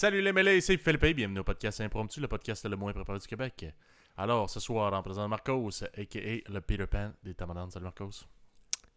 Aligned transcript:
Salut 0.00 0.22
les 0.22 0.32
mêlés, 0.32 0.62
c'est 0.62 0.78
Philippe, 0.78 1.14
bienvenue 1.14 1.40
au 1.40 1.44
podcast 1.44 1.78
Impromptu, 1.82 2.20
le 2.20 2.26
podcast 2.26 2.64
le 2.64 2.74
moins 2.74 2.90
préparé 2.90 3.18
du 3.18 3.26
Québec. 3.26 3.66
Alors, 4.16 4.48
ce 4.48 4.58
soir, 4.58 4.94
en 4.94 5.02
présent 5.02 5.24
de 5.24 5.28
Marcos, 5.28 5.84
a.k.a. 5.84 6.50
le 6.50 6.60
Peter 6.62 6.86
Pan 6.86 7.12
des 7.22 7.34
Tamadans. 7.34 7.68
Salut 7.68 7.84
Marcos. 7.84 8.24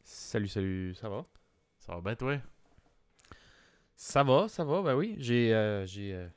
Salut, 0.06 0.48
salut, 0.48 0.96
ça 0.96 1.10
va? 1.10 1.26
Ça 1.78 1.94
va 1.94 2.00
bien, 2.00 2.16
toi? 2.16 2.38
Ça 3.98 4.24
va, 4.24 4.48
ça 4.48 4.64
va, 4.64 4.82
ben 4.82 4.96
oui. 4.96 5.16
J'ai 5.18 5.54
euh, 5.54 5.86
j'ai 5.86 6.14
euh, 6.14 6.30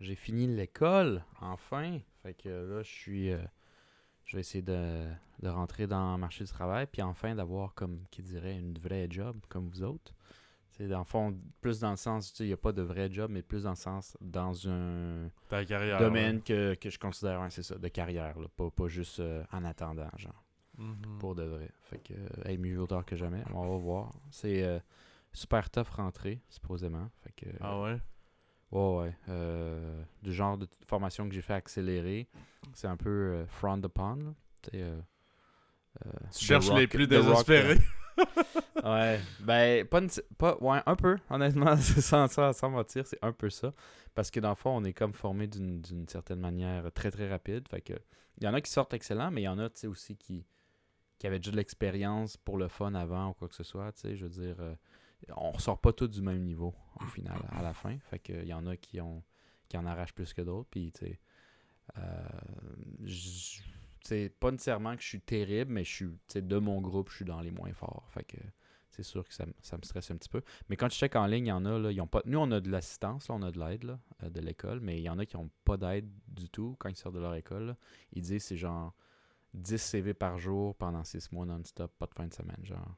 j'ai 0.00 0.16
fini 0.16 0.48
l'école, 0.48 1.24
enfin. 1.40 2.00
Fait 2.24 2.34
que 2.34 2.48
là, 2.48 2.82
je 2.82 2.90
suis... 2.90 3.30
euh, 3.30 3.38
je 4.24 4.36
vais 4.36 4.40
essayer 4.40 4.62
de, 4.62 5.06
de 5.40 5.48
rentrer 5.48 5.86
dans 5.86 6.14
le 6.14 6.18
marché 6.18 6.42
du 6.42 6.50
travail, 6.50 6.88
puis 6.90 7.00
enfin 7.00 7.36
d'avoir, 7.36 7.74
comme 7.74 8.02
qui 8.10 8.22
dirait, 8.22 8.56
une 8.56 8.76
vraie 8.76 9.06
job, 9.08 9.36
comme 9.48 9.68
vous 9.68 9.84
autres. 9.84 10.12
C'est 10.80 10.88
dans 10.88 11.00
le 11.00 11.04
fond, 11.04 11.38
plus 11.60 11.78
dans 11.80 11.90
le 11.90 11.96
sens, 11.98 12.30
tu 12.30 12.38
sais, 12.38 12.44
il 12.44 12.46
n'y 12.46 12.52
a 12.54 12.56
pas 12.56 12.72
de 12.72 12.80
vrai 12.80 13.10
job, 13.12 13.30
mais 13.30 13.42
plus 13.42 13.64
dans 13.64 13.70
le 13.70 13.76
sens, 13.76 14.16
dans 14.22 14.66
un 14.66 15.28
Ta 15.50 15.62
carrière. 15.66 15.98
domaine 15.98 16.40
que, 16.40 16.72
que 16.72 16.88
je 16.88 16.98
considère, 16.98 17.38
ouais, 17.42 17.50
c'est 17.50 17.62
ça, 17.62 17.76
de 17.76 17.88
carrière, 17.88 18.38
là, 18.40 18.46
pas, 18.56 18.70
pas 18.70 18.88
juste 18.88 19.20
euh, 19.20 19.44
en 19.52 19.62
attendant, 19.66 20.08
genre. 20.16 20.42
Mhm. 20.78 21.18
Pour 21.18 21.34
de 21.34 21.42
vrai. 21.42 21.68
Fait 21.82 21.98
que, 21.98 22.14
euh, 22.14 22.48
hey, 22.48 22.56
mieux 22.56 22.78
vaut 22.78 22.86
tard 22.86 23.04
que 23.04 23.14
jamais. 23.14 23.42
On 23.52 23.68
va 23.68 23.76
voir. 23.76 24.10
C'est 24.30 24.64
euh, 24.64 24.78
super 25.34 25.68
tough 25.68 25.88
rentrer, 25.90 26.40
supposément. 26.48 27.10
Fait 27.24 27.32
que, 27.36 27.50
Ah 27.60 27.78
ouais? 27.82 28.00
ouais, 28.72 28.96
ouais. 29.02 29.14
Euh, 29.28 30.02
du 30.22 30.32
genre 30.32 30.56
de 30.56 30.66
formation 30.86 31.28
que 31.28 31.34
j'ai 31.34 31.42
fait 31.42 31.52
accélérer, 31.52 32.26
c'est 32.72 32.88
un 32.88 32.96
peu 32.96 33.44
frowned 33.48 33.84
upon. 33.84 34.16
Là. 34.16 34.32
Tu 36.32 36.42
cherches 36.46 36.70
les 36.72 36.86
plus 36.86 37.02
Rock, 37.04 37.10
désespérés. 37.10 37.78
Ouais, 38.84 39.20
ben, 39.40 39.86
pas, 39.86 40.00
une- 40.00 40.10
pas 40.38 40.56
ouais, 40.60 40.80
un 40.86 40.96
peu, 40.96 41.16
honnêtement, 41.28 41.76
sans, 41.76 42.28
sans, 42.28 42.70
mentir, 42.70 43.06
c'est 43.06 43.18
un 43.22 43.32
peu 43.32 43.50
ça. 43.50 43.72
Parce 44.14 44.30
que 44.30 44.40
dans 44.40 44.50
le 44.50 44.54
fond, 44.54 44.70
on 44.70 44.84
est 44.84 44.92
comme 44.92 45.12
formé 45.12 45.46
d'une 45.46 46.08
certaine 46.08 46.40
manière 46.40 46.90
très 46.92 47.10
très 47.10 47.28
rapide. 47.28 47.68
Fait 47.68 47.80
que, 47.80 47.94
il 48.38 48.44
y 48.44 48.48
en 48.48 48.54
a 48.54 48.60
qui 48.60 48.70
sortent 48.70 48.94
excellents, 48.94 49.30
mais 49.30 49.42
il 49.42 49.44
y 49.44 49.48
en 49.48 49.58
a, 49.58 49.70
tu 49.70 49.86
aussi 49.86 50.16
qui, 50.16 50.44
qui 51.18 51.26
avaient 51.26 51.38
déjà 51.38 51.52
de 51.52 51.56
l'expérience 51.56 52.36
pour 52.36 52.56
le 52.58 52.68
fun 52.68 52.94
avant 52.94 53.30
ou 53.30 53.34
quoi 53.34 53.48
que 53.48 53.54
ce 53.54 53.64
soit, 53.64 53.92
tu 53.92 54.00
sais, 54.00 54.16
je 54.16 54.24
veux 54.24 54.30
dire, 54.30 54.56
euh, 54.60 54.74
on 55.36 55.52
ressort 55.52 55.78
pas 55.78 55.92
tous 55.92 56.08
du 56.08 56.22
même 56.22 56.42
niveau, 56.42 56.74
au 57.00 57.06
final, 57.06 57.38
à 57.52 57.62
la 57.62 57.74
fin. 57.74 57.96
Fait 58.10 58.18
que, 58.18 58.32
il 58.32 58.48
y 58.48 58.54
en 58.54 58.66
a 58.66 58.76
qui 58.76 59.00
ont 59.00 59.22
qui 59.68 59.76
en 59.78 59.86
arrachent 59.86 60.14
plus 60.14 60.34
que 60.34 60.42
d'autres, 60.42 60.68
puis, 60.68 60.90
tu 60.90 61.06
sais, 61.06 61.20
sais, 64.14 64.28
pas 64.28 64.50
nécessairement 64.50 64.96
que 64.96 65.02
je 65.02 65.08
suis 65.08 65.20
terrible, 65.20 65.72
mais 65.72 65.84
je 65.84 65.92
suis, 65.92 66.42
de 66.42 66.58
mon 66.58 66.80
groupe, 66.80 67.10
je 67.10 67.16
suis 67.16 67.24
dans 67.24 67.40
les 67.40 67.50
moins 67.50 67.72
forts. 67.72 68.06
Fait 68.10 68.24
que 68.24 68.36
c'est 68.90 69.02
sûr 69.02 69.26
que 69.26 69.32
ça, 69.32 69.46
ça 69.62 69.76
me 69.76 69.82
stresse 69.82 70.10
un 70.10 70.16
petit 70.16 70.28
peu. 70.28 70.42
Mais 70.68 70.76
quand 70.76 70.90
je 70.90 70.96
check 70.96 71.16
en 71.16 71.26
ligne, 71.26 71.46
il 71.46 71.50
y 71.50 71.52
en 71.52 71.64
a, 71.64 71.78
là, 71.78 71.92
ils 71.92 72.00
ont 72.00 72.06
pas. 72.06 72.22
Nous, 72.26 72.38
on 72.38 72.50
a 72.50 72.60
de 72.60 72.70
l'assistance, 72.70 73.30
on 73.30 73.42
a 73.42 73.50
de 73.50 73.58
l'aide 73.58 73.98
euh, 74.22 74.30
de 74.30 74.40
l'école, 74.40 74.80
mais 74.80 74.98
il 74.98 75.02
y 75.02 75.08
en 75.08 75.18
a 75.18 75.26
qui 75.26 75.36
n'ont 75.36 75.50
pas 75.64 75.76
d'aide 75.76 76.10
du 76.28 76.48
tout 76.48 76.76
quand 76.78 76.88
ils 76.88 76.96
sortent 76.96 77.14
de 77.14 77.20
leur 77.20 77.34
école. 77.34 77.76
Ils 78.12 78.22
disent 78.22 78.44
c'est 78.44 78.56
genre 78.56 78.94
10 79.54 79.78
CV 79.78 80.14
par 80.14 80.38
jour 80.38 80.74
pendant 80.74 81.04
6 81.04 81.32
mois 81.32 81.46
non-stop, 81.46 81.92
pas 81.98 82.06
de 82.06 82.14
fin 82.14 82.26
de 82.26 82.34
semaine, 82.34 82.64
genre. 82.64 82.96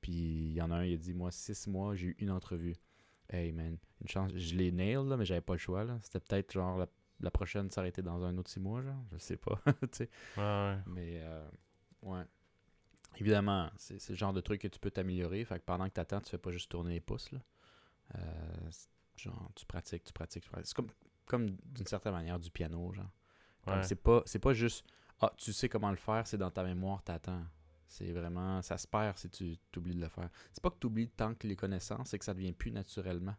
Puis 0.00 0.12
il 0.12 0.52
y 0.52 0.62
en 0.62 0.70
a 0.70 0.76
un, 0.76 0.84
il 0.84 0.94
a 0.94 0.96
dit 0.96 1.14
Moi, 1.14 1.30
6 1.30 1.68
mois, 1.68 1.94
j'ai 1.94 2.08
eu 2.08 2.16
une 2.18 2.30
entrevue. 2.30 2.74
Hey 3.30 3.52
man, 3.52 3.76
une 4.00 4.08
chance, 4.08 4.32
je 4.34 4.54
l'ai 4.56 4.72
nail, 4.72 5.06
là, 5.06 5.16
mais 5.16 5.24
j'avais 5.24 5.42
pas 5.42 5.54
le 5.54 5.58
choix. 5.58 5.86
C'était 6.02 6.20
peut-être 6.20 6.52
genre 6.52 6.78
la, 6.78 6.88
la 7.20 7.30
prochaine 7.30 7.70
s'arrêter 7.70 8.02
dans 8.02 8.22
un 8.24 8.36
autre 8.38 8.50
6 8.50 8.60
mois, 8.60 8.82
genre. 8.82 9.02
Je 9.12 9.18
sais 9.18 9.36
pas. 9.36 9.60
Ouais, 9.66 10.08
ouais. 10.36 10.78
Mais, 10.86 11.20
euh, 11.22 11.48
ouais. 12.02 12.24
Évidemment, 13.16 13.70
c'est 13.76 13.98
c'est 13.98 14.12
le 14.12 14.18
genre 14.18 14.32
de 14.32 14.40
truc 14.40 14.60
que 14.60 14.68
tu 14.68 14.78
peux 14.78 14.90
t'améliorer. 14.90 15.44
Fait 15.44 15.58
que 15.58 15.64
pendant 15.64 15.88
que 15.88 15.94
tu 15.94 16.00
attends, 16.00 16.20
tu 16.20 16.30
fais 16.30 16.38
pas 16.38 16.52
juste 16.52 16.70
tourner 16.70 16.92
les 16.92 17.00
pouces. 17.00 17.32
Là. 17.32 17.40
Euh, 18.16 18.70
genre, 19.16 19.50
tu 19.54 19.66
pratiques, 19.66 20.04
tu 20.04 20.12
pratiques, 20.12 20.44
tu 20.44 20.50
pratiques. 20.50 20.68
C'est 20.68 20.76
comme, 20.76 20.90
comme 21.26 21.50
d'une 21.50 21.86
certaine 21.86 22.12
manière 22.12 22.38
du 22.38 22.50
piano, 22.50 22.92
genre. 22.92 23.10
Comme 23.64 23.74
Ouais. 23.74 23.82
C'est 23.82 23.96
pas, 23.96 24.22
c'est 24.24 24.38
pas 24.38 24.52
juste, 24.52 24.84
ah, 25.20 25.32
tu 25.36 25.52
sais 25.52 25.68
comment 25.68 25.90
le 25.90 25.96
faire, 25.96 26.26
c'est 26.26 26.38
dans 26.38 26.50
ta 26.50 26.62
mémoire, 26.62 27.02
t'attends. 27.02 27.44
C'est 27.88 28.12
vraiment, 28.12 28.62
ça 28.62 28.76
se 28.78 28.86
perd 28.86 29.16
si 29.18 29.28
tu 29.30 29.58
oublies 29.76 29.94
de 29.94 30.00
le 30.00 30.08
faire. 30.08 30.28
C'est 30.52 30.62
pas 30.62 30.70
que 30.70 30.78
tu 30.78 30.86
oublies 30.86 31.08
tant 31.08 31.34
que 31.34 31.46
les 31.46 31.56
connaissances, 31.56 32.10
c'est 32.10 32.18
que 32.18 32.24
ça 32.24 32.34
devient 32.34 32.52
plus 32.52 32.70
naturellement. 32.70 33.34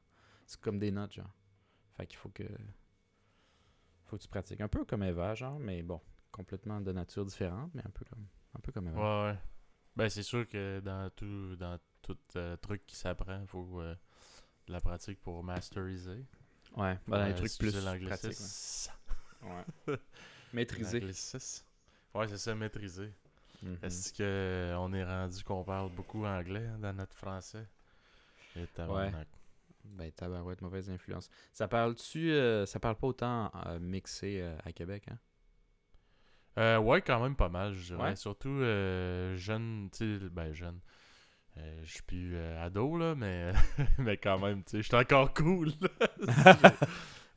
C'est 0.46 0.60
comme 0.60 0.80
des 0.80 0.92
notes, 0.92 1.14
genre. 1.14 1.34
Fait 1.96 2.08
qu'il 2.08 2.18
faut 2.18 2.30
que, 2.30 2.44
faut 4.10 4.18
que 4.18 4.24
tu 4.24 4.28
pratiques. 4.28 4.62
Un 4.62 4.68
peu 4.68 4.86
comme 4.86 5.04
Eva, 5.04 5.36
genre, 5.36 5.60
mais 5.60 5.82
bon, 5.84 6.02
complètement 6.32 6.82
de 6.82 6.92
nature 6.92 7.26
différente, 7.26 7.72
mais 7.74 7.82
un 7.86 7.90
peu 7.92 8.06
comme, 8.06 8.26
un 8.56 8.60
peu 8.60 8.72
comme 8.72 8.88
Eva. 8.88 8.98
Ouais, 8.98 9.32
ouais. 9.32 9.38
Ben, 9.96 10.10
c'est 10.10 10.24
sûr 10.24 10.48
que 10.48 10.80
dans 10.80 11.10
tout, 11.16 11.56
dans 11.56 11.78
tout 12.02 12.18
euh, 12.36 12.56
truc 12.58 12.86
qui 12.88 12.96
s'apprend, 12.96 13.42
il 13.42 13.48
faut 13.48 13.82
euh, 13.82 13.96
de 14.68 14.74
la 14.74 14.82
pratique 14.82 15.22
pour 15.22 15.44
masteriser. 15.44 16.26
Ouais, 16.76 16.98
ben, 17.08 17.26
les 17.26 17.34
euh, 17.34 17.36
trucs 17.36 17.58
plus 17.58 17.74
pratiques. 18.06 18.40
Ouais. 19.42 19.66
Ouais. 19.88 19.96
Maîtriser. 20.52 21.02
Ouais, 22.14 22.28
c'est 22.28 22.38
ça, 22.38 22.54
maîtriser. 22.54 23.14
Mhm. 23.64 23.78
Est-ce 23.82 24.12
que 24.12 24.76
on 24.78 24.92
est 24.92 25.04
rendu 25.06 25.42
qu'on 25.46 25.64
parle 25.64 25.92
beaucoup 25.92 26.26
anglais 26.26 26.68
dans 26.80 26.92
notre 26.92 27.16
français? 27.16 27.66
Et 28.58 28.68
tabarnak. 28.68 29.28
Ben, 29.92 30.12
tabarouette, 30.12 30.62
mauvaise 30.62 30.90
influence. 30.90 31.30
Ça 31.54 31.68
parle-tu, 31.68 32.32
euh, 32.32 32.66
ça 32.66 32.80
parle 32.80 32.96
pas 32.96 33.08
autant 33.08 33.52
euh, 33.68 33.80
mixé 33.80 34.40
euh, 34.42 34.56
à 34.64 34.72
Québec, 34.72 35.06
hein? 35.12 35.18
Euh, 36.58 36.78
ouais, 36.78 37.02
quand 37.02 37.22
même 37.22 37.36
pas 37.36 37.50
mal, 37.50 37.74
je 37.74 37.94
dirais. 37.94 38.10
Ouais. 38.10 38.16
Surtout 38.16 38.60
jeune, 38.60 39.90
tu 39.92 40.20
sais, 40.20 40.30
ben 40.30 40.52
jeune. 40.54 40.80
Je 41.84 41.92
suis 41.92 42.02
plus 42.04 42.38
ado, 42.38 42.98
là, 42.98 43.16
mais, 43.16 43.52
mais 43.98 44.18
quand 44.18 44.40
même, 44.40 44.64
tu 44.64 44.72
sais, 44.72 44.78
je 44.82 44.88
suis 44.88 44.96
encore 44.96 45.34
cool. 45.34 45.72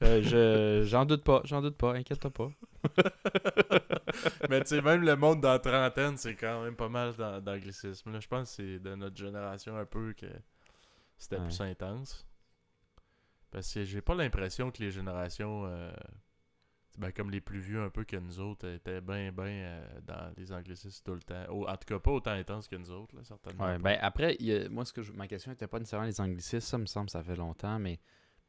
Je, 0.04 0.82
j'en 0.84 1.04
doute 1.04 1.22
pas, 1.22 1.42
j'en 1.44 1.62
doute 1.62 1.76
pas, 1.76 1.92
inquiète-toi 1.94 2.30
pas. 2.32 2.48
mais 4.50 4.60
tu 4.62 4.70
sais, 4.70 4.82
même 4.82 5.02
le 5.02 5.14
monde 5.14 5.40
dans 5.40 5.52
la 5.52 5.58
trentaine, 5.60 6.16
c'est 6.16 6.34
quand 6.34 6.64
même 6.64 6.74
pas 6.74 6.88
mal 6.88 7.14
d'an- 7.14 7.40
d'anglicisme. 7.40 8.20
Je 8.20 8.26
pense 8.26 8.48
que 8.50 8.54
c'est 8.56 8.78
de 8.80 8.96
notre 8.96 9.16
génération 9.16 9.76
un 9.76 9.84
peu 9.84 10.12
que 10.14 10.26
c'était 11.18 11.36
Ouais. 11.36 11.44
plus 11.44 11.60
intense. 11.60 12.26
Parce 13.52 13.72
que 13.72 13.84
j'ai 13.84 14.00
pas 14.00 14.14
l'impression 14.16 14.70
que 14.72 14.82
les 14.82 14.90
générations, 14.90 15.66
euh, 15.66 15.92
ben, 16.98 17.12
comme 17.12 17.30
les 17.30 17.40
plus 17.40 17.60
vieux 17.60 17.82
un 17.82 17.90
peu 17.90 18.02
que 18.04 18.16
nous 18.16 18.40
autres, 18.40 18.66
étaient 18.66 19.00
bien, 19.02 19.30
bien 19.30 19.82
dans 20.06 20.32
les 20.36 20.52
anglicismes 20.52 21.02
tout 21.04 21.14
le 21.14 21.22
temps. 21.22 21.44
En 21.50 21.76
tout 21.76 21.84
cas, 21.86 21.98
pas 22.00 22.10
autant 22.10 22.30
intense 22.32 22.66
que 22.66 22.76
nous 22.76 22.90
autres, 22.90 23.14
là, 23.14 23.22
certainement. 23.24 23.64
Ouais, 23.66 23.78
ben 23.78 23.98
après, 24.00 24.36
il 24.40 24.46
y 24.46 24.54
a- 24.56 24.68
moi, 24.70 24.84
ce 24.84 24.92
que 24.92 25.02
je- 25.02 25.12
ma 25.12 25.28
question 25.28 25.52
était 25.52 25.66
pas 25.68 25.78
nécessairement 25.78 26.06
les 26.06 26.20
anglicismes, 26.20 26.60
ça 26.60 26.78
me 26.78 26.86
semble, 26.86 27.10
ça 27.10 27.22
fait 27.22 27.36
longtemps, 27.36 27.78
mais, 27.78 28.00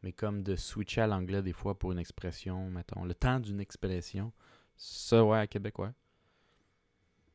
mais 0.03 0.13
comme 0.13 0.41
de 0.41 0.55
switcher 0.55 1.01
à 1.01 1.07
l'anglais 1.07 1.41
des 1.41 1.53
fois 1.53 1.77
pour 1.77 1.91
une 1.91 1.99
expression, 1.99 2.69
mettons, 2.69 3.03
le 3.03 3.13
temps 3.13 3.39
d'une 3.41 3.59
expression, 3.59 4.31
ça, 4.77 5.23
ouais, 5.23 5.37
à 5.39 5.47
Québec, 5.47 5.77
ouais. 5.79 5.91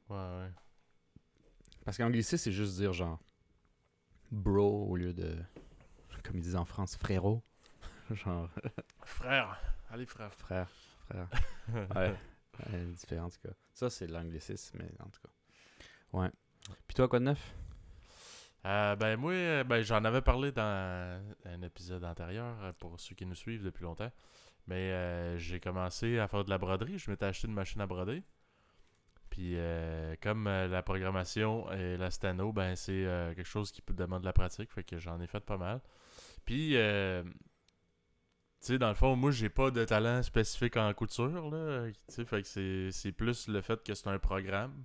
Ouais, 0.09 0.17
ouais. 0.17 0.51
Parce 1.85 1.99
qu'anglicisme, 1.99 2.39
c'est 2.45 2.53
juste 2.53 2.77
dire 2.77 2.93
genre 2.95 3.21
bro 4.31 4.87
au 4.89 4.97
lieu 4.97 5.13
de, 5.15 5.37
comme 6.23 6.37
ils 6.37 6.43
disent 6.43 6.57
en 6.57 6.65
France, 6.65 6.97
frérot. 6.97 7.43
genre 8.15 8.49
Frère, 9.05 9.61
allez 9.91 10.07
frère. 10.07 10.33
frère, 10.35 10.69
frère. 11.09 11.29
Ouais, 11.95 12.15
ouais, 12.73 12.85
différent 12.95 13.27
en 13.27 13.31
tout 13.31 13.41
cas. 13.43 13.55
Ça, 13.73 13.89
c'est 13.91 14.07
l'anglicisme, 14.07 14.79
mais 14.79 14.91
en 15.01 15.09
tout 15.09 15.21
cas. 15.23 15.29
Ouais. 16.13 16.31
Puis 16.87 16.95
toi, 16.95 17.09
quoi 17.09 17.19
de 17.19 17.25
neuf? 17.25 17.55
Euh, 18.67 18.97
ben 18.97 19.17
moi, 19.17 19.33
euh, 19.33 19.65
ben, 19.65 19.83
j'en 19.83 20.05
avais 20.05 20.21
parlé 20.21 20.53
dans 20.53 21.23
un 21.45 21.63
épisode 21.63 22.05
antérieur 22.05 22.57
euh, 22.63 22.73
pour 22.79 22.99
ceux 23.01 23.15
qui 23.15 23.25
nous 23.25 23.35
suivent 23.35 23.63
depuis 23.63 23.85
longtemps. 23.85 24.11
Mais 24.67 24.93
euh, 24.93 25.39
j'ai 25.39 25.61
commencé 25.61 26.19
à 26.19 26.29
faire 26.29 26.45
de 26.45 26.51
la 26.51 26.59
broderie. 26.59 26.99
Je 26.99 27.11
m'étais 27.11 27.25
acheté 27.27 27.49
une 27.49 27.55
machine 27.55 27.81
à 27.81 27.87
broder. 27.87 28.23
Puis 29.31 29.55
euh, 29.57 30.15
comme 30.21 30.45
la 30.47 30.83
programmation 30.83 31.71
et 31.73 31.97
la 31.97 32.11
stano, 32.11 32.53
ben 32.53 32.75
c'est 32.77 33.05
quelque 33.37 33.45
chose 33.45 33.71
qui 33.71 33.81
peut 33.83 33.95
demander 33.95 34.23
de 34.23 34.27
la 34.27 34.33
pratique. 34.33 34.73
Fait 34.73 34.83
que 34.83 34.99
j'en 34.99 35.21
ai 35.21 35.27
fait 35.27 35.45
pas 35.45 35.57
mal. 35.57 35.81
Puis 36.45 36.77
euh, 36.77 37.23
tu 38.61 38.67
sais, 38.69 38.79
dans 38.79 38.89
le 38.89 38.95
fond, 38.95 39.15
moi 39.17 39.31
j'ai 39.31 39.49
pas 39.49 39.71
de 39.71 39.85
talent 39.85 40.23
spécifique 40.23 40.77
en 40.77 40.93
couture. 40.95 41.51
Là, 41.51 41.91
tu 42.13 42.25
c'est- 42.93 43.13
plus 43.13 43.49
le 43.49 43.61
fait 43.63 43.83
que 43.83 43.95
c'est 43.95 44.09
un 44.09 44.19
programme 44.19 44.85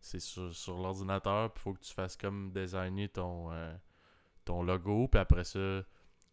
c'est 0.00 0.20
sur, 0.20 0.54
sur 0.54 0.78
l'ordinateur, 0.78 1.52
puis 1.52 1.62
faut 1.62 1.74
que 1.74 1.80
tu 1.80 1.92
fasses 1.94 2.16
comme 2.16 2.52
designer 2.52 3.08
ton, 3.08 3.52
euh, 3.52 3.74
ton 4.44 4.62
logo, 4.62 5.08
puis 5.08 5.20
après 5.20 5.44
ça, 5.44 5.84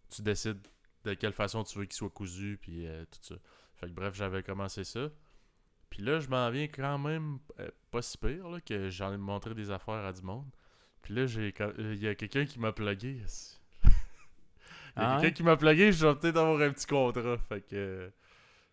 tu 0.09 0.21
décides 0.23 0.59
de 1.05 1.13
quelle 1.15 1.33
façon 1.33 1.63
tu 1.63 1.79
veux 1.79 1.85
qu'il 1.85 1.95
soit 1.95 2.09
cousu, 2.11 2.57
puis 2.61 2.87
euh, 2.87 3.05
tout 3.05 3.19
ça. 3.21 3.35
Fait 3.75 3.87
que 3.87 3.93
bref, 3.93 4.15
j'avais 4.15 4.43
commencé 4.43 4.83
ça. 4.83 5.09
Puis 5.89 6.03
là, 6.03 6.19
je 6.19 6.29
m'en 6.29 6.49
viens 6.51 6.67
quand 6.67 6.97
même 6.99 7.39
euh, 7.59 7.69
pas 7.91 8.01
si 8.01 8.17
pire, 8.17 8.49
là, 8.49 8.61
que 8.61 8.89
j'en 8.89 9.13
ai 9.13 9.17
montré 9.17 9.53
des 9.55 9.71
affaires 9.71 10.05
à 10.05 10.13
du 10.13 10.21
monde. 10.21 10.49
Puis 11.01 11.13
là, 11.15 11.25
j'ai 11.27 11.53
il 11.79 12.03
y 12.03 12.07
a 12.07 12.15
quelqu'un 12.15 12.45
qui 12.45 12.59
m'a 12.59 12.71
plugué. 12.73 13.21
Il 14.97 15.01
y 15.01 15.05
a 15.05 15.15
Ah 15.15 15.21
quelqu'un 15.21 15.33
qui 15.35 15.43
m'a 15.43 15.57
plugué, 15.57 15.91
je 15.91 16.05
vais 16.07 16.15
peut-être 16.15 16.37
avoir 16.37 16.61
un 16.61 16.71
petit 16.71 16.87
contrat. 16.87 17.37
Fait 17.49 17.61
que 17.61 17.75
euh, 17.75 18.09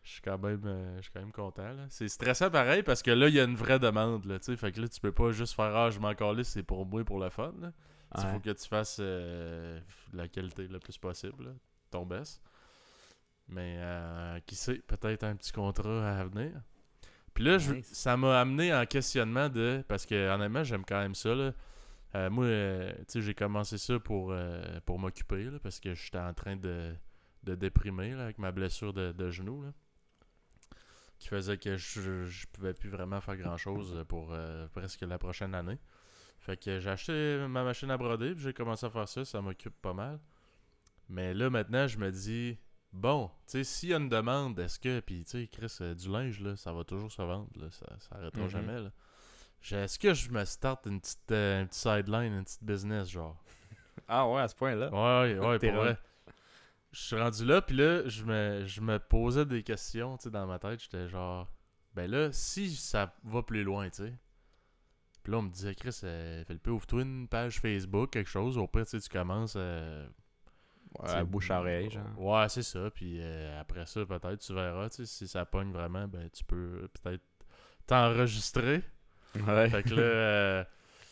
je 0.05 0.11
suis 0.13 0.21
quand 0.23 0.39
même 0.39 0.63
euh, 0.67 0.97
je 0.99 1.03
suis 1.03 1.11
quand 1.13 1.21
même 1.21 1.33
content. 1.33 1.75
C'est 1.89 2.09
stressant 2.09 2.51
pareil 2.51 2.83
parce 2.83 3.03
que 3.03 3.11
là, 3.11 3.29
il 3.29 3.35
y 3.35 3.41
a 3.41 3.45
une 3.45 3.57
vraie 3.57 3.79
demande. 3.79 4.25
Là, 4.27 4.39
tu 4.39 4.57
fait 4.57 4.73
que 4.73 4.81
là, 4.81 4.89
tu 4.89 5.01
peux 5.01 5.13
pas 5.13 5.33
juste 5.33 5.55
faire 5.55 5.75
Ah, 5.77 5.91
je 5.91 5.99
m'en 5.99 6.15
calisse, 6.15 6.49
c'est 6.49 6.63
pour 6.63 6.87
moi, 6.87 7.05
pour 7.05 7.19
le 7.19 7.31
fun. 7.31 7.53
là. 7.61 7.73
Il 8.19 8.25
Ouais. 8.25 8.31
faut 8.33 8.41
que 8.41 8.51
tu 8.51 8.69
fasses 8.69 8.99
euh, 9.01 9.81
la 10.13 10.29
qualité 10.29 10.69
le 10.69 10.79
plus 10.79 10.99
possible, 10.99 11.45
là, 11.45 11.51
ton 11.91 12.05
best. 12.05 12.43
Mais 13.49 13.77
euh, 13.79 14.39
qui 14.47 14.55
sait, 14.55 14.77
peut-être 14.87 15.25
un 15.25 15.35
petit 15.35 15.53
contrat 15.53 16.19
à 16.19 16.25
venir. 16.25 16.53
Puis 17.35 17.45
là, 17.45 17.59
je- 17.59 17.75
ça 17.83 18.17
m'a 18.17 18.39
amené 18.41 18.73
en 18.75 18.85
questionnement 18.87 19.49
de. 19.49 19.83
Parce 19.89 20.05
que 20.07 20.29
honnêtement, 20.31 20.63
j'aime 20.63 20.85
quand 20.85 21.01
même 21.01 21.15
ça. 21.15 21.35
Là. 21.35 21.53
Euh, 22.15 22.29
moi, 22.31 22.45
euh, 22.45 22.93
tu 22.99 23.05
sais, 23.09 23.21
j'ai 23.23 23.35
commencé 23.35 23.79
ça 23.79 23.99
pour, 23.99 24.33
euh, 24.33 24.81
pour 24.85 24.99
m'occuper, 24.99 25.49
parce 25.63 25.81
que 25.81 25.95
j'étais 25.95 26.19
en 26.19 26.35
train 26.35 26.57
de, 26.57 26.95
de 27.45 27.55
déprimer 27.55 28.15
là, 28.15 28.25
avec 28.25 28.39
ma 28.39 28.53
blessure 28.53 28.93
de, 28.93 29.13
de 29.13 29.31
genou. 29.31 29.63
Là, 29.63 29.73
qui 31.19 31.29
faisait 31.29 31.57
que 31.57 31.77
je, 31.77 32.25
je 32.25 32.47
pouvais 32.49 32.75
plus 32.75 32.91
vraiment 32.91 33.21
faire 33.21 33.37
grand 33.37 33.57
chose 33.57 34.05
pour 34.09 34.35
presque 34.73 35.03
la 35.03 35.19
prochaine 35.19 35.55
année. 35.55 35.79
Fait 36.41 36.57
que 36.57 36.81
j'ai 36.81 36.91
acheté 36.91 37.47
ma 37.49 37.63
machine 37.63 37.91
à 37.93 37.97
broder, 37.97 38.33
puis 38.35 38.43
j'ai 38.43 38.53
commencé 38.53 38.85
à 38.85 38.91
faire 38.91 39.07
ça, 39.09 39.25
ça 39.25 39.41
m'occupe 39.41 39.81
pas 39.81 39.93
mal. 39.95 40.19
Mais 41.09 41.33
là, 41.33 41.49
maintenant, 41.49 41.87
je 41.87 41.97
me 41.99 42.11
dis, 42.11 42.59
bon, 42.93 43.29
tu 43.47 43.53
sais, 43.53 43.65
s'il 43.65 43.89
y 43.91 43.95
a 43.95 43.99
une 43.99 44.09
demande, 44.09 44.59
est-ce 44.59 44.81
que, 44.81 44.99
puis 44.99 45.23
tu 45.25 45.31
sais, 45.31 45.47
Chris, 45.47 45.79
du 45.95 46.11
linge, 46.11 46.41
là, 46.41 46.57
ça 46.57 46.73
va 46.73 46.83
toujours 46.83 47.13
se 47.13 47.23
vendre, 47.23 47.49
là, 47.55 47.71
ça, 47.71 47.87
ça 48.01 48.17
arrêtera 48.17 48.43
Mhm. 48.43 48.51
jamais, 48.51 48.81
là. 48.81 48.91
Est-ce 49.71 49.99
que 49.99 50.15
je 50.15 50.31
me 50.31 50.45
starte 50.45 50.87
une 50.87 51.01
petite, 51.01 51.31
euh, 51.31 51.63
un 51.63 51.67
petit 51.67 51.79
sideline, 51.79 52.33
une 52.33 52.45
petite 52.45 52.65
business, 52.65 53.09
genre? 53.09 53.37
Ah 54.09 54.27
ouais, 54.29 54.41
à 54.41 54.49
ce 54.49 54.55
point-là? 54.55 54.91
Ouais, 54.91 55.39
ouais, 55.39 55.59
pour 55.59 55.73
vrai. 55.73 55.97
Je 56.91 57.01
suis 57.01 57.17
rendu 57.17 57.45
là, 57.45 57.63
puis 57.63 57.77
là, 57.77 58.07
je 58.07 58.25
me, 58.25 58.67
je 58.67 58.81
me 58.81 58.99
posais 58.99 59.47
des 59.47 59.63
questions, 59.63 60.17
tu 60.19 60.25
sais, 60.25 60.31
dans 60.31 60.47
ma 60.47 60.59
tête. 60.59 60.81
J'étais 60.83 61.09
genre, 61.09 61.51
ben 61.95 62.11
là, 62.11 62.31
si 62.33 62.75
ça 62.75 63.15
va 63.25 63.43
plus 63.43 63.65
loin, 63.65 63.89
tu 63.89 64.05
sais. 64.05 64.15
Puis 65.23 65.33
là, 65.33 65.39
on 65.39 65.43
me 65.43 65.51
disait, 65.51 65.75
Chris, 65.75 66.01
euh, 66.05 66.45
Philippe, 66.45 66.67
ouvre-toi 66.67 67.03
une 67.03 67.29
page 67.29 67.61
Facebook, 67.61 68.11
quelque 68.11 68.29
chose. 68.29 68.59
Au 68.59 68.67
pire, 68.67 68.85
tu 68.85 68.91
sais, 68.91 69.01
tu 69.01 69.09
commences 69.09 69.55
euh, 69.57 70.07
Ouais, 70.99 71.11
à 71.51 71.61
oreille, 71.61 71.91
genre. 71.91 72.19
Ouais, 72.19 72.49
c'est 72.49 72.63
ça. 72.63 72.91
Puis 72.91 73.19
euh, 73.21 73.61
après 73.61 73.87
ça, 73.87 74.05
peut-être, 74.05 74.39
tu 74.39 74.53
verras, 74.53 74.91
tu 74.91 74.97
sais, 74.97 75.07
si 75.07 75.29
ça 75.29 75.47
pogne 75.47 75.73
vraiment, 75.73 76.07
ben 76.07 76.29
tu 76.31 76.45
peux 76.45 76.89
peut-être 77.03 77.25
t'enregistrer. 77.87 78.83
Ouais. 79.47 79.71
Fait 79.71 79.83
que 79.83 79.91
là, 79.95 80.03
euh, 80.03 80.65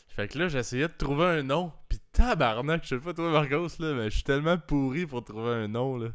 fait 0.08 0.28
que 0.28 0.38
là, 0.38 0.48
j'essayais 0.48 0.88
de 0.88 0.92
trouver 0.92 1.24
un 1.26 1.42
nom. 1.42 1.72
Puis 1.88 1.98
tabarnak, 2.12 2.82
je 2.84 2.88
sais 2.96 2.98
pas 3.00 3.14
toi, 3.14 3.30
Marcos, 3.30 3.68
là, 3.78 3.94
mais 3.94 4.10
je 4.10 4.16
suis 4.16 4.24
tellement 4.24 4.58
pourri 4.58 5.06
pour 5.06 5.24
trouver 5.24 5.52
un 5.52 5.68
nom, 5.68 5.96
là. 5.96 6.08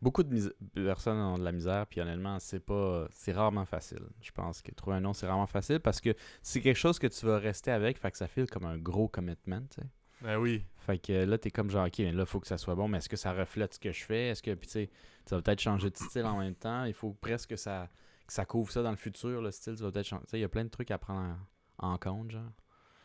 Beaucoup 0.00 0.22
de 0.22 0.32
mis- 0.32 0.48
personnes 0.74 1.18
ont 1.18 1.38
de 1.38 1.44
la 1.44 1.50
misère, 1.50 1.84
puis 1.86 2.00
honnêtement, 2.00 2.38
c'est 2.38 2.60
pas. 2.60 3.08
C'est 3.10 3.32
rarement 3.32 3.64
facile. 3.64 4.02
Je 4.20 4.30
pense 4.30 4.62
que 4.62 4.70
trouver 4.72 4.96
un 4.96 5.00
nom, 5.00 5.12
c'est 5.12 5.26
rarement 5.26 5.46
facile 5.48 5.80
parce 5.80 6.00
que 6.00 6.14
c'est 6.40 6.60
quelque 6.60 6.76
chose 6.76 6.98
que 7.00 7.08
tu 7.08 7.26
vas 7.26 7.38
rester 7.38 7.72
avec, 7.72 7.98
fait 7.98 8.10
que 8.12 8.16
ça 8.16 8.28
file 8.28 8.46
comme 8.46 8.64
un 8.64 8.78
gros 8.78 9.08
commitment, 9.08 9.60
tu 9.62 9.80
sais. 9.80 9.86
Ben 10.20 10.36
oui. 10.36 10.64
Fait 10.78 10.98
que 10.98 11.12
là, 11.24 11.38
t'es 11.38 11.50
comme 11.50 11.70
genre, 11.70 11.86
ok, 11.86 11.98
mais 11.98 12.12
là, 12.12 12.26
faut 12.26 12.40
que 12.40 12.46
ça 12.46 12.58
soit 12.58 12.74
bon, 12.74 12.88
mais 12.88 12.98
est-ce 12.98 13.08
que 13.08 13.16
ça 13.16 13.32
reflète 13.32 13.74
ce 13.74 13.78
que 13.80 13.92
je 13.92 14.04
fais? 14.04 14.28
Est-ce 14.28 14.42
que, 14.42 14.52
puis 14.54 14.66
tu 14.66 14.72
sais, 14.72 14.90
tu 15.26 15.34
vas 15.34 15.42
peut-être 15.42 15.60
changer 15.60 15.90
de 15.90 15.96
style 15.96 16.24
en 16.24 16.38
même 16.38 16.54
temps. 16.54 16.84
Il 16.84 16.94
faut 16.94 17.12
presque 17.20 17.50
que 17.50 17.56
ça, 17.56 17.88
que 18.28 18.34
ça 18.34 18.44
couvre 18.44 18.70
ça 18.70 18.82
dans 18.82 18.90
le 18.90 18.96
futur, 18.96 19.40
le 19.40 19.50
style, 19.50 19.74
tu 19.74 19.82
vas 19.82 19.90
peut-être 19.90 20.06
changer. 20.06 20.24
Il 20.34 20.40
y 20.40 20.44
a 20.44 20.48
plein 20.48 20.64
de 20.64 20.68
trucs 20.68 20.90
à 20.90 20.98
prendre 20.98 21.36
en, 21.78 21.92
en 21.92 21.98
compte, 21.98 22.30
genre. 22.30 22.52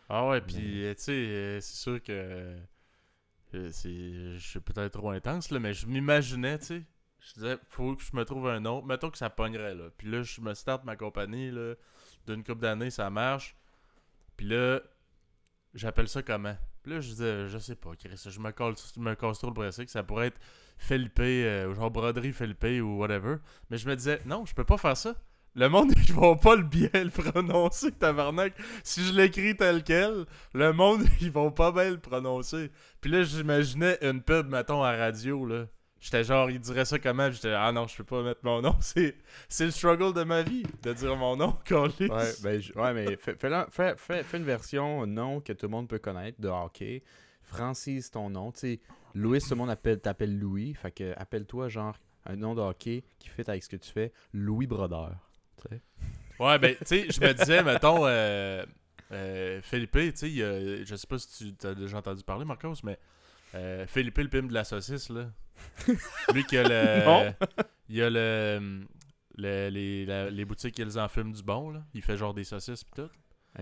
Ah 0.10 0.28
ouais, 0.28 0.42
puis 0.42 0.84
euh, 0.86 0.94
tu 0.94 1.04
sais, 1.04 1.12
euh, 1.14 1.62
c'est 1.62 1.76
sûr 1.76 2.04
que 2.04 2.12
euh, 2.12 2.60
c'est 3.72 4.34
je 4.34 4.38
suis 4.38 4.60
peut-être 4.60 4.92
trop 4.92 5.12
intense 5.12 5.50
là, 5.50 5.60
mais 5.60 5.74
je 5.74 5.88
m'imaginais, 5.88 6.60
tu 6.60 6.66
sais, 6.66 6.84
je 7.22 7.34
disais 7.36 7.58
faut 7.70 7.96
que 7.96 8.04
je 8.04 8.16
me 8.16 8.26
trouve 8.26 8.48
un 8.50 8.60
nom, 8.60 8.84
mettons 8.84 9.10
que 9.10 9.18
ça 9.18 9.30
pognerait 9.30 9.76
là. 9.76 9.86
Puis 9.98 10.12
là 10.12 10.22
je 10.22 10.42
me 10.42 10.54
starte 10.54 10.84
ma 10.84 10.98
compagnie 10.98 11.52
là, 11.52 11.76
d'une 12.28 12.44
couple 12.44 12.62
d'années, 12.62 12.90
ça 12.90 13.10
marche. 13.10 13.56
Puis 14.36 14.46
là 14.48 14.82
j'appelle 15.74 16.10
ça 16.10 16.22
comment? 16.22 16.58
Puis 16.84 16.92
là 16.92 17.00
je 17.00 17.10
disais 17.10 17.48
je 17.48 17.58
sais 17.58 17.76
pas, 17.76 17.96
Chris, 17.96 18.22
je 18.26 18.40
me 18.40 18.52
casse 18.52 18.94
je 18.96 19.00
me 19.00 19.16
casse 19.16 19.40
trop 19.40 19.52
le 19.52 19.72
que 19.72 19.92
ça 19.92 20.04
pourrait 20.04 20.28
être 20.28 20.40
Felipe 20.78 21.20
euh, 21.20 21.74
genre 21.74 21.92
broderie 21.92 22.34
Felipe 22.34 22.66
ou 22.82 22.98
whatever, 22.98 23.38
mais 23.70 23.78
je 23.78 23.88
me 23.88 23.96
disais 23.96 24.20
non, 24.26 24.46
je 24.46 24.54
peux 24.54 24.64
pas 24.66 24.78
faire 24.78 24.98
ça. 24.98 25.16
Le 25.56 25.70
monde, 25.70 25.94
ils 26.08 26.14
vont 26.14 26.36
pas 26.36 26.56
le 26.56 26.64
bien 26.64 26.90
le 26.94 27.10
prononcer, 27.10 27.92
tabarnak. 27.92 28.54
Si 28.84 29.04
je 29.06 29.14
l'écris 29.14 29.56
tel 29.56 29.84
quel, 29.84 30.26
le 30.54 30.74
monde, 30.74 31.04
ils 31.22 31.32
vont 31.32 31.52
pas 31.52 31.72
bien 31.72 31.92
le 31.92 32.00
prononcer. 32.00 32.72
Puis 33.02 33.12
là, 33.12 33.24
j'imaginais 33.24 33.98
une 34.02 34.22
pub, 34.22 34.50
mettons, 34.50 34.84
à 34.84 34.96
radio, 34.96 35.46
là. 35.46 35.66
J'étais 36.00 36.26
genre, 36.26 36.50
il 36.50 36.60
dirait 36.60 36.84
ça 36.84 37.00
comment? 37.00 37.32
J'étais, 37.32 37.54
ah 37.54 37.72
non, 37.72 37.88
je 37.88 37.96
peux 37.96 38.04
pas 38.04 38.24
mettre 38.24 38.42
mon 38.44 38.62
nom. 38.62 38.76
C'est, 38.82 39.16
le 39.62 39.72
struggle 39.72 40.14
de 40.14 40.24
ma 40.24 40.42
vie, 40.42 40.64
de 40.82 40.92
dire 40.92 41.16
mon 41.16 41.38
nom, 41.38 41.56
qu'on 41.66 41.88
Ouais, 41.88 42.34
ben, 42.44 42.62
ouais, 42.76 42.94
mais 42.94 43.16
fais, 43.16 43.36
fais- 43.38 43.96
fais- 43.96 44.24
fais 44.24 44.38
une 44.38 44.44
version 44.44 45.06
nom 45.08 45.40
que 45.40 45.54
tout 45.54 45.68
le 45.68 45.72
monde 45.72 45.88
peut 45.88 46.00
connaître 46.00 46.42
de 46.42 46.50
hockey. 46.50 47.04
Francise 47.42 48.10
ton 48.12 48.30
nom. 48.30 48.52
Tu 48.52 48.60
sais, 48.60 48.80
Louis, 49.16 49.40
tout 49.40 49.50
le 49.52 49.56
monde 49.56 49.70
appelle, 49.70 50.00
t'appelle 50.00 50.38
Louis. 50.38 50.74
Fait 50.74 50.92
que 50.92 51.14
appelle-toi 51.18 51.70
genre 51.70 51.96
un 52.26 52.36
nom 52.36 52.56
de 52.56 52.62
hockey 52.62 53.04
qui 53.20 53.30
fit 53.30 53.44
avec 53.48 53.64
ce 53.64 53.70
que 53.70 53.76
tu 53.78 53.92
fais. 53.92 54.12
Louis 54.34 54.68
Brodeur. 54.68 55.16
Ouais, 56.40 56.58
ben, 56.60 56.76
tu 56.80 56.86
sais, 56.86 57.06
je 57.10 57.22
me 57.22 57.34
disais, 57.34 57.64
mettons, 57.64 58.06
euh, 58.06 58.66
euh, 59.12 59.62
Philippe, 59.62 59.92
tu 59.92 60.12
sais, 60.16 60.30
je 60.86 60.96
sais 60.96 61.08
pas 61.08 61.18
si 61.20 61.56
tu 61.56 61.68
as 61.68 61.76
déjà 61.76 61.98
entendu 62.00 62.24
parler, 62.24 62.44
Marcos, 62.44 62.74
mais 62.84 62.98
euh, 63.56 63.86
Philippe, 63.88 64.18
le 64.18 64.28
pime 64.30 64.48
de 64.48 64.54
la 64.54 64.64
saucisse, 64.64 65.10
là. 65.10 65.30
Lui 66.34 66.44
qui 66.46 66.58
a 66.58 66.64
le. 66.64 67.06
Non. 67.06 67.34
Il 67.90 67.96
y 67.98 68.02
a 68.02 68.10
le. 68.10 68.86
le- 69.38 69.70
les, 69.70 70.06
la- 70.06 70.30
les 70.32 70.46
boutiques 70.46 70.74
qu'ils 70.76 71.00
en 71.00 71.08
fument 71.08 71.32
du 71.34 71.44
bon, 71.44 71.70
là. 71.70 71.84
Il 71.94 72.02
fait 72.02 72.18
genre 72.18 72.34
des 72.34 72.44
saucisses 72.44 72.84
pis 72.84 72.92
tout. 72.96 73.10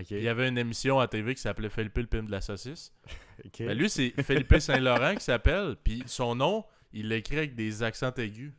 Il 0.10 0.22
y 0.22 0.30
avait 0.30 0.48
une 0.48 0.58
émission 0.58 1.00
à 1.00 1.08
TV 1.08 1.36
qui 1.36 1.42
s'appelait 1.42 1.70
Philippe 1.70 1.98
le 1.98 2.06
pime 2.06 2.26
de 2.26 2.32
la 2.32 2.42
saucisse. 2.42 2.94
Ben 3.60 3.76
lui, 3.76 3.90
c'est 3.90 4.14
Philippe 4.24 4.56
Saint-Laurent 4.60 5.16
qui 5.16 5.24
s'appelle, 5.24 5.76
puis 5.84 6.04
son 6.06 6.36
nom, 6.36 6.64
il 6.94 7.08
l'écrit 7.08 7.38
avec 7.40 7.56
des 7.56 7.82
accents 7.82 8.14
aigus. 8.18 8.54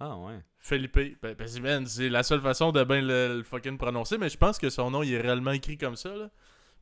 Ah 0.00 0.16
ouais. 0.18 0.40
Felipe. 0.58 0.98
Ben, 1.22 1.34
ben, 1.34 1.86
c'est- 1.86 2.08
la 2.08 2.22
seule 2.24 2.40
façon 2.40 2.72
de 2.72 2.82
bien 2.84 3.00
le, 3.00 3.36
le 3.38 3.42
fucking 3.44 3.78
prononcer, 3.78 4.18
mais 4.18 4.28
je 4.28 4.36
pense 4.36 4.58
que 4.58 4.68
son 4.68 4.90
nom 4.90 5.02
il 5.02 5.14
est 5.14 5.20
réellement 5.20 5.52
écrit 5.52 5.78
comme 5.78 5.96
ça. 5.96 6.14
Là. 6.14 6.30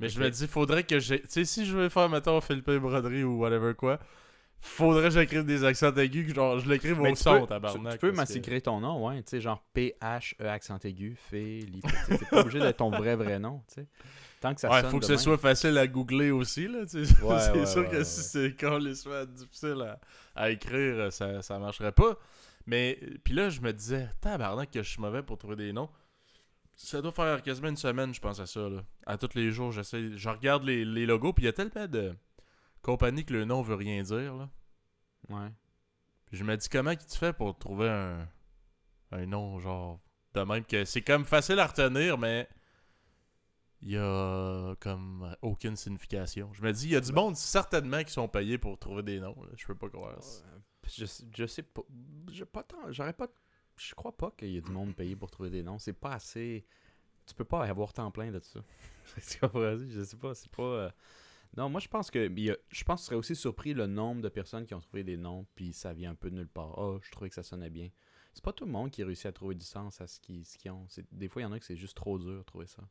Mais 0.00 0.08
je 0.08 0.18
me 0.20 0.28
dis, 0.30 0.48
faudrait 0.48 0.84
que 0.84 0.98
j'ai. 0.98 1.20
Tu 1.20 1.28
sais, 1.28 1.44
si 1.44 1.66
je 1.66 1.76
veux 1.76 1.88
faire, 1.88 2.08
mettons, 2.08 2.40
Philippe 2.40 2.70
Broderie 2.70 3.22
ou 3.22 3.38
whatever 3.38 3.74
quoi, 3.74 4.00
faudrait 4.60 5.08
que 5.08 5.14
j'écrive 5.14 5.44
des 5.44 5.64
accents 5.64 5.94
aigus, 5.94 6.26
que 6.28 6.34
genre, 6.34 6.58
je 6.58 6.68
l'écrive 6.68 7.00
au 7.00 7.14
son, 7.14 7.40
peux- 7.42 7.46
tabarnak. 7.46 7.92
Tu, 7.92 7.98
tu 7.98 8.00
peux 8.00 8.10
que- 8.12 8.16
massacrer 8.16 8.60
ton 8.60 8.80
nom, 8.80 9.06
ouais. 9.06 9.22
Tu 9.22 9.30
sais, 9.30 9.40
genre 9.40 9.62
P-H-E 9.74 10.46
accent 10.46 10.78
aigu, 10.84 11.16
Philippe. 11.30 11.84
C'est 12.08 12.28
pas 12.28 12.40
obligé 12.40 12.60
d'être 12.60 12.78
ton 12.78 12.90
vrai 12.90 13.14
vrai 13.16 13.38
nom, 13.38 13.62
tu 13.68 13.74
sais. 13.82 13.86
Tant 14.40 14.54
que 14.54 14.60
ça 14.60 14.70
Ouais, 14.70 14.82
sonne 14.82 14.90
faut 14.90 14.98
que 14.98 15.06
ce 15.06 15.16
soit 15.16 15.38
facile 15.38 15.76
à 15.78 15.86
googler 15.86 16.30
aussi, 16.30 16.68
là. 16.68 16.84
tu 16.86 17.04
sais. 17.06 17.14
Ouais, 17.22 17.38
c'est 17.40 17.52
ouais, 17.52 17.66
sûr 17.66 17.88
que 17.88 18.04
si 18.04 18.22
c'est 18.22 18.50
complètement 18.58 19.24
difficile 19.26 19.82
à, 19.82 19.98
à 20.34 20.50
écrire, 20.50 21.12
ça, 21.12 21.40
ça 21.42 21.58
marcherait 21.58 21.92
pas. 21.92 22.18
Mais, 22.66 22.98
puis 23.24 23.34
là, 23.34 23.50
je 23.50 23.60
me 23.60 23.72
disais, 23.72 24.08
tabarnak, 24.20 24.70
que 24.70 24.82
je 24.82 24.88
suis 24.90 25.00
mauvais 25.00 25.22
pour 25.22 25.36
trouver 25.38 25.56
des 25.56 25.72
noms. 25.72 25.88
Ça 26.76 27.00
doit 27.00 27.12
faire 27.12 27.40
quasiment 27.42 27.68
une 27.68 27.76
semaine, 27.76 28.12
je 28.14 28.20
pense 28.20 28.40
à 28.40 28.46
ça, 28.46 28.68
là. 28.68 28.82
À 29.06 29.16
tous 29.16 29.34
les 29.34 29.50
jours, 29.50 29.70
j'essaie. 29.70 30.10
Je 30.16 30.28
regarde 30.28 30.64
les, 30.64 30.84
les 30.84 31.06
logos, 31.06 31.32
puis 31.32 31.44
il 31.44 31.46
y 31.46 31.48
a 31.48 31.52
tellement 31.52 31.86
de 31.86 32.12
compagnies 32.84 33.24
que 33.24 33.32
le 33.32 33.44
nom 33.44 33.62
veut 33.62 33.74
rien 33.74 34.02
dire, 34.02 34.36
là. 34.36 34.48
Ouais. 35.30 35.50
Puis 36.26 36.36
je 36.36 36.44
me 36.44 36.56
dis, 36.56 36.68
comment 36.68 36.94
tu 36.94 37.18
fais 37.18 37.32
pour 37.32 37.58
trouver 37.58 37.88
un, 37.88 38.28
un 39.10 39.26
nom, 39.26 39.58
genre, 39.58 40.00
de 40.34 40.40
même 40.42 40.64
que 40.64 40.84
c'est 40.84 41.02
comme 41.02 41.24
facile 41.24 41.58
à 41.58 41.66
retenir, 41.66 42.18
mais 42.18 42.48
il 43.82 43.92
y 43.92 43.98
a 43.98 44.74
comme 44.80 45.36
aucune 45.42 45.76
signification. 45.76 46.52
Je 46.52 46.62
me 46.62 46.72
dis, 46.72 46.86
il 46.86 46.92
y 46.92 46.96
a 46.96 47.00
du 47.00 47.12
monde 47.12 47.36
certainement 47.36 48.02
qui 48.04 48.12
sont 48.12 48.28
payés 48.28 48.58
pour 48.58 48.78
trouver 48.78 49.02
des 49.02 49.20
noms, 49.20 49.36
là. 49.42 49.50
je 49.56 49.66
peux 49.66 49.74
pas 49.74 49.88
croire. 49.88 50.22
ça. 50.22 50.44
Je, 50.86 51.06
je 51.34 51.46
sais 51.46 51.62
pas. 51.62 51.82
J'ai 52.30 52.44
pas 52.44 52.62
tant. 52.62 52.90
J'aurais 52.90 53.14
pas. 53.14 53.28
Je 53.76 53.94
crois 53.94 54.16
pas 54.16 54.30
qu'il 54.36 54.48
y 54.48 54.56
ait 54.56 54.60
du 54.60 54.70
monde 54.70 54.94
payé 54.94 55.16
pour 55.16 55.30
trouver 55.30 55.50
des 55.50 55.62
noms. 55.62 55.78
C'est 55.78 55.94
pas 55.94 56.12
assez. 56.12 56.66
Tu 57.26 57.34
peux 57.34 57.44
pas 57.44 57.64
avoir 57.64 57.92
temps 57.92 58.10
plein 58.10 58.30
de 58.30 58.40
ça. 58.40 58.60
Je 59.16 60.02
sais 60.04 60.16
pas. 60.16 60.34
C'est 60.34 60.50
pas. 60.50 60.92
Non, 61.56 61.68
moi 61.68 61.80
je 61.80 61.88
pense 61.88 62.10
que. 62.10 62.28
Je 62.28 62.84
pense 62.84 63.00
que 63.00 63.04
tu 63.04 63.06
serais 63.06 63.16
aussi 63.16 63.36
surpris 63.36 63.74
le 63.74 63.86
nombre 63.86 64.22
de 64.22 64.28
personnes 64.28 64.66
qui 64.66 64.74
ont 64.74 64.80
trouvé 64.80 65.04
des 65.04 65.16
noms, 65.16 65.46
puis 65.54 65.72
ça 65.72 65.92
vient 65.92 66.10
un 66.10 66.14
peu 66.14 66.30
de 66.30 66.36
nulle 66.36 66.48
part. 66.48 66.78
Ah, 66.78 66.98
je 67.02 67.10
trouvais 67.10 67.28
que 67.28 67.34
ça 67.34 67.42
sonnait 67.42 67.70
bien. 67.70 67.90
C'est 68.32 68.42
pas 68.42 68.52
tout 68.52 68.64
le 68.64 68.72
monde 68.72 68.90
qui 68.90 69.04
réussit 69.04 69.26
à 69.26 69.32
trouver 69.32 69.54
du 69.54 69.64
sens 69.64 70.00
à 70.00 70.08
ce 70.08 70.18
qu'ils 70.18 70.44
ont. 70.70 70.86
Des 71.12 71.28
fois, 71.28 71.42
il 71.42 71.44
y 71.44 71.48
en 71.48 71.52
a 71.52 71.58
que 71.58 71.64
c'est 71.64 71.76
juste 71.76 71.96
trop 71.96 72.18
dur 72.18 72.38
de 72.38 72.42
trouver 72.42 72.66
ça. 72.66 72.82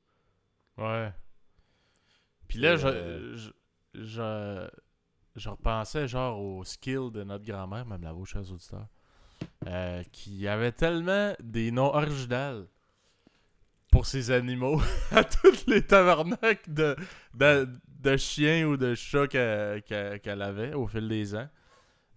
Ouais. 0.78 1.12
Puis 2.48 2.60
là, 2.60 2.78
je, 2.78 2.88
euh, 2.88 3.36
je, 3.36 3.52
je, 3.94 4.70
je 5.36 5.50
repensais 5.50 6.08
genre 6.08 6.40
au 6.40 6.64
skill 6.64 7.12
de 7.12 7.24
notre 7.24 7.44
grand-mère, 7.44 7.86
même 7.86 8.02
la 8.04 8.14
vôtre, 8.14 8.30
chers 8.30 8.50
auditeurs, 8.52 8.88
euh, 9.68 10.04
qui 10.14 10.48
avait 10.48 10.72
tellement 10.72 11.34
des 11.42 11.72
noms 11.72 11.94
originaux 11.94 12.68
pour 13.94 14.08
ses 14.08 14.32
animaux 14.32 14.82
à 15.12 15.24
toutes 15.24 15.68
les 15.68 15.86
tabarnaks 15.86 16.68
de, 16.68 16.96
de, 17.36 17.70
de 18.00 18.18
chiens 18.18 18.66
ou 18.66 18.76
de 18.76 18.96
chats 18.96 19.28
qu'elle 19.28 20.42
avait 20.42 20.74
au 20.74 20.88
fil 20.88 21.08
des 21.08 21.36
ans. 21.36 21.48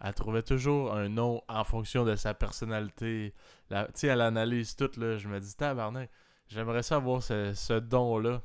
Elle 0.01 0.15
trouvait 0.15 0.43
toujours 0.43 0.95
un 0.95 1.11
nom 1.11 1.43
en 1.49 1.65
fonction 1.65 2.07
de 2.07 2.17
sa 2.17 2.33
personnalité. 2.33 3.35
Tu 3.69 3.77
sais, 3.93 4.07
elle 4.07 4.23
analyse 4.23 4.75
tout, 4.75 4.91
là. 4.97 5.19
Je 5.19 5.29
me 5.29 5.39
dis, 5.39 5.55
tabarnak, 5.55 6.09
j'aimerais 6.49 6.83
ça 6.83 6.97
avoir 6.97 7.23
ce, 7.23 7.53
ce 7.53 7.75
don-là. 7.75 8.41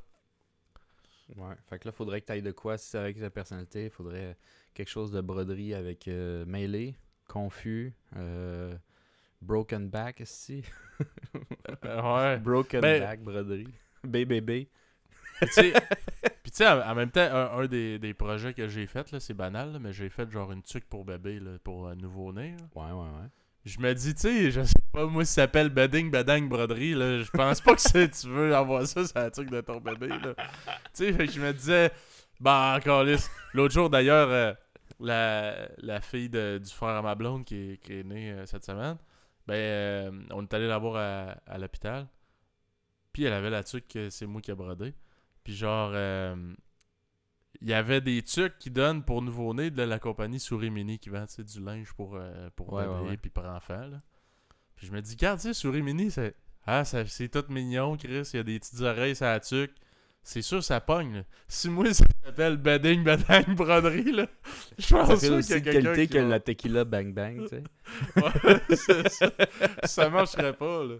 Ouais. 1.37 1.55
Fait 1.69 1.79
que 1.79 1.87
là, 1.87 1.93
faudrait 1.93 2.19
que 2.19 2.25
tu 2.25 2.31
ailles 2.33 2.41
de 2.41 2.51
quoi? 2.51 2.77
Si 2.77 2.89
c'est 2.89 2.97
avec 2.97 3.17
ta 3.17 3.29
personnalité. 3.29 3.89
Faudrait 3.89 4.35
quelque 4.73 4.89
chose 4.89 5.13
de 5.13 5.21
broderie 5.21 5.73
avec 5.73 6.09
euh, 6.09 6.43
mêlé, 6.45 6.97
confus. 7.29 7.93
euh, 8.17 8.75
broken 9.41 9.89
back, 9.89 10.19
ici. 10.21 10.63
Euh, 11.85 12.01
ouais. 12.17 12.37
broken 12.39 12.81
Ben- 12.81 13.01
back, 13.01 13.21
broderie. 13.21 13.67
BBB. 14.03 14.67
Puis 15.41 16.51
tu 16.51 16.63
sais- 16.63 16.67
en 16.67 16.95
même 16.95 17.09
temps, 17.11 17.21
un, 17.21 17.59
un 17.59 17.65
des, 17.67 17.97
des 17.99 18.13
projets 18.13 18.53
que 18.53 18.67
j'ai 18.67 18.85
fait, 18.87 19.07
c'est 19.19 19.33
banal, 19.33 19.73
là, 19.73 19.79
mais 19.79 19.93
j'ai 19.93 20.09
fait 20.09 20.29
genre 20.31 20.51
une 20.51 20.61
tuque 20.61 20.85
pour 20.87 21.05
bébé, 21.05 21.39
là, 21.39 21.51
pour 21.63 21.87
un 21.87 21.95
nouveau-né. 21.95 22.55
Ouais, 22.75 22.83
ouais, 22.83 22.91
ouais. 22.91 23.27
Je 23.65 23.79
me 23.79 23.93
dis, 23.93 24.13
tu 24.15 24.21
sais, 24.21 24.51
je 24.51 24.63
sais 24.63 24.73
pas, 24.91 25.05
moi, 25.05 25.23
si 25.23 25.33
ça 25.33 25.43
s'appelle 25.43 25.69
Bedding 25.69 26.09
Bedang 26.11 26.47
Broderie, 26.47 26.93
là, 26.93 27.19
je 27.19 27.29
pense 27.31 27.61
pas 27.61 27.75
que 27.75 27.81
c'est- 27.81 28.09
tu 28.21 28.27
veux 28.27 28.55
avoir 28.55 28.85
ça 28.87 29.05
sur 29.05 29.17
la 29.17 29.29
tuque 29.31 29.49
de 29.51 29.61
ton 29.61 29.79
bébé, 29.79 30.07
là. 30.09 30.33
Tu 30.95 31.13
sais, 31.13 31.27
je 31.27 31.39
me 31.41 31.53
disais, 31.53 31.91
bah, 32.39 32.75
encore 32.77 33.03
L'autre 33.53 33.73
jour, 33.73 33.89
d'ailleurs, 33.89 34.29
euh, 34.29 34.53
la, 34.99 35.67
la 35.77 36.01
fille 36.01 36.29
de- 36.29 36.59
du 36.63 36.69
frère 36.71 36.95
à 36.97 37.01
ma 37.01 37.15
blonde 37.15 37.45
qui 37.45 37.73
est, 37.73 37.77
qui 37.77 37.93
est 37.99 38.03
née 38.03 38.31
euh, 38.31 38.45
cette 38.45 38.65
semaine, 38.65 38.97
ben, 39.51 39.57
euh, 39.57 40.11
on 40.31 40.43
est 40.43 40.53
allé 40.53 40.67
la 40.67 40.77
voir 40.77 40.95
à, 40.95 41.31
à 41.45 41.57
l'hôpital. 41.57 42.07
Puis 43.13 43.23
elle 43.23 43.33
avait 43.33 43.49
la 43.49 43.63
tuque 43.63 43.87
que 43.87 44.09
c'est 44.09 44.25
moi 44.25 44.41
qui 44.41 44.51
a 44.51 44.55
brodé. 44.55 44.93
Puis 45.43 45.53
genre, 45.53 45.91
euh, 45.93 46.53
il 47.61 47.69
y 47.69 47.73
avait 47.73 48.01
des 48.01 48.21
tuques 48.21 48.57
qui 48.59 48.71
donnent 48.71 49.03
pour 49.03 49.21
nouveau-né 49.21 49.69
de 49.69 49.83
la 49.83 49.99
compagnie 49.99 50.39
Souris 50.39 50.71
Mini 50.71 50.99
qui 50.99 51.09
vend 51.09 51.25
du 51.37 51.63
linge 51.63 51.93
pour, 51.93 52.15
euh, 52.15 52.49
pour 52.55 52.73
Ouais, 52.73 52.83
bébé 52.85 52.95
ouais, 52.95 53.09
ouais. 53.09 53.17
puis 53.17 53.29
pour 53.29 53.45
enfants. 53.45 53.87
Là. 53.87 54.01
Puis 54.75 54.87
je 54.87 54.91
me 54.91 55.01
dis, 55.01 55.15
tu 55.17 55.25
sais, 55.37 55.53
Souris 55.53 55.81
Mini, 55.81 56.09
c'est 56.11 56.35
ah, 56.65 56.85
c'est 56.85 57.29
tout 57.29 57.43
mignon, 57.49 57.97
Chris. 57.97 58.29
Il 58.33 58.37
y 58.37 58.39
a 58.39 58.43
des 58.43 58.59
petites 58.59 58.81
oreilles, 58.81 59.15
ça 59.15 59.39
tuque. 59.39 59.73
C'est 60.23 60.41
sûr, 60.43 60.63
ça 60.63 60.79
pogne. 60.79 61.13
là. 61.15 61.23
Si 61.47 61.67
moi, 61.69 61.91
ça 61.93 62.05
s'appelle 62.23 62.57
Bedding 62.57 63.03
Bedang 63.03 63.55
Broderie, 63.55 64.11
là, 64.11 64.27
je 64.77 64.83
Ça 64.85 64.99
pense 64.99 65.07
pas 65.21 65.29
aussi 65.31 65.47
qu'il 65.47 65.55
y 65.55 65.57
a 65.57 65.59
de 65.59 65.63
quelqu'un 65.63 65.81
qualité 65.93 66.07
qui 66.07 66.13
que 66.13 66.19
va- 66.19 66.27
la 66.29 66.39
tequila 66.39 66.85
Bang 66.85 67.13
Bang, 67.13 67.41
tu 67.41 67.47
sais. 67.47 67.63
Ouais, 68.15 68.75
ça. 69.09 69.31
ça 69.85 70.09
marcherait 70.09 70.53
pas, 70.53 70.83
là. 70.85 70.95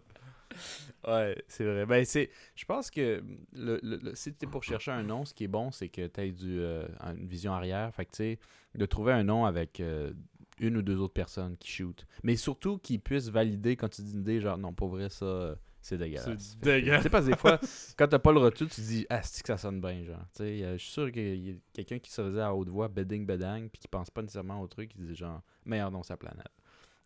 Ouais, 1.08 1.44
c'est 1.48 1.64
vrai. 1.64 1.86
Ben, 1.86 2.04
c'est... 2.06 2.30
Je 2.56 2.66
pense 2.66 2.92
que 2.92 3.24
le, 3.54 3.80
le- 3.84 3.98
le- 4.04 4.16
si 4.16 4.34
tu 4.34 4.46
es 4.46 4.48
pour 4.50 4.64
chercher 4.64 4.92
un 4.92 5.04
nom, 5.04 5.24
ce 5.26 5.34
qui 5.34 5.46
est 5.46 5.48
bon, 5.48 5.72
c'est 5.72 5.90
que 5.90 6.06
tu 6.08 6.22
aies 6.22 6.32
du, 6.32 6.60
euh, 6.60 6.86
une 7.16 7.28
vision 7.28 7.54
arrière. 7.54 7.94
Fait 7.96 8.06
que, 8.06 8.12
tu 8.12 8.18
sais, 8.18 8.40
de 8.76 8.86
trouver 8.86 9.14
un 9.14 9.24
nom 9.24 9.46
avec 9.46 9.80
euh, 9.80 10.12
une 10.60 10.78
ou 10.78 10.82
deux 10.82 10.98
autres 10.98 11.14
personnes 11.14 11.58
qui 11.58 11.72
shootent. 11.72 12.06
Mais 12.24 12.36
surtout 12.36 12.78
qu'ils 12.78 13.00
puissent 13.00 13.30
valider 13.30 13.76
quand 13.76 13.90
tu 13.90 14.02
dis 14.02 14.14
une 14.14 14.22
idée, 14.22 14.42
genre, 14.42 14.58
non, 14.58 14.74
pas 14.74 14.86
vrai, 14.88 15.10
ça, 15.10 15.26
euh, 15.26 15.56
c'est 15.82 15.98
dégueulasse. 15.98 16.26
C'est 16.38 16.60
que, 16.60 16.66
dégueulasse. 16.66 17.00
Tu 17.00 17.04
sais, 17.04 17.10
parce 17.10 17.26
que 17.26 17.32
des 17.32 17.38
fois, 17.38 17.60
quand 17.98 18.08
t'as 18.08 18.20
pas 18.20 18.32
le 18.32 18.40
retour, 18.40 18.68
tu 18.68 18.76
te 18.76 18.82
dis, 18.82 19.06
ah, 19.10 19.22
c'est 19.24 19.42
que 19.42 19.48
ça 19.48 19.58
sonne 19.58 19.82
bien, 19.82 20.04
genre? 20.04 20.26
Tu 20.36 20.44
sais, 20.44 20.64
euh, 20.64 20.74
je 20.74 20.84
suis 20.84 20.92
sûr 20.92 21.12
qu'il 21.12 21.48
y 21.48 21.52
a 21.52 21.56
quelqu'un 21.74 22.00
qui 22.00 22.12
se 22.12 22.22
faisait 22.22 22.42
à 22.42 22.54
haute 22.54 22.70
voix, 22.70 22.88
bedding, 22.88 23.26
bedang, 23.26 23.68
puis 23.68 23.80
qui 23.80 23.88
pense 23.88 24.10
pas 24.10 24.22
nécessairement 24.22 24.62
au 24.62 24.68
truc, 24.68 24.90
qui 24.90 25.00
dit, 25.00 25.16
genre, 25.16 25.42
meilleur 25.66 25.92
nom 25.92 26.04
sa 26.04 26.18
planète. 26.18 26.52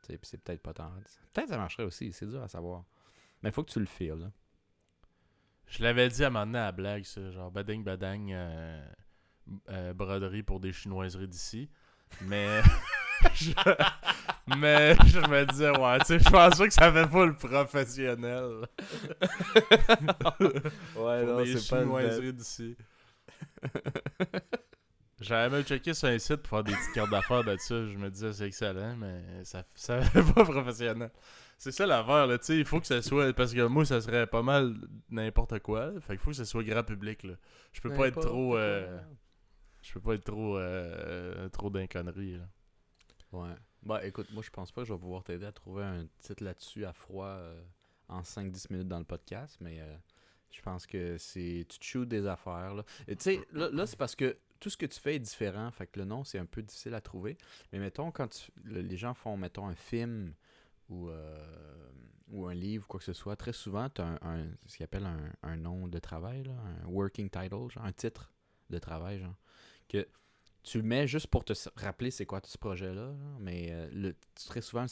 Tu 0.03 0.11
sais, 0.11 0.17
puis 0.17 0.27
c'est 0.29 0.37
peut-être 0.37 0.61
pas 0.61 0.73
tant. 0.73 0.91
Peut-être 1.33 1.49
ça 1.49 1.57
marcherait 1.57 1.83
aussi, 1.83 2.11
c'est 2.11 2.27
dur 2.27 2.43
à 2.43 2.47
savoir. 2.47 2.83
Mais 3.41 3.49
il 3.49 3.53
faut 3.53 3.63
que 3.63 3.71
tu 3.71 3.79
le 3.79 3.85
files, 3.85 4.19
là. 4.19 4.31
Je 5.67 5.81
l'avais 5.81 6.09
dit 6.09 6.23
à 6.23 6.27
un 6.27 6.29
moment 6.29 6.45
donné 6.45 6.59
à 6.59 6.65
la 6.65 6.71
blague, 6.71 7.03
ça, 7.05 7.31
genre 7.31 7.51
bading 7.51 7.83
badang 7.83 8.31
euh, 8.31 8.85
euh, 9.69 9.93
broderie 9.93 10.43
pour 10.43 10.59
des 10.59 10.71
chinoiseries 10.71 11.27
d'ici. 11.27 11.69
Mais 12.21 12.61
je, 13.33 13.51
mais 14.57 14.95
je 15.07 15.19
me 15.19 15.45
disais, 15.45 15.69
ouais, 15.71 15.99
tu 15.99 16.05
sais, 16.05 16.19
je 16.19 16.29
pense 16.29 16.57
pas 16.57 16.67
que 16.67 16.73
ça 16.73 16.91
fait 16.91 17.07
pas 17.07 17.25
le 17.25 17.35
professionnel 17.35 18.49
Ouais, 20.95 21.25
pour 21.25 21.37
des 21.43 21.57
chinoiseries 21.57 22.33
d'ici. 22.33 22.75
J'avais 25.21 25.49
même 25.49 25.63
checké 25.63 25.93
sur 25.93 26.09
un 26.09 26.19
site 26.19 26.37
pour 26.37 26.49
faire 26.57 26.63
des 26.65 26.73
petites 26.73 26.93
cartes 26.93 27.09
d'affaires 27.09 27.43
de 27.43 27.55
ça. 27.57 27.75
Je 27.87 27.97
me 27.97 28.09
disais, 28.09 28.33
c'est 28.33 28.47
excellent, 28.47 28.95
mais 28.97 29.21
ça, 29.43 29.63
ça 29.73 30.01
fait 30.01 30.21
pas 30.33 30.43
professionnel. 30.43 31.09
C'est 31.57 31.71
ça 31.71 31.85
l'affaire, 31.85 32.27
là, 32.27 32.37
tu 32.37 32.45
sais, 32.47 32.57
il 32.57 32.65
faut 32.65 32.81
que 32.81 32.85
ça 32.87 33.01
soit... 33.01 33.31
Parce 33.33 33.53
que 33.53 33.65
moi, 33.65 33.85
ça 33.85 34.01
serait 34.01 34.27
pas 34.27 34.41
mal 34.43 34.75
n'importe 35.09 35.59
quoi. 35.59 35.91
Fait 36.01 36.13
qu'il 36.13 36.19
faut 36.19 36.31
que 36.31 36.35
ça 36.35 36.43
soit 36.43 36.63
grand 36.63 36.83
public, 36.83 37.23
là. 37.23 37.35
Je 37.71 37.79
peux 37.79 37.93
pas 37.93 38.09
être 38.09 38.19
trop... 38.19 38.57
euh, 38.57 38.99
Je 39.81 39.93
peux 39.93 40.01
pas 40.01 40.15
être 40.15 40.25
trop... 40.25 40.57
euh, 40.57 41.47
trop 41.49 41.69
d'un 41.69 41.87
connerie, 41.87 42.33
là. 42.33 42.43
Ouais. 43.35 43.55
Bah 43.83 44.05
écoute, 44.05 44.27
moi 44.31 44.41
je 44.43 44.49
pense 44.49 44.71
pas 44.71 44.81
que 44.81 44.87
je 44.87 44.93
vais 44.93 44.99
pouvoir 44.99 45.23
t'aider 45.23 45.45
à 45.45 45.51
trouver 45.51 45.83
un 45.83 46.07
titre 46.19 46.43
là-dessus 46.43 46.85
à 46.85 46.93
froid 46.93 47.27
euh, 47.27 47.61
en 48.07 48.21
5-10 48.21 48.71
minutes 48.71 48.87
dans 48.87 48.97
le 48.99 49.05
podcast, 49.05 49.57
mais 49.61 49.79
euh, 49.79 49.95
je 50.51 50.61
pense 50.61 50.87
que 50.87 51.17
c'est. 51.17 51.65
Tu 51.69 51.77
te 51.79 52.03
des 52.05 52.25
affaires. 52.27 52.73
Là. 52.73 52.83
Et 53.07 53.15
tu 53.15 53.23
sais, 53.23 53.47
là, 53.53 53.85
c'est 53.85 53.97
parce 53.97 54.15
que 54.15 54.37
tout 54.59 54.69
ce 54.69 54.77
que 54.77 54.85
tu 54.85 54.99
fais 54.99 55.15
est 55.15 55.19
différent, 55.19 55.69
fait 55.71 55.85
que 55.87 55.99
le 55.99 56.05
nom 56.05 56.23
c'est 56.23 56.39
un 56.39 56.45
peu 56.45 56.63
difficile 56.63 56.93
à 56.95 57.01
trouver. 57.01 57.37
Mais 57.71 57.79
mettons, 57.79 58.09
quand 58.11 58.27
tu- 58.29 58.51
le- 58.63 58.81
les 58.81 58.97
gens 58.97 59.13
font, 59.13 59.37
mettons, 59.37 59.67
un 59.67 59.75
film 59.75 60.33
ou, 60.89 61.09
euh, 61.09 61.89
ou 62.29 62.47
un 62.47 62.53
livre, 62.55 62.87
quoi 62.87 62.99
que 62.99 63.03
ce 63.05 63.13
soit, 63.13 63.35
très 63.35 63.53
souvent, 63.53 63.89
tu 63.89 64.01
as 64.01 64.05
un, 64.05 64.19
un- 64.21 64.47
ce 64.65 64.77
qu'ils 64.77 64.83
appelle 64.85 65.05
un, 65.05 65.31
un 65.43 65.57
nom 65.57 65.87
de 65.87 65.99
travail, 65.99 66.43
là, 66.43 66.53
un 66.83 66.87
working 66.87 67.29
title, 67.29 67.69
genre, 67.69 67.83
un 67.85 67.91
titre 67.91 68.31
de 68.69 68.79
travail, 68.79 69.19
genre, 69.19 69.35
que 69.89 70.07
tu 70.65 70.79
le 70.79 70.83
mets 70.83 71.07
juste 71.07 71.27
pour 71.27 71.45
te 71.45 71.53
rappeler 71.75 72.09
c'est 72.09 72.25
quoi 72.25 72.41
ce 72.43 72.57
projet-là, 72.57 72.93
là, 72.93 73.15
mais 73.39 73.67
euh, 73.71 73.87
le, 73.93 74.15
très 74.33 74.61
souvent, 74.61 74.85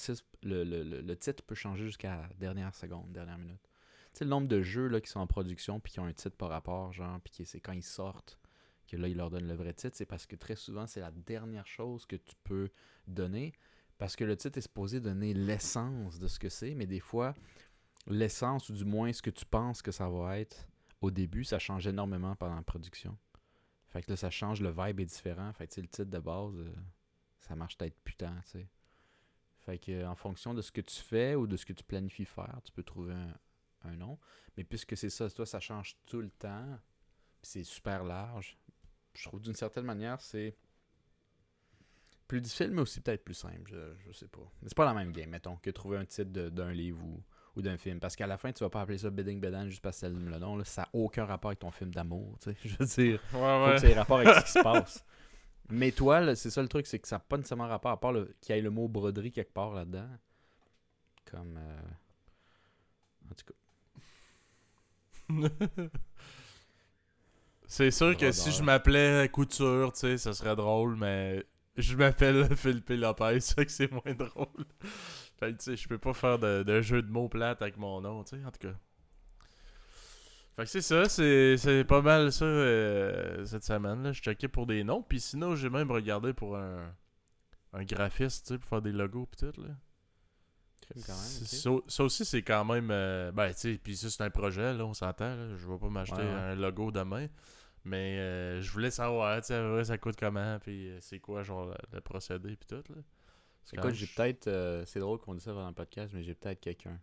le, 0.44 0.64
le, 0.64 0.84
le- 1.02 1.18
titre 1.18 1.44
peut 1.44 1.56
changer 1.56 1.84
jusqu'à 1.86 2.16
la 2.16 2.30
dernière 2.40 2.76
seconde, 2.76 3.12
dernière 3.12 3.40
minute. 3.40 3.62
Tu 4.14 4.20
sais, 4.20 4.26
le 4.26 4.30
nombre 4.30 4.48
de 4.48 4.62
jeux 4.62 4.88
là, 4.88 5.02
qui 5.02 5.10
sont 5.10 5.20
en 5.20 5.26
production 5.28 5.80
puis 5.80 5.92
qui 5.92 6.00
ont 6.00 6.06
un 6.06 6.14
titre 6.14 6.38
par 6.38 6.50
rapport, 6.50 6.94
genre, 6.94 7.20
puis 7.22 7.44
c'est 7.46 7.60
quand 7.60 7.72
ils 7.74 7.82
sortent 7.84 8.40
que 8.88 8.98
là, 8.98 9.08
ils 9.08 9.18
leur 9.18 9.32
donnent 9.32 9.48
le 9.48 9.56
vrai 9.56 9.74
titre, 9.74 9.98
c'est 9.98 10.06
parce 10.06 10.28
que 10.28 10.36
très 10.36 10.56
souvent, 10.56 10.86
c'est 10.86 11.00
la 11.00 11.12
dernière 11.12 11.66
chose 11.66 12.06
que 12.06 12.18
tu 12.18 12.36
peux 12.44 12.70
donner, 13.08 13.54
parce 13.98 14.16
que 14.16 14.24
le 14.26 14.38
titre 14.38 14.60
est 14.60 14.62
supposé 14.62 15.00
donner 15.00 15.34
l'essence 15.34 16.20
de 16.20 16.28
ce 16.28 16.38
que 16.38 16.50
c'est, 16.50 16.76
mais 16.76 16.86
des 16.86 17.00
fois, 17.00 17.34
l'essence, 18.06 18.70
ou 18.70 18.74
du 18.74 18.86
moins 18.86 19.12
ce 19.12 19.24
que 19.24 19.32
tu 19.32 19.46
penses 19.46 19.82
que 19.82 19.92
ça 19.92 20.08
va 20.08 20.38
être, 20.38 20.68
au 21.02 21.10
début, 21.10 21.44
ça 21.44 21.58
change 21.58 21.88
énormément 21.88 22.36
pendant 22.36 22.56
la 22.56 22.62
production. 22.62 23.18
Fait 23.94 24.02
que 24.02 24.10
là, 24.10 24.18
ça 24.18 24.32
change, 24.32 24.60
le 24.60 24.72
vibe 24.72 25.02
est 25.02 25.06
différent. 25.06 25.54
Fait 25.54 25.68
que 25.68 25.80
le 25.80 25.88
titre 25.88 26.10
de 26.10 26.18
base, 26.18 26.58
euh, 26.58 26.74
ça 27.42 27.56
marche 27.56 27.78
peut-être 27.78 27.96
putain, 28.04 28.36
tu 28.46 28.54
sais. 28.54 28.68
Fait 29.60 29.78
que 29.78 29.92
euh, 29.92 30.10
en 30.10 30.16
fonction 30.16 30.56
de 30.56 30.64
ce 30.64 30.72
que 30.72 30.82
tu 30.82 31.00
fais 31.00 31.36
ou 31.36 31.46
de 31.46 31.56
ce 31.56 31.64
que 31.64 31.74
tu 31.74 31.84
planifies 31.84 32.26
faire, 32.26 32.60
tu 32.64 32.72
peux 32.72 32.82
trouver 32.82 33.14
un, 33.84 33.96
nom. 33.96 34.18
Mais 34.58 34.64
puisque 34.64 34.98
c'est 34.98 35.12
ça, 35.12 35.30
toi, 35.30 35.46
ça 35.46 35.60
change 35.60 35.96
tout 36.08 36.22
le 36.22 36.32
temps, 36.32 36.80
c'est 37.44 37.64
super 37.64 38.04
large, 38.04 38.58
je 39.14 39.28
trouve 39.28 39.42
d'une 39.42 39.54
certaine 39.54 39.86
manière, 39.86 40.20
c'est 40.22 40.58
plus 42.28 42.42
difficile, 42.42 42.72
mais 42.72 42.82
aussi 42.82 43.00
peut-être 43.02 43.24
plus 43.24 43.36
simple, 43.36 43.70
je, 43.70 43.94
je 44.08 44.12
sais 44.14 44.28
pas. 44.28 44.52
Mais 44.62 44.70
c'est 44.70 44.78
pas 44.78 44.86
la 44.86 44.94
même 44.94 45.12
game, 45.12 45.30
mettons, 45.30 45.58
que 45.58 45.70
trouver 45.70 45.98
un 45.98 46.06
titre 46.06 46.32
d'un 46.32 46.72
livre 46.72 47.04
ou, 47.04 47.22
ou 47.56 47.62
d'un 47.62 47.78
film. 47.78 48.00
Parce 48.00 48.16
qu'à 48.16 48.28
la 48.28 48.38
fin, 48.38 48.52
tu 48.52 48.64
vas 48.64 48.70
pas 48.70 48.82
appeler 48.82 48.98
ça 48.98 49.10
Bidding 49.10 49.40
Bedan 49.40 49.68
juste 49.70 49.82
parce 49.82 49.98
que 49.98 50.08
c'est 50.08 50.10
le 50.10 50.40
nom. 50.40 50.58
Là. 50.58 50.64
Ça 50.66 50.84
n'a 50.84 50.90
aucun 50.94 51.26
rapport 51.26 51.50
avec 51.50 51.60
ton 51.60 51.72
film 51.72 51.94
d'amour, 51.94 52.38
tu 52.42 52.52
sais. 52.52 52.58
Je 52.66 52.76
veux 52.78 52.86
dire, 52.86 53.20
Ouais, 53.34 53.66
faut 53.68 53.72
que 53.74 53.78
ça 53.80 53.88
ait 53.90 53.94
rapport 53.94 54.20
avec 54.20 54.34
ce 54.36 54.46
qui 54.46 54.52
se 54.52 54.60
passe. 54.64 55.06
Mais 55.70 55.92
toi, 55.92 56.36
c'est 56.36 56.50
ça 56.50 56.62
le 56.62 56.68
truc, 56.68 56.86
c'est 56.88 57.00
que 57.00 57.08
ça 57.08 57.16
n'a 57.16 57.20
pas 57.22 57.38
nécessairement 57.38 57.68
rapport, 57.68 57.92
à 57.92 58.00
part 58.00 58.12
le- 58.12 58.36
qu'il 58.42 58.56
y 58.56 58.60
ait 58.60 58.62
le 58.62 58.70
mot 58.70 58.88
broderie 58.88 59.32
quelque 59.32 59.54
part 59.54 59.74
là-dedans. 59.74 60.08
Comme. 61.32 61.58
euh, 61.58 61.82
En 63.32 63.36
tout 63.36 63.46
cas. 63.46 63.54
C'est 67.66 67.92
sûr 67.92 68.16
que 68.18 68.32
si 68.32 68.52
je 68.52 68.62
m'appelais 68.62 69.28
Couture, 69.30 69.94
tu 69.94 70.00
sais, 70.02 70.18
ça 70.18 70.34
serait 70.34 70.56
drôle, 70.56 70.96
mais 70.96 71.44
je 71.78 71.96
m'appelle 71.96 72.48
Philippe 72.58 72.90
Lopez, 72.90 73.40
ça 73.40 73.66
que 73.66 73.72
c'est 73.72 73.92
moins 73.92 74.14
drôle. 74.16 74.66
Fait 75.40 75.52
tu 75.54 75.64
sais, 75.64 75.76
je 75.76 75.88
peux 75.88 75.98
pas 75.98 76.14
faire 76.14 76.40
de, 76.40 76.64
de 76.64 76.82
jeu 76.82 77.02
de 77.02 77.10
mots 77.12 77.28
plates 77.30 77.62
avec 77.62 77.78
mon 77.78 78.02
nom, 78.02 78.24
tu 78.24 78.38
sais, 78.38 78.46
en 78.46 78.52
tout 78.52 78.68
cas. 78.68 78.74
Fait 80.56 80.64
que 80.66 80.70
c'est 80.70 80.82
ça, 80.82 81.10
c'est 81.10 81.84
pas 81.88 82.02
mal 82.02 82.32
ça 82.32 82.46
euh, 82.46 83.44
cette 83.46 83.64
semaine, 83.64 84.04
là. 84.04 84.12
Je 84.12 84.22
checkais 84.22 84.48
pour 84.48 84.68
des 84.68 84.84
noms, 84.84 85.02
puis 85.02 85.20
sinon, 85.20 85.56
j'ai 85.56 85.70
même 85.70 85.90
regardé 85.92 86.32
pour 86.34 86.56
un, 86.58 86.94
un 87.74 87.84
graphiste, 87.84 88.46
tu 88.48 88.54
sais, 88.54 88.58
pour 88.60 88.70
faire 88.70 88.82
des 88.84 88.92
logos 88.92 89.26
pis 89.26 89.38
tout, 89.38 89.62
là. 89.62 89.70
Quand 91.08 91.14
même. 91.14 91.18
Ça, 91.18 91.70
ça 91.88 92.04
aussi, 92.04 92.24
c'est 92.24 92.44
quand 92.44 92.66
même. 92.66 92.90
euh, 92.92 93.32
ben, 93.32 93.48
tu 93.52 93.60
sais, 93.60 93.80
puis 93.84 93.98
ça, 93.98 94.12
c'est 94.12 94.22
un 94.22 94.30
projet, 94.30 94.74
là, 94.74 94.86
on 94.86 94.94
s'entend. 94.94 95.56
Je 95.58 95.68
vais 95.68 95.80
pas 95.80 95.90
m'acheter 95.90 96.18
Ouais, 96.22 96.22
ouais. 96.22 96.34
un 96.34 96.56
logo 96.56 96.92
demain. 96.92 97.28
Mais 97.86 98.20
euh, 98.20 98.62
je 98.62 98.72
voulais 98.72 98.92
savoir, 98.92 99.42
tu 99.42 99.48
sais, 99.48 99.84
ça 99.86 99.98
coûte 99.98 100.16
comment, 100.20 100.60
puis 100.60 100.92
c'est 101.02 101.20
quoi, 101.20 101.42
genre, 101.42 101.66
le, 101.66 101.76
le 101.94 102.02
procédé, 102.02 102.56
puis 102.56 102.68
tout, 102.68 102.94
là. 102.94 103.02
Écoute, 103.72 103.94
j'ai 103.94 104.08
peut-être. 104.08 104.48
euh, 104.48 104.84
c'est 104.86 105.00
drôle 105.00 105.20
qu'on 105.20 105.34
dise 105.34 105.44
ça 105.44 105.54
dans 105.54 105.68
le 105.68 105.74
podcast, 105.74 106.12
mais 106.14 106.24
j'ai 106.24 106.34
peut-être 106.36 106.60
quelqu'un. 106.60 107.00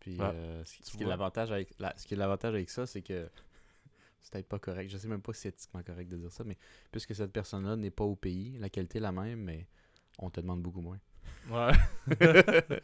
Puis, 0.00 0.16
euh, 0.20 0.64
ce, 0.64 0.90
qui 0.96 1.02
est 1.02 1.06
l'avantage 1.06 1.50
avec, 1.52 1.70
la- 1.78 1.94
ce 1.96 2.06
qui 2.06 2.14
est 2.14 2.16
l'avantage 2.16 2.54
avec 2.54 2.68
ça, 2.70 2.86
c'est 2.86 3.02
que 3.02 3.30
c'est 4.20 4.32
peut-être 4.32 4.48
pas 4.48 4.58
correct. 4.58 4.90
Je 4.90 4.98
sais 4.98 5.08
même 5.08 5.22
pas 5.22 5.32
si 5.32 5.42
c'est 5.42 5.48
éthiquement 5.50 5.82
correct 5.82 6.08
de 6.08 6.16
dire 6.16 6.30
ça, 6.32 6.44
mais 6.44 6.58
puisque 6.90 7.14
cette 7.14 7.32
personne-là 7.32 7.76
n'est 7.76 7.90
pas 7.90 8.04
au 8.04 8.16
pays, 8.16 8.56
la 8.58 8.68
qualité 8.68 8.98
est 8.98 9.00
la 9.02 9.12
même, 9.12 9.40
mais 9.40 9.66
on 10.18 10.28
te 10.30 10.40
demande 10.40 10.60
beaucoup 10.62 10.80
moins. 10.80 10.98
Ouais. 11.50 11.72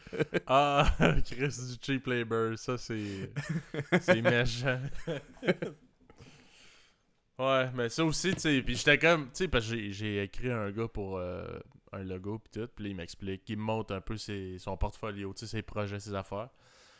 ah, 0.46 0.90
Chris 1.24 1.48
du 1.48 1.76
cheap 1.80 2.06
labor, 2.06 2.56
ça, 2.58 2.78
c'est. 2.78 3.30
c'est 4.00 4.22
méchant. 4.22 4.80
ouais, 7.38 7.70
mais 7.74 7.88
ça 7.88 8.04
aussi, 8.04 8.34
tu 8.34 8.40
sais. 8.40 8.62
Puis 8.62 8.76
j'étais 8.76 8.98
comme. 8.98 9.26
Tu 9.26 9.30
sais, 9.34 9.48
parce 9.48 9.64
que 9.68 9.76
j'ai- 9.76 9.92
j'ai 9.92 10.22
écrit 10.24 10.50
un 10.50 10.70
gars 10.70 10.88
pour. 10.88 11.18
euh, 11.18 11.58
un 11.92 12.04
logo 12.04 12.38
pis 12.38 12.50
tout. 12.50 12.68
Puis 12.74 12.84
là, 12.84 12.90
il 12.90 12.96
m'explique, 12.96 13.48
il 13.48 13.56
me 13.58 13.62
montre 13.62 13.94
un 13.94 14.00
peu 14.00 14.16
ses, 14.16 14.58
son 14.58 14.76
portfolio, 14.76 15.32
ses 15.36 15.62
projets, 15.62 16.00
ses 16.00 16.14
affaires. 16.14 16.48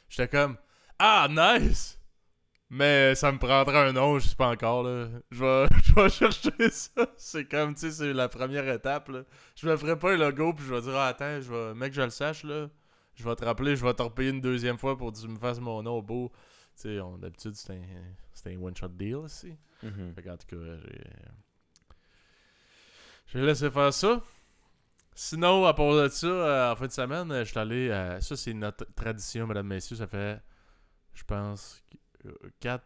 J'étais 0.08 0.28
comme 0.28 0.56
Ah, 0.98 1.28
nice! 1.30 1.98
Mais 2.70 3.14
ça 3.14 3.32
me 3.32 3.38
prendrait 3.38 3.88
un 3.88 3.92
nom, 3.92 4.18
je 4.18 4.28
sais 4.28 4.36
pas 4.36 4.48
encore 4.50 4.82
là. 4.82 5.08
Je 5.30 5.42
vais, 5.42 5.66
je 5.84 5.94
vais 5.94 6.08
chercher 6.10 6.70
ça. 6.70 7.06
C'est 7.16 7.46
comme, 7.48 7.74
tu 7.74 7.80
sais, 7.80 7.90
c'est 7.92 8.12
la 8.12 8.28
première 8.28 8.68
étape 8.68 9.08
là. 9.08 9.22
Je 9.56 9.66
me 9.68 9.76
ferai 9.76 9.98
pas 9.98 10.12
un 10.12 10.16
logo 10.18 10.52
puis 10.52 10.66
je 10.66 10.74
vais 10.74 10.82
dire 10.82 10.94
ah, 10.96 11.06
attends, 11.08 11.40
je 11.40 11.50
vais, 11.52 11.74
mec, 11.74 11.92
je 11.94 12.02
le 12.02 12.10
sache 12.10 12.44
là. 12.44 12.68
Je 13.14 13.24
vais 13.24 13.34
te 13.36 13.44
rappeler, 13.44 13.74
je 13.74 13.84
vais 13.84 13.94
te 13.94 14.02
repayer 14.02 14.30
une 14.30 14.40
deuxième 14.40 14.78
fois 14.78 14.96
pour 14.96 15.12
que 15.12 15.18
tu 15.18 15.26
me 15.28 15.38
fasses 15.38 15.60
mon 15.60 15.82
nom 15.82 16.00
beau. 16.02 16.30
Tu 16.76 16.82
sais, 16.82 17.00
on- 17.00 17.16
d'habitude, 17.18 17.54
c'est 17.56 17.72
un, 17.72 17.82
c'est 18.32 18.54
un 18.54 18.60
one-shot 18.62 18.88
deal 18.88 19.22
ici. 19.26 19.56
Mhm. 19.82 20.12
Fait 20.14 20.22
qu'en 20.22 20.36
tout 20.36 20.46
cas, 20.46 20.56
j'ai. 20.84 21.02
J'ai 23.26 23.40
laissé 23.40 23.70
faire 23.70 23.92
ça. 23.92 24.22
Sinon, 25.20 25.64
à 25.66 25.74
part 25.74 25.94
de 25.96 26.06
ça, 26.08 26.26
euh, 26.28 26.72
en 26.72 26.76
fin 26.76 26.86
de 26.86 26.92
semaine, 26.92 27.32
je 27.40 27.42
suis 27.42 27.58
allé. 27.58 27.88
euh, 27.90 28.20
ça, 28.20 28.36
c'est 28.36 28.54
notre 28.54 28.84
tradition, 28.94 29.48
mesdames, 29.48 29.66
messieurs. 29.66 29.96
Ça 29.96 30.06
fait, 30.06 30.40
je 31.12 31.24
pense, 31.24 31.82
4, 32.60 32.84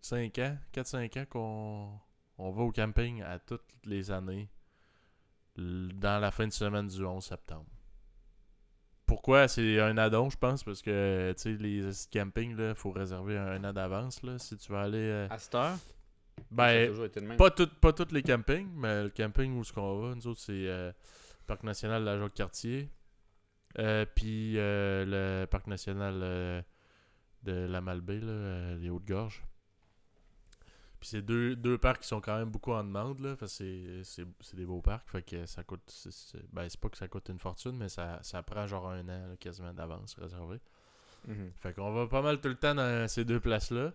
5 0.00 0.36
ans, 0.40 0.58
4-5 0.72 1.16
ans 1.20 1.24
qu'on 1.30 2.00
on 2.38 2.50
va 2.50 2.62
au 2.64 2.72
camping 2.72 3.22
à 3.22 3.38
toutes 3.38 3.76
les 3.84 4.10
années 4.10 4.48
dans 5.56 6.20
la 6.20 6.32
fin 6.32 6.48
de 6.48 6.52
semaine 6.52 6.88
du 6.88 7.04
11 7.04 7.24
septembre. 7.24 7.66
Pourquoi? 9.06 9.46
C'est 9.46 9.80
un 9.80 9.96
addon, 9.98 10.30
je 10.30 10.36
pense, 10.36 10.64
parce 10.64 10.82
que 10.82 11.32
tu 11.36 11.42
sais, 11.42 11.52
les 11.62 11.88
campings, 12.10 12.56
il 12.58 12.74
faut 12.74 12.90
réserver 12.90 13.38
un 13.38 13.62
an 13.62 13.72
d'avance 13.72 14.20
si 14.38 14.56
tu 14.56 14.72
veux 14.72 14.78
aller. 14.78 14.98
euh, 14.98 15.28
À 15.30 15.38
cette 15.38 15.54
heure, 15.54 15.78
ben, 16.50 16.88
pas, 17.36 17.50
tout, 17.50 17.68
pas 17.80 17.92
tous 17.92 18.12
les 18.12 18.22
campings, 18.22 18.68
mais 18.74 19.04
le 19.04 19.10
camping 19.10 19.56
où 19.58 19.64
ce 19.64 19.72
qu'on 19.72 19.98
va, 20.00 20.14
nous 20.14 20.26
autres, 20.26 20.40
c'est 20.40 20.66
euh, 20.68 20.88
le 20.88 21.46
Parc 21.46 21.62
national 21.64 22.02
de 22.02 22.06
la 22.06 22.18
Jacques-Cartier. 22.18 22.88
Euh, 23.78 24.06
puis 24.14 24.54
euh, 24.58 25.04
le 25.42 25.46
Parc 25.46 25.66
national 25.66 26.20
euh, 26.22 26.62
de 27.42 27.52
la 27.52 27.80
Malbaie, 27.80 28.20
là, 28.20 28.26
euh, 28.32 28.78
les 28.78 28.88
Hautes-Gorges. 28.90 29.44
Puis 31.00 31.10
c'est 31.10 31.22
deux, 31.22 31.54
deux 31.54 31.78
parcs 31.78 32.00
qui 32.02 32.08
sont 32.08 32.20
quand 32.20 32.36
même 32.38 32.50
beaucoup 32.50 32.72
en 32.72 32.82
demande, 32.82 33.20
là, 33.20 33.36
c'est- 33.46 34.02
c'est 34.02 34.26
c'est 34.40 34.56
des 34.56 34.66
beaux 34.66 34.80
parcs, 34.80 35.08
fait 35.08 35.22
que 35.22 35.46
ça 35.46 35.62
coûte... 35.62 35.82
c'est- 35.86 36.42
ben, 36.52 36.68
c'est 36.68 36.80
pas 36.80 36.88
que 36.88 36.96
ça 36.96 37.06
coûte 37.06 37.28
une 37.28 37.38
fortune, 37.38 37.76
mais 37.76 37.88
ça, 37.88 38.18
ça 38.22 38.42
prend 38.42 38.66
genre 38.66 38.88
un 38.90 39.02
an, 39.08 39.28
là, 39.28 39.36
quasiment 39.38 39.72
d'avance 39.72 40.14
réservé. 40.14 40.58
Mhm. 41.28 41.52
Fait 41.56 41.72
qu'on 41.72 41.92
va 41.92 42.08
pas 42.08 42.20
mal 42.22 42.40
tout 42.40 42.48
le 42.48 42.56
temps 42.56 42.74
dans 42.74 43.06
ces 43.08 43.24
deux 43.24 43.38
places-là. 43.38 43.92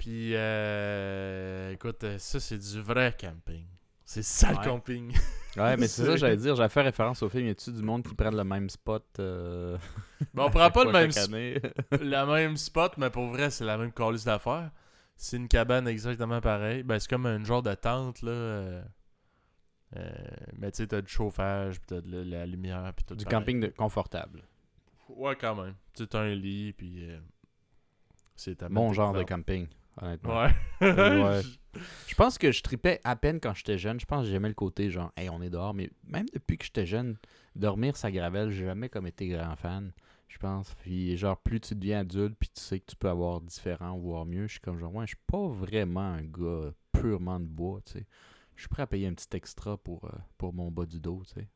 Puis, 0.00 0.34
euh, 0.34 1.72
écoute, 1.72 2.02
euh, 2.04 2.16
ça, 2.18 2.40
c'est 2.40 2.56
du 2.56 2.80
vrai 2.80 3.14
camping. 3.20 3.66
C'est 4.02 4.22
ça 4.22 4.50
le 4.50 4.56
Ouais. 4.56 4.64
camping. 4.64 5.12
Ouais, 5.58 5.76
mais 5.76 5.86
c'est 5.88 6.04
ça, 6.06 6.12
C'est- 6.12 6.16
j'allais 6.16 6.38
dire. 6.38 6.56
J'avais 6.56 6.70
fait 6.70 6.80
référence 6.80 7.22
au 7.22 7.28
film. 7.28 7.46
Y 7.46 7.50
a-tu 7.50 7.70
du 7.70 7.82
monde 7.82 8.02
qui 8.02 8.14
prennent 8.14 8.34
le 8.34 8.42
même 8.44 8.70
spot 8.70 9.04
euh, 9.18 9.76
Mais 10.34 10.42
on 10.42 10.48
prend 10.48 10.70
pas 10.70 10.84
le 10.86 10.92
même, 10.92 11.12
chaque 11.12 11.24
sp- 11.24 11.34
année? 11.34 11.60
la 12.00 12.24
même 12.24 12.56
spot, 12.56 12.96
mais 12.96 13.10
pour 13.10 13.26
vrai, 13.26 13.50
c'est 13.50 13.66
la 13.66 13.76
même 13.76 13.92
calice 13.92 14.24
d'affaires. 14.24 14.70
C'est 15.18 15.36
une 15.36 15.48
cabane 15.48 15.86
exactement 15.86 16.40
pareille. 16.40 16.82
Ben, 16.82 16.98
c'est 16.98 17.10
comme 17.10 17.26
un 17.26 17.44
genre 17.44 17.62
de 17.62 17.74
tente, 17.74 18.22
là. 18.22 18.30
euh, 18.30 18.82
euh, 19.96 20.10
mais 20.56 20.70
tu 20.70 20.78
sais, 20.78 20.86
t'as 20.86 21.02
du 21.02 21.12
chauffage, 21.12 21.78
puis 21.78 21.88
t'as 21.88 22.00
de 22.00 22.10
la, 22.10 22.38
la 22.38 22.46
lumière, 22.46 22.90
puis 22.96 23.04
tout 23.04 23.14
Du 23.14 23.24
pareil. 23.26 23.38
camping 23.40 23.60
de... 23.60 23.66
confortable. 23.66 24.42
Ouais, 25.10 25.36
quand 25.38 25.56
même. 25.62 25.74
Tu 25.92 26.04
sais, 26.04 26.06
t'as 26.08 26.20
un 26.20 26.34
lit, 26.34 26.72
puis 26.72 27.10
euh, 27.10 27.18
c'est 28.34 28.56
ta 28.56 28.70
Bon 28.70 28.94
genre 28.94 29.12
de 29.12 29.24
camping, 29.24 29.66
honnêtement. 30.00 30.42
Ouais. 30.42 30.52
Ouais. 30.80 31.42
Je 32.08 32.14
pense 32.16 32.36
que 32.36 32.50
je 32.50 32.62
tripais 32.62 33.00
à 33.04 33.14
peine 33.14 33.38
quand 33.40 33.54
j'étais 33.54 33.78
jeune. 33.78 34.00
Je 34.00 34.04
pense 34.06 34.24
que 34.24 34.30
j'aimais 34.30 34.48
le 34.48 34.54
côté 34.54 34.90
genre, 34.90 35.12
hey, 35.16 35.28
on 35.30 35.40
est 35.40 35.50
dehors. 35.50 35.72
Mais 35.72 35.88
même 36.04 36.26
depuis 36.34 36.58
que 36.58 36.64
j'étais 36.64 36.84
jeune, 36.86 37.16
dormir 37.54 37.96
sa 37.96 38.10
gravelle, 38.10 38.50
j'ai 38.50 38.64
jamais 38.64 38.88
comme 38.88 39.06
été 39.06 39.28
grand 39.28 39.54
fan. 39.54 39.92
Je 40.28 40.38
pense. 40.38 40.74
Puis 40.82 41.16
genre, 41.16 41.36
plus 41.38 41.60
tu 41.60 41.74
deviens 41.76 42.00
adulte, 42.00 42.34
puis 42.38 42.48
tu 42.48 42.60
sais 42.60 42.80
que 42.80 42.86
tu 42.86 42.96
peux 42.96 43.08
avoir 43.08 43.40
différent, 43.40 43.96
voire 43.98 44.26
mieux. 44.26 44.46
Je 44.48 44.52
suis 44.52 44.60
comme 44.60 44.78
genre, 44.78 44.92
ouais, 44.94 45.06
je 45.06 45.10
suis 45.10 45.24
pas 45.28 45.46
vraiment 45.48 46.00
un 46.14 46.22
gars 46.22 46.72
purement 46.92 47.38
de 47.38 47.46
bois, 47.46 47.80
tu 47.86 47.92
sais. 47.92 48.06
Je 48.56 48.62
suis 48.62 48.68
prêt 48.68 48.82
à 48.82 48.86
payer 48.88 49.06
un 49.06 49.14
petit 49.14 49.34
extra 49.36 49.76
pour, 49.78 50.04
euh, 50.06 50.18
pour 50.38 50.52
mon 50.52 50.70
bas 50.72 50.86
du 50.86 50.98
dos, 51.00 51.22
tu 51.26 51.40
sais. 51.40 51.48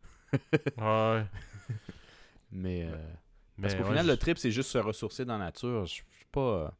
ouais. 0.79 1.27
Mais. 2.51 2.85
euh, 2.85 2.97
Parce 3.61 3.75
qu'au 3.75 3.83
ouais, 3.83 3.89
final, 3.89 4.07
je- 4.07 4.11
le 4.13 4.17
trip, 4.17 4.39
c'est 4.39 4.51
juste 4.51 4.71
se 4.71 4.79
ressourcer 4.79 5.25
dans 5.25 5.39
la 5.39 5.47
nature. 5.47 5.87
Je 5.87 6.03
je 6.11 6.17
suis 6.17 6.27
pas. 6.33 6.77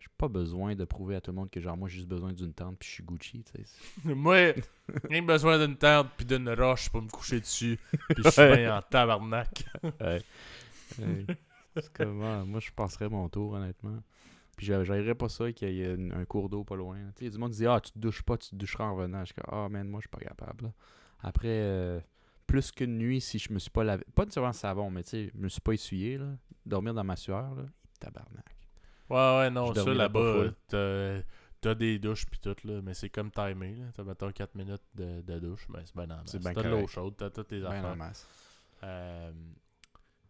J'ai 0.00 0.08
pas 0.16 0.28
besoin 0.28 0.74
de 0.76 0.84
prouver 0.84 1.16
à 1.16 1.20
tout 1.20 1.30
le 1.32 1.36
monde 1.36 1.50
que 1.50 1.60
genre 1.60 1.76
moi 1.76 1.88
j'ai 1.88 1.96
juste 1.96 2.08
besoin 2.08 2.32
d'une 2.32 2.52
tente 2.52 2.78
puis 2.78 2.88
je 2.88 2.94
suis 2.94 3.02
Gucci, 3.04 3.42
tu 3.44 3.62
sais. 3.64 3.64
Moi, 4.14 4.52
j'ai 5.10 5.20
besoin 5.20 5.58
d'une 5.64 5.76
tente 5.76 6.08
puis 6.16 6.24
d'une 6.24 6.48
roche 6.50 6.88
pour 6.88 7.02
me 7.02 7.08
coucher 7.08 7.40
dessus. 7.40 7.78
Puis 8.14 8.22
je 8.24 8.28
suis 8.30 8.40
Ouais. 8.42 8.56
bien 8.58 8.78
en 8.78 8.82
tabarnak. 8.82 9.64
Ouais. 10.00 10.22
Ouais. 11.00 11.26
C'est 11.76 11.92
comme, 11.92 12.44
moi, 12.46 12.60
je 12.60 12.70
passerais 12.72 13.08
mon 13.08 13.28
tour, 13.28 13.52
honnêtement. 13.52 14.02
Puis 14.56 14.66
j'a- 14.66 14.82
j'aimerais 14.84 15.14
pas 15.14 15.28
ça 15.28 15.52
qu'il 15.52 15.70
y 15.72 15.82
ait 15.82 15.96
un 16.12 16.24
cours 16.24 16.48
d'eau 16.48 16.64
pas 16.64 16.74
loin. 16.76 16.96
Tu 17.16 17.24
sais, 17.24 17.30
du 17.30 17.38
monde 17.38 17.52
qui 17.52 17.58
dit 17.58 17.66
Ah, 17.66 17.80
tu 17.80 17.92
te 17.92 17.98
douches 17.98 18.22
pas, 18.22 18.36
tu 18.38 18.50
te 18.50 18.56
doucheras 18.56 18.84
en 18.84 18.96
revenant. 18.96 19.24
Je 19.24 19.32
comme 19.34 19.44
Ah, 19.52 19.68
man, 19.68 19.86
moi, 19.88 20.00
je 20.00 20.08
suis 20.08 20.08
pas 20.08 20.18
capable. 20.24 20.64
là. 20.64 20.72
Après, 21.20 21.46
euh, 21.48 22.00
plus 22.46 22.70
qu'une 22.72 22.98
nuit, 22.98 23.20
si 23.20 23.38
je 23.38 23.52
me 23.52 23.58
suis 23.60 23.70
pas 23.70 23.84
lavé, 23.84 24.04
pas 24.14 24.24
nécessairement 24.24 24.52
savon, 24.52 24.90
mais 24.90 25.02
tu 25.04 25.10
sais, 25.10 25.30
je 25.34 25.38
me 25.40 25.48
suis 25.48 25.60
pas 25.60 25.72
essuyé, 25.72 26.18
là. 26.18 26.26
Dormir 26.66 26.94
dans 26.94 27.04
ma 27.04 27.16
sueur, 27.16 27.54
là, 27.54 27.64
tabarnak. 28.00 28.56
Ouais, 29.10 29.38
ouais, 29.38 29.50
non, 29.50 29.72
ça 29.74 29.84
là-bas, 29.94 30.50
euh, 30.74 31.22
t'as 31.60 31.74
des 31.74 31.98
douches 31.98 32.26
puis 32.26 32.38
tout, 32.40 32.54
là. 32.64 32.80
Mais 32.82 32.94
c'est 32.94 33.08
comme 33.10 33.30
timé, 33.30 33.74
là. 33.76 33.86
T'as 33.94 34.04
mettons 34.04 34.30
4 34.30 34.54
minutes 34.54 34.82
de, 34.94 35.22
de 35.22 35.38
douche. 35.38 35.66
Ben, 35.68 35.82
c'est 35.84 35.94
bien 35.96 36.04
en 36.14 36.18
masse. 36.18 36.36
T'as 36.40 36.62
de 36.62 36.68
l'eau 36.68 36.86
chaude, 36.86 37.14
t'as 37.16 37.30
toutes 37.30 37.50
Ben, 37.50 37.64
affaires. 37.64 37.84
en 37.86 37.96
masse. 37.96 38.26
Euh, 38.84 39.32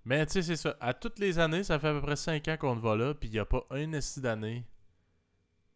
mais 0.05 0.25
tu 0.27 0.33
sais, 0.35 0.43
c'est 0.43 0.57
ça. 0.57 0.77
À 0.81 0.95
toutes 0.95 1.19
les 1.19 1.39
années, 1.39 1.63
ça 1.65 1.79
fait 1.79 1.89
à 1.89 1.93
peu 1.93 2.01
près 2.03 2.17
5 2.17 2.47
ans 2.49 2.57
qu'on 2.57 2.77
va 2.77 2.97
là, 2.97 3.15
puis 3.15 3.29
il 3.29 3.33
n'y 3.33 3.39
a 3.39 3.45
pas 3.45 3.65
une 3.73 3.95
esti 3.95 4.21
d'année 4.21 4.65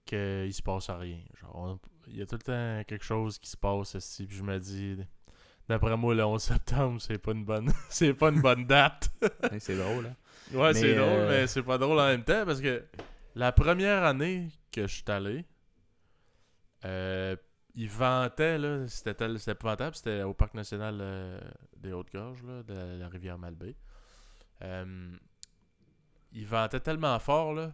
qu'il 0.05 0.53
se 0.55 0.63
passe 0.63 0.91
rien. 0.91 1.21
Genre, 1.41 1.55
on- 1.57 1.79
il 2.09 2.17
y 2.17 2.23
a 2.23 2.27
tout 2.27 2.37
le 2.37 2.43
temps 2.43 2.85
quelque 2.87 3.05
chose 3.05 3.39
qui 3.39 3.49
se 3.51 3.57
passe 3.57 3.95
esti, 3.95 4.27
puis 4.27 4.37
je 4.37 4.43
me 4.43 4.59
dis, 4.59 4.97
d'après 5.73 5.97
moi, 5.97 6.15
le 6.15 6.25
11 6.25 6.43
septembre, 6.43 7.01
c'est 7.01 7.19
pas 7.19 7.33
une 7.33 7.45
bonne, 7.45 7.71
c'est 7.89 8.15
pas 8.15 8.29
une 8.31 8.41
bonne 8.41 8.67
date. 8.67 9.11
C'est 9.59 9.77
drôle, 9.77 10.07
hein. 10.07 10.17
Ouais, 10.55 10.75
c'est 10.75 10.95
drôle, 10.95 11.09
euh, 11.09 11.29
mais 11.31 11.47
c'est 11.47 11.63
pas 11.63 11.79
drôle 11.79 11.99
en 11.99 12.07
même 12.09 12.25
temps 12.25 12.45
parce 12.45 12.61
que 12.61 12.85
la 13.35 13.53
première 13.53 14.05
année 14.05 14.49
que 14.71 14.83
je 14.87 14.95
suis 14.97 15.05
allé, 15.11 15.45
euh, 16.85 17.37
ils 17.75 17.89
vantaient, 17.89 18.59
là, 18.59 18.87
c'était 18.89 19.15
tel- 19.15 19.39
c'était 19.39 19.53
épouvantable, 19.53 19.97
c'était 19.97 20.23
au 20.25 20.35
Parc 20.35 20.53
national 20.55 20.99
euh, 21.01 21.41
des 21.79 21.93
Hautes-Gorges, 21.93 22.43
là, 22.43 22.63
de 22.65 22.75
la, 22.75 22.97
la 22.97 23.09
rivière 23.09 23.39
Malbaie. 23.39 23.77
Euh, 24.63 25.11
ils 26.33 26.47
vantaient 26.47 26.81
tellement 26.81 27.19
fort, 27.19 27.55
là. 27.55 27.73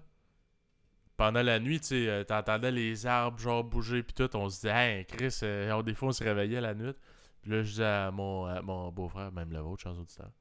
Pendant 1.16 1.42
la 1.42 1.58
nuit, 1.58 1.80
tu 1.80 2.08
t'entendais 2.28 2.70
les 2.70 3.06
arbres, 3.06 3.40
genre, 3.40 3.64
bouger, 3.64 4.04
puis 4.04 4.14
tout. 4.14 4.36
On 4.36 4.48
se 4.48 4.56
disait, 4.60 4.70
hey, 4.70 5.04
Chris, 5.04 5.40
des 5.42 5.94
fois, 5.94 6.10
on 6.10 6.12
se 6.12 6.22
réveillait 6.22 6.60
la 6.60 6.74
nuit. 6.74 6.94
Puis 7.42 7.50
là, 7.50 7.62
je 7.62 7.68
disais 7.68 7.84
à 7.84 8.10
mon, 8.10 8.44
à 8.46 8.60
mon 8.62 8.90
beau-frère, 8.90 9.30
même 9.32 9.52
le 9.52 9.60
vôtre, 9.60 9.82
chers 9.82 9.98
auditeurs, 9.98 10.32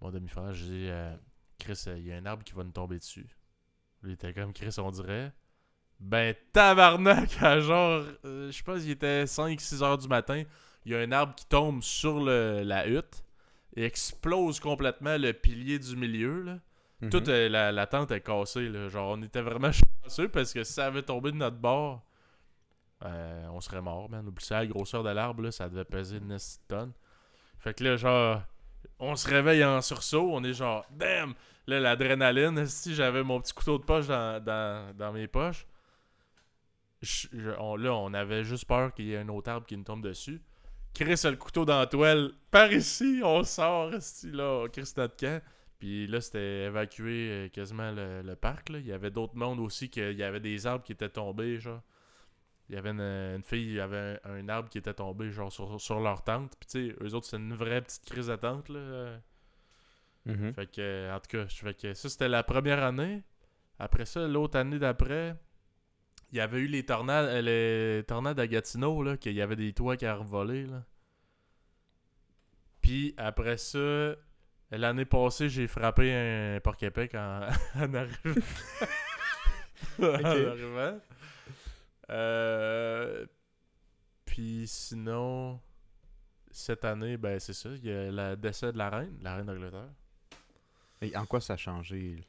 mon 0.00 0.10
demi-frère, 0.10 0.52
je 0.52 0.64
dis, 0.64 0.86
euh, 0.88 1.14
Chris, 1.58 1.82
il 1.96 2.06
y 2.06 2.12
a 2.12 2.16
un 2.16 2.26
arbre 2.26 2.44
qui 2.44 2.52
va 2.52 2.62
nous 2.64 2.70
tomber 2.72 2.98
dessus. 2.98 3.26
Il 4.04 4.10
était 4.12 4.32
comme 4.34 4.52
Chris, 4.52 4.74
on 4.78 4.90
dirait. 4.90 5.32
Ben, 5.98 6.34
tabarnak, 6.52 7.30
à 7.42 7.60
genre, 7.60 8.04
euh, 8.24 8.48
je 8.50 8.56
sais 8.56 8.62
pas, 8.62 8.76
il 8.78 8.90
était 8.90 9.24
5-6 9.24 9.82
heures 9.82 9.96
du 9.98 10.08
matin. 10.08 10.42
Il 10.84 10.92
y 10.92 10.94
a 10.94 10.98
un 11.00 11.10
arbre 11.12 11.34
qui 11.34 11.46
tombe 11.46 11.82
sur 11.82 12.22
le- 12.22 12.62
la 12.62 12.86
hutte 12.86 13.24
et 13.74 13.84
explose 13.84 14.60
complètement 14.60 15.16
le 15.16 15.32
pilier 15.32 15.78
du 15.78 15.96
milieu. 15.96 16.42
Là. 16.42 16.58
Mhm. 17.00 17.10
Toute 17.10 17.28
euh, 17.28 17.48
la, 17.48 17.72
la 17.72 17.86
tente 17.86 18.10
est 18.10 18.20
cassée. 18.20 18.68
Là. 18.68 18.88
Genre, 18.88 19.16
on 19.18 19.22
était 19.22 19.40
vraiment 19.40 19.70
chanceux 20.04 20.28
parce 20.28 20.52
que 20.52 20.62
si 20.64 20.74
ça 20.74 20.86
avait 20.86 21.02
tombé 21.02 21.32
de 21.32 21.36
notre 21.36 21.56
bord, 21.56 22.04
euh, 23.04 23.46
on 23.52 23.60
serait 23.60 23.82
mort, 23.82 24.08
man. 24.08 24.26
Oublie 24.26 24.44
ça, 24.44 24.60
la 24.60 24.66
grosseur 24.66 25.02
de 25.02 25.10
l'arbre, 25.10 25.50
ça 25.50 25.68
devait 25.68 25.84
peser 25.84 26.20
9 26.20 26.42
tonnes. 26.68 26.92
Fait 27.58 27.74
que 27.74 27.84
là, 27.84 27.96
genre, 27.96 28.42
on 28.98 29.16
se 29.16 29.28
réveille 29.28 29.64
en 29.64 29.80
sursaut, 29.80 30.30
on 30.32 30.42
est 30.44 30.54
genre, 30.54 30.84
damn! 30.90 31.34
Là, 31.66 31.80
l'adrénaline, 31.80 32.64
si 32.66 32.94
j'avais 32.94 33.24
mon 33.24 33.40
petit 33.40 33.52
couteau 33.52 33.78
de 33.78 33.82
poche 33.82 34.06
dans, 34.06 34.42
dans, 34.94 35.12
mes 35.12 35.26
poches, 35.26 35.66
on, 37.58 37.76
là, 37.76 37.92
on 37.92 38.14
avait 38.14 38.44
juste 38.44 38.66
peur 38.66 38.94
qu'il 38.94 39.06
y 39.06 39.14
ait 39.14 39.18
un 39.18 39.28
autre 39.28 39.50
arbre 39.50 39.66
qui 39.66 39.76
nous 39.76 39.82
tombe 39.82 40.02
dessus. 40.02 40.40
Chris 40.94 41.20
a 41.24 41.30
le 41.30 41.36
couteau 41.36 41.64
dans 41.64 41.80
la 41.80 41.86
toile. 41.86 42.32
Par 42.50 42.72
ici, 42.72 43.20
on 43.22 43.42
sort, 43.42 43.90
là, 44.32 44.68
crisse 44.68 44.96
notre 44.96 45.16
camp. 45.16 45.42
Puis 45.78 46.06
là, 46.06 46.20
c'était 46.20 46.64
évacué 46.64 47.28
euh, 47.30 47.48
quasiment 47.48 47.92
le, 47.92 48.34
parc. 48.34 48.70
Il 48.70 48.86
y 48.86 48.92
avait 48.92 49.10
d'autres 49.10 49.36
mondes 49.36 49.60
aussi, 49.60 49.90
qu'il 49.90 50.16
y 50.16 50.22
avait 50.22 50.40
des 50.40 50.66
arbres 50.66 50.84
qui 50.84 50.92
étaient 50.92 51.10
tombés, 51.10 51.58
genre. 51.58 51.82
Il 52.68 52.74
y 52.74 52.78
avait 52.78 52.90
une, 52.90 53.00
une 53.00 53.42
fille, 53.42 53.64
il 53.64 53.74
y 53.74 53.80
avait 53.80 54.18
un, 54.24 54.34
un 54.34 54.48
arbre 54.48 54.68
qui 54.68 54.78
était 54.78 54.94
tombé, 54.94 55.30
genre, 55.30 55.52
sur, 55.52 55.80
sur 55.80 56.00
leur 56.00 56.24
tente. 56.24 56.56
Puis 56.58 56.68
tu 56.68 56.90
sais, 56.90 56.96
eux 57.00 57.14
autres, 57.14 57.26
c'est 57.26 57.36
une 57.36 57.54
vraie 57.54 57.80
petite 57.82 58.04
crise 58.04 58.26
de 58.26 58.36
tente, 58.36 58.68
là. 58.68 59.18
Mhm. 60.26 60.52
Fait 60.54 60.66
que, 60.66 61.14
en 61.14 61.20
tout 61.20 61.28
cas, 61.28 61.46
je 61.46 61.56
fais 61.56 61.74
que 61.74 61.94
ça, 61.94 62.08
c'était 62.08 62.28
la 62.28 62.42
première 62.42 62.82
année. 62.82 63.22
Après 63.78 64.06
ça, 64.06 64.26
l'autre 64.26 64.58
année 64.58 64.78
d'après, 64.78 65.36
il 66.32 66.38
y 66.38 66.40
avait 66.40 66.58
eu 66.58 66.66
les 66.66 66.84
tornades, 66.84 67.26
euh, 67.26 67.98
les 67.98 68.04
tornades 68.04 68.40
à 68.40 68.46
Gatineau, 68.46 69.02
là, 69.02 69.16
qu'il 69.16 69.34
y 69.34 69.42
avait 69.42 69.56
des 69.56 69.72
toits 69.72 69.96
qui 69.96 70.06
a 70.06 70.14
revolé, 70.14 70.66
là. 70.66 70.84
Puis 72.80 73.14
après 73.16 73.58
ça, 73.58 74.14
l'année 74.70 75.04
passée, 75.04 75.48
j'ai 75.48 75.66
frappé 75.68 76.12
un 76.12 76.60
porc-épic 76.60 77.14
en, 77.14 77.48
en 77.76 77.94
arrivant. 77.94 78.40
en 80.02 80.24
arrivant. 80.24 81.00
Euh, 82.10 83.26
puis 84.24 84.64
sinon, 84.66 85.60
cette 86.50 86.84
année, 86.84 87.16
ben 87.16 87.38
c'est 87.40 87.52
ça, 87.52 87.68
il 87.70 87.84
y 87.84 87.90
a 87.90 88.10
le 88.10 88.36
décès 88.36 88.72
de 88.72 88.78
la 88.78 88.90
reine, 88.90 89.16
la 89.22 89.36
reine 89.36 89.46
d'Angleterre. 89.46 89.88
Et 91.02 91.16
en 91.16 91.26
quoi 91.26 91.40
ça 91.40 91.54
a 91.54 91.56
changé? 91.56 92.24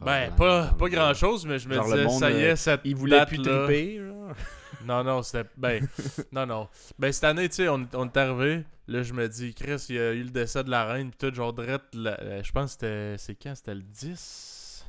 Ben, 0.00 0.32
pas, 0.32 0.72
pas 0.72 0.88
grand 0.88 1.14
chose, 1.14 1.46
mais 1.46 1.58
je 1.58 1.68
me 1.68 1.74
Genre, 1.74 1.84
disais, 1.84 2.04
monde, 2.04 2.18
ça 2.18 2.30
y 2.30 2.34
euh, 2.34 2.52
est, 2.52 2.56
cette 2.56 2.80
Il 2.84 2.96
voulait 2.96 3.24
plus 3.26 3.38
triper, 3.40 3.98
genre? 3.98 4.34
Non, 4.84 5.04
non, 5.04 5.22
c'était. 5.22 5.48
Ben, 5.56 5.86
non, 6.32 6.44
non. 6.46 6.68
Ben, 6.98 7.12
cette 7.12 7.24
année, 7.24 7.48
tu 7.48 7.56
sais, 7.56 7.68
on, 7.68 7.86
on 7.92 8.06
est 8.06 8.16
arrivé. 8.16 8.64
Là, 8.88 9.02
je 9.02 9.12
me 9.12 9.28
dis, 9.28 9.54
Chris, 9.54 9.86
il 9.90 9.94
y 9.94 9.98
a 9.98 10.12
eu 10.12 10.24
le 10.24 10.30
décès 10.30 10.64
de 10.64 10.70
la 10.70 10.86
reine. 10.86 11.10
Puis 11.10 11.18
tout, 11.18 11.34
genre, 11.34 11.52
drette, 11.52 11.82
euh, 11.94 12.42
je 12.42 12.50
pense 12.52 12.76
que 12.76 12.80
c'était. 12.80 13.18
C'est 13.18 13.34
quand? 13.36 13.54
C'était 13.54 13.74
le 13.74 13.82
10 13.82 14.86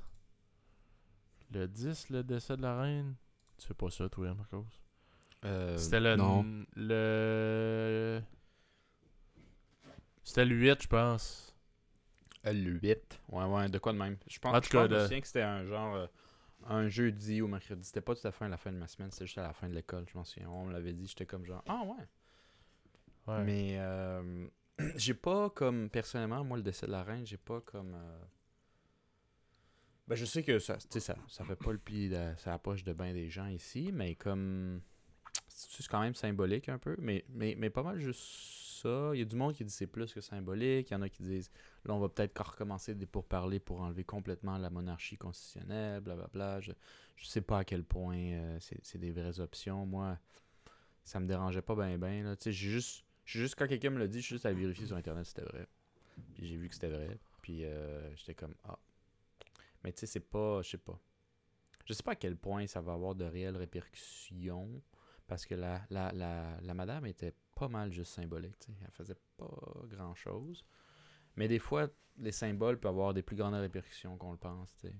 Le 1.52 1.68
10, 1.68 2.10
le 2.10 2.24
décès 2.24 2.58
de 2.58 2.62
la 2.64 2.82
reine? 2.82 3.14
Tu 3.58 3.68
sais 3.68 3.74
pas 3.74 3.90
ça, 3.90 4.10
toi, 4.10 4.34
Marcos? 4.34 4.66
Euh, 5.46 5.78
C'était 5.78 6.00
le. 6.00 6.16
Non. 6.16 6.46
Le. 6.76 8.22
C'était 10.24 10.46
le 10.46 10.56
8, 10.56 10.82
je 10.84 10.88
pense. 10.88 11.56
Euh, 12.46 12.54
Le 12.54 12.72
8. 12.80 13.20
Ouais, 13.30 13.46
ouais, 13.46 13.70
de 13.70 13.78
quoi 13.80 13.94
de 13.94 13.98
même? 13.98 14.18
Je 14.28 14.40
pense, 14.40 14.54
En 14.56 14.60
tout 14.62 14.68
je 14.68 14.72
cas, 14.72 14.82
pense 14.82 14.90
je 14.90 14.94
me 14.96 15.00
de- 15.00 15.04
souviens 15.06 15.22
que 15.22 15.28
c'était 15.28 15.42
un 15.42 15.66
genre. 15.66 15.96
euh, 15.96 16.08
un 16.68 16.88
jeudi 16.90 17.42
ou 17.42 17.48
mercredi. 17.48 17.84
C'était 17.86 18.02
pas 18.02 18.16
tout 18.16 18.26
à 18.28 18.32
fait 18.32 18.46
à 18.46 18.50
la 18.50 18.58
fin 18.58 18.72
de 18.72 18.78
ma 18.78 18.88
semaine, 18.88 19.12
c'était 19.12 19.26
juste 19.26 19.38
à 19.38 19.44
la 19.44 19.54
fin 19.54 19.68
de 19.70 19.74
l'école, 19.76 20.06
je 20.12 20.18
m'en 20.18 20.24
souviens. 20.24 20.50
On 20.50 20.66
me 20.66 20.74
l'avait 20.74 20.94
dit, 20.94 21.08
j'étais 21.08 21.26
comme 21.26 21.46
genre. 21.46 21.64
Ah 21.68 21.82
ouais. 21.86 22.06
Ouais. 23.28 23.44
Mais 23.44 23.76
euh, 23.80 24.48
j'ai 24.96 25.14
pas 25.14 25.50
comme 25.50 25.90
personnellement, 25.90 26.44
moi 26.44 26.58
le 26.58 26.64
décès 26.64 26.86
de 26.88 26.92
la 26.92 27.04
reine, 27.04 27.26
j'ai 27.26 27.38
pas 27.38 27.62
comme 27.62 27.94
ben 30.08 30.16
je 30.16 30.26
sais 30.26 30.44
que 30.44 30.60
ça, 30.60 30.78
ça, 30.80 31.16
ça 31.28 31.46
fait 31.46 31.56
pas 31.56 31.72
le 31.72 31.78
pli 31.78 32.10
de 32.10 32.34
ça 32.38 32.58
poche 32.60 32.84
de 32.84 32.94
bain 32.94 33.14
des 33.14 33.30
gens 33.30 33.48
ici, 33.48 33.92
mais 33.94 34.16
comme 34.16 34.82
c'est 35.48 35.88
quand 35.88 36.02
même 36.02 36.16
symbolique 36.16 36.70
un 36.70 36.78
peu, 36.78 36.96
mais, 37.00 37.24
mais, 37.30 37.56
mais 37.58 37.70
pas 37.70 37.84
mal 37.84 38.00
juste 38.00 38.22
ça. 38.82 39.12
Il 39.14 39.20
y 39.20 39.22
a 39.22 39.26
du 39.26 39.36
monde 39.36 39.54
qui 39.54 39.64
dit 39.64 39.74
c'est 39.74 39.88
plus 39.88 40.14
que 40.14 40.20
symbolique, 40.20 40.90
il 40.90 40.94
y 40.94 40.96
en 40.96 41.02
a 41.02 41.10
qui 41.10 41.24
disent 41.24 41.50
là 41.86 41.94
on 41.94 42.00
va 42.00 42.10
peut-être 42.10 42.38
recommencer 42.40 42.96
des 42.96 43.06
pourparlers 43.06 43.60
pour 43.60 43.82
enlever 43.82 44.04
complètement 44.04 44.58
la 44.58 44.70
monarchie 44.70 45.18
constitutionnelle, 45.18 46.02
blablabla. 46.02 46.60
Je, 46.60 46.72
je 47.16 47.26
sais 47.26 47.42
pas 47.42 47.60
à 47.60 47.64
quel 47.64 47.84
point 47.84 48.18
euh, 48.18 48.58
c'est 48.60 48.98
des 48.98 49.12
vraies 49.12 49.40
options. 49.40 49.86
Moi, 49.86 50.18
ça 51.04 51.20
me 51.20 51.28
dérangeait 51.28 51.62
pas 51.62 51.76
bien 51.76 52.36
sais, 52.40 52.52
j'ai 52.52 52.70
juste, 52.70 53.06
juste 53.26 53.56
quand 53.56 53.68
quelqu'un 53.68 53.90
me 53.90 54.00
l'a 54.00 54.08
dit, 54.08 54.20
je 54.20 54.26
suis 54.26 54.36
juste 54.36 54.46
à 54.46 54.54
vérifier 54.54 54.86
sur 54.86 54.96
internet 54.96 55.26
si 55.26 55.32
c'était 55.36 55.48
vrai. 55.50 55.68
Puis 56.34 56.48
j'ai 56.48 56.58
vu 56.58 56.68
que 56.68 56.74
c'était 56.74 56.90
vrai. 56.90 57.18
Puis 57.42 57.66
euh, 57.66 58.16
j'étais 58.16 58.36
comme 58.36 58.54
ah. 58.66 58.78
Mais 59.84 59.92
tu 59.94 60.02
sais, 60.02 60.06
c'est 60.06 60.20
pas, 60.20 60.62
je 60.62 60.70
sais 60.72 60.78
pas. 60.78 61.00
Je 61.86 61.94
sais 61.94 62.04
pas 62.04 62.12
à 62.12 62.16
quel 62.16 62.38
point 62.38 62.66
ça 62.68 62.82
va 62.82 62.94
avoir 62.94 63.16
de 63.16 63.26
réelles 63.26 63.58
répercussions. 63.58 64.82
Parce 65.28 65.46
que 65.46 65.56
la, 65.56 65.82
la, 65.90 66.12
la, 66.12 66.58
la 66.62 66.74
madame 66.74 67.06
était 67.06 67.34
pas 67.56 67.68
mal 67.68 67.92
juste 67.92 68.14
symbolique. 68.14 68.58
tu 68.60 68.68
sais. 68.72 68.78
Elle 68.84 68.92
faisait 68.92 69.18
pas 69.38 69.50
grand 69.90 70.14
chose. 70.16 70.64
Mais 71.36 71.48
des 71.48 71.60
fois, 71.60 71.88
les 72.20 72.32
symboles 72.32 72.80
peuvent 72.80 72.92
avoir 72.92 73.14
des 73.14 73.22
plus 73.24 73.36
grandes 73.36 73.54
répercussions 73.56 74.18
qu'on 74.18 74.32
le 74.32 74.38
pense. 74.38 74.76
tu 74.78 74.88
sais. 74.88 74.94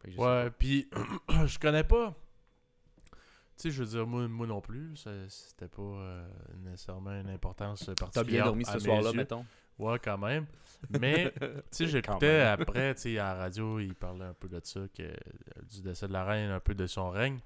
Fait 0.00 0.08
que 0.08 0.10
je 0.12 0.16
sais 0.16 0.22
Ouais, 0.22 0.50
puis 0.50 0.88
je 1.46 1.58
connais 1.58 1.84
pas. 1.84 2.14
Tu 3.56 3.62
sais, 3.62 3.70
je 3.72 3.82
veux 3.82 3.88
dire, 3.90 4.06
moi, 4.06 4.28
moi 4.28 4.46
non 4.46 4.60
plus, 4.60 4.96
c'était 5.28 5.66
pas 5.68 5.82
euh, 5.82 6.28
nécessairement 6.58 7.10
une 7.20 7.30
importance 7.30 7.84
particulière. 7.86 8.10
T'as 8.12 8.22
bien 8.24 8.44
dormi 8.44 8.62
à 8.64 8.72
ce 8.72 8.74
mes 8.74 8.80
soir-là, 8.84 9.10
yeux. 9.10 9.16
mettons. 9.16 9.44
Ouais, 9.78 9.98
quand 9.98 10.18
même. 10.18 10.46
Mais, 11.00 11.32
tu 11.40 11.46
sais, 11.70 11.86
j'écoutais 11.86 12.40
après, 12.40 12.94
tu 12.94 13.00
sais, 13.02 13.18
à 13.18 13.32
la 13.32 13.34
radio, 13.34 13.78
il 13.78 13.94
parlait 13.94 14.24
un 14.24 14.34
peu 14.34 14.48
de 14.48 14.60
ça, 14.62 14.80
que, 14.96 15.02
euh, 15.02 15.12
du 15.70 15.82
décès 15.82 16.08
de 16.08 16.12
la 16.12 16.24
reine, 16.24 16.50
un 16.50 16.60
peu 16.60 16.74
de 16.74 16.86
son 16.86 17.10
règne. 17.10 17.38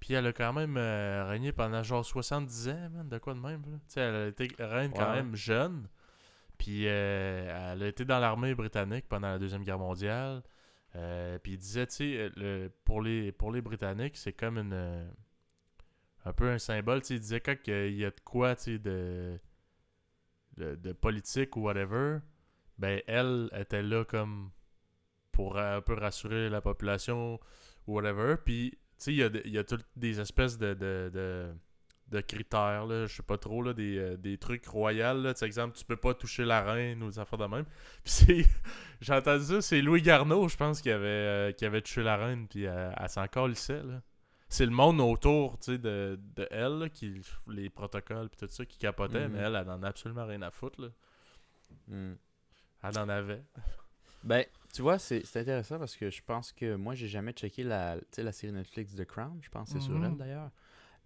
Puis 0.00 0.14
elle 0.14 0.26
a 0.26 0.32
quand 0.32 0.52
même 0.52 0.76
euh, 0.76 1.24
régné 1.28 1.52
pendant 1.52 1.82
genre 1.82 2.04
70 2.04 2.68
ans, 2.68 2.90
man, 2.92 3.08
de 3.08 3.18
quoi 3.18 3.34
de 3.34 3.38
même. 3.40 3.62
là. 3.62 3.78
Tu 3.86 3.94
sais, 3.94 4.00
elle 4.00 4.14
a 4.14 4.26
été 4.28 4.48
reine 4.58 4.92
quand 4.92 5.12
même 5.14 5.36
jeune. 5.36 5.86
Puis 6.58 6.84
euh, 6.88 7.72
elle 7.74 7.82
a 7.82 7.86
été 7.86 8.04
dans 8.04 8.18
l'armée 8.18 8.54
britannique 8.54 9.06
pendant 9.08 9.28
la 9.28 9.38
Deuxième 9.38 9.62
Guerre 9.62 9.78
mondiale. 9.78 10.42
Euh, 10.96 11.38
puis 11.38 11.52
il 11.52 11.58
disait, 11.58 11.86
tu 11.86 11.94
sais, 11.94 12.30
le- 12.36 12.70
pour, 12.84 13.00
les, 13.00 13.32
pour 13.32 13.50
les 13.52 13.60
Britanniques, 13.62 14.16
c'est 14.16 14.32
comme 14.32 14.58
une. 14.58 15.06
un 16.24 16.32
peu 16.32 16.50
un 16.50 16.58
symbole. 16.58 17.00
Tu 17.02 17.06
sais, 17.08 17.14
il 17.14 17.20
disait 17.20 17.40
quand 17.40 17.54
il 17.66 17.94
y 17.94 18.04
a 18.04 18.10
de 18.10 18.20
quoi, 18.24 18.54
tu 18.56 18.62
sais, 18.62 18.78
de, 18.78 19.38
de, 20.56 20.92
politique 20.92 21.56
ou 21.56 21.62
whatever, 21.62 22.18
ben 22.78 23.00
elle 23.06 23.50
était 23.58 23.82
là 23.82 24.04
comme 24.04 24.50
pour 25.30 25.58
un 25.58 25.80
peu 25.80 25.94
rassurer 25.94 26.48
la 26.50 26.60
population 26.60 27.40
ou 27.86 27.94
whatever. 27.94 28.36
Puis, 28.44 28.72
tu 28.72 28.78
sais, 28.98 29.12
il 29.14 29.52
y 29.52 29.58
a, 29.58 29.64
toutes 29.64 29.86
des 29.96 30.20
espèces 30.20 30.58
de, 30.58 30.74
de, 30.74 31.52
de, 32.08 32.20
critères, 32.20 32.86
je 32.88 33.06
sais 33.06 33.22
pas 33.22 33.38
trop, 33.38 33.62
là, 33.62 33.72
des, 33.72 33.96
euh, 33.98 34.36
trucs 34.36 34.66
royaux. 34.66 35.32
Tu 35.32 35.44
exemple, 35.44 35.76
tu 35.76 35.84
peux 35.84 35.96
pas 35.96 36.14
toucher 36.14 36.44
la 36.44 36.62
reine 36.62 37.02
ou 37.02 37.10
des 37.10 37.18
affaires 37.18 37.38
de 37.38 37.46
même. 37.46 37.64
Puis 38.04 38.46
j'ai 39.00 39.14
entendu 39.14 39.44
ça, 39.44 39.62
c'est 39.62 39.80
Louis 39.80 40.02
Garneau, 40.02 40.46
je 40.48 40.56
pense, 40.56 40.82
qui 40.82 40.90
avait, 40.90 41.06
euh, 41.06 41.52
qui 41.52 41.64
avait 41.64 41.80
touché 41.80 42.02
la 42.02 42.16
reine, 42.16 42.46
puis 42.46 42.66
euh, 42.66 42.92
elle 42.96 43.08
s'en 43.08 43.26
calissait, 43.26 43.82
là. 43.82 44.02
C'est 44.52 44.66
le 44.66 44.72
monde 44.72 45.00
autour, 45.00 45.56
de, 45.66 45.76
de 46.36 46.48
elle, 46.50 46.78
là, 46.78 46.88
qui, 46.90 47.22
les 47.48 47.70
protocoles, 47.70 48.28
puis 48.28 48.36
tout 48.38 48.52
ça, 48.52 48.66
qui 48.66 48.76
capotait, 48.76 49.26
Mhm. 49.26 49.32
mais 49.32 49.38
elle, 49.38 49.54
elle 49.56 49.70
en 49.70 49.82
a 49.82 49.88
absolument 49.88 50.26
rien 50.26 50.42
à 50.42 50.50
foutre, 50.50 50.78
là. 50.82 50.88
Hmm. 51.88 52.14
Elle 52.82 52.98
en 52.98 53.08
avait. 53.08 53.42
Ben, 54.24 54.44
tu 54.74 54.82
vois, 54.82 54.98
c'est 54.98 55.24
c'est 55.24 55.40
intéressant 55.40 55.78
parce 55.78 55.96
que 55.96 56.10
je 56.10 56.20
pense 56.22 56.52
que 56.52 56.74
moi, 56.76 56.94
j'ai 56.94 57.08
jamais 57.08 57.32
checké 57.32 57.64
la, 57.64 57.96
la 58.18 58.32
série 58.32 58.52
Netflix 58.52 58.94
The 58.94 59.06
Crown. 59.06 59.38
Je 59.40 59.48
pense 59.48 59.72
que 59.72 59.78
c'est 59.78 59.84
sur 59.86 59.94
Mhm. 59.98 60.04
elle 60.04 60.16
d'ailleurs. 60.18 60.50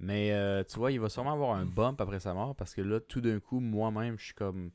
Mais 0.00 0.32
euh, 0.32 0.64
tu 0.64 0.76
vois, 0.78 0.90
il 0.90 0.98
va 0.98 1.08
sûrement 1.08 1.32
avoir 1.34 1.56
un 1.56 1.64
bump 1.66 2.00
après 2.00 2.18
sa 2.20 2.34
mort 2.34 2.54
parce 2.56 2.74
que 2.74 2.82
là, 2.82 2.98
tout 3.00 3.20
d'un 3.20 3.38
coup, 3.38 3.60
moi-même, 3.60 4.18
je 4.18 4.24
suis 4.26 4.34
comme. 4.34 4.70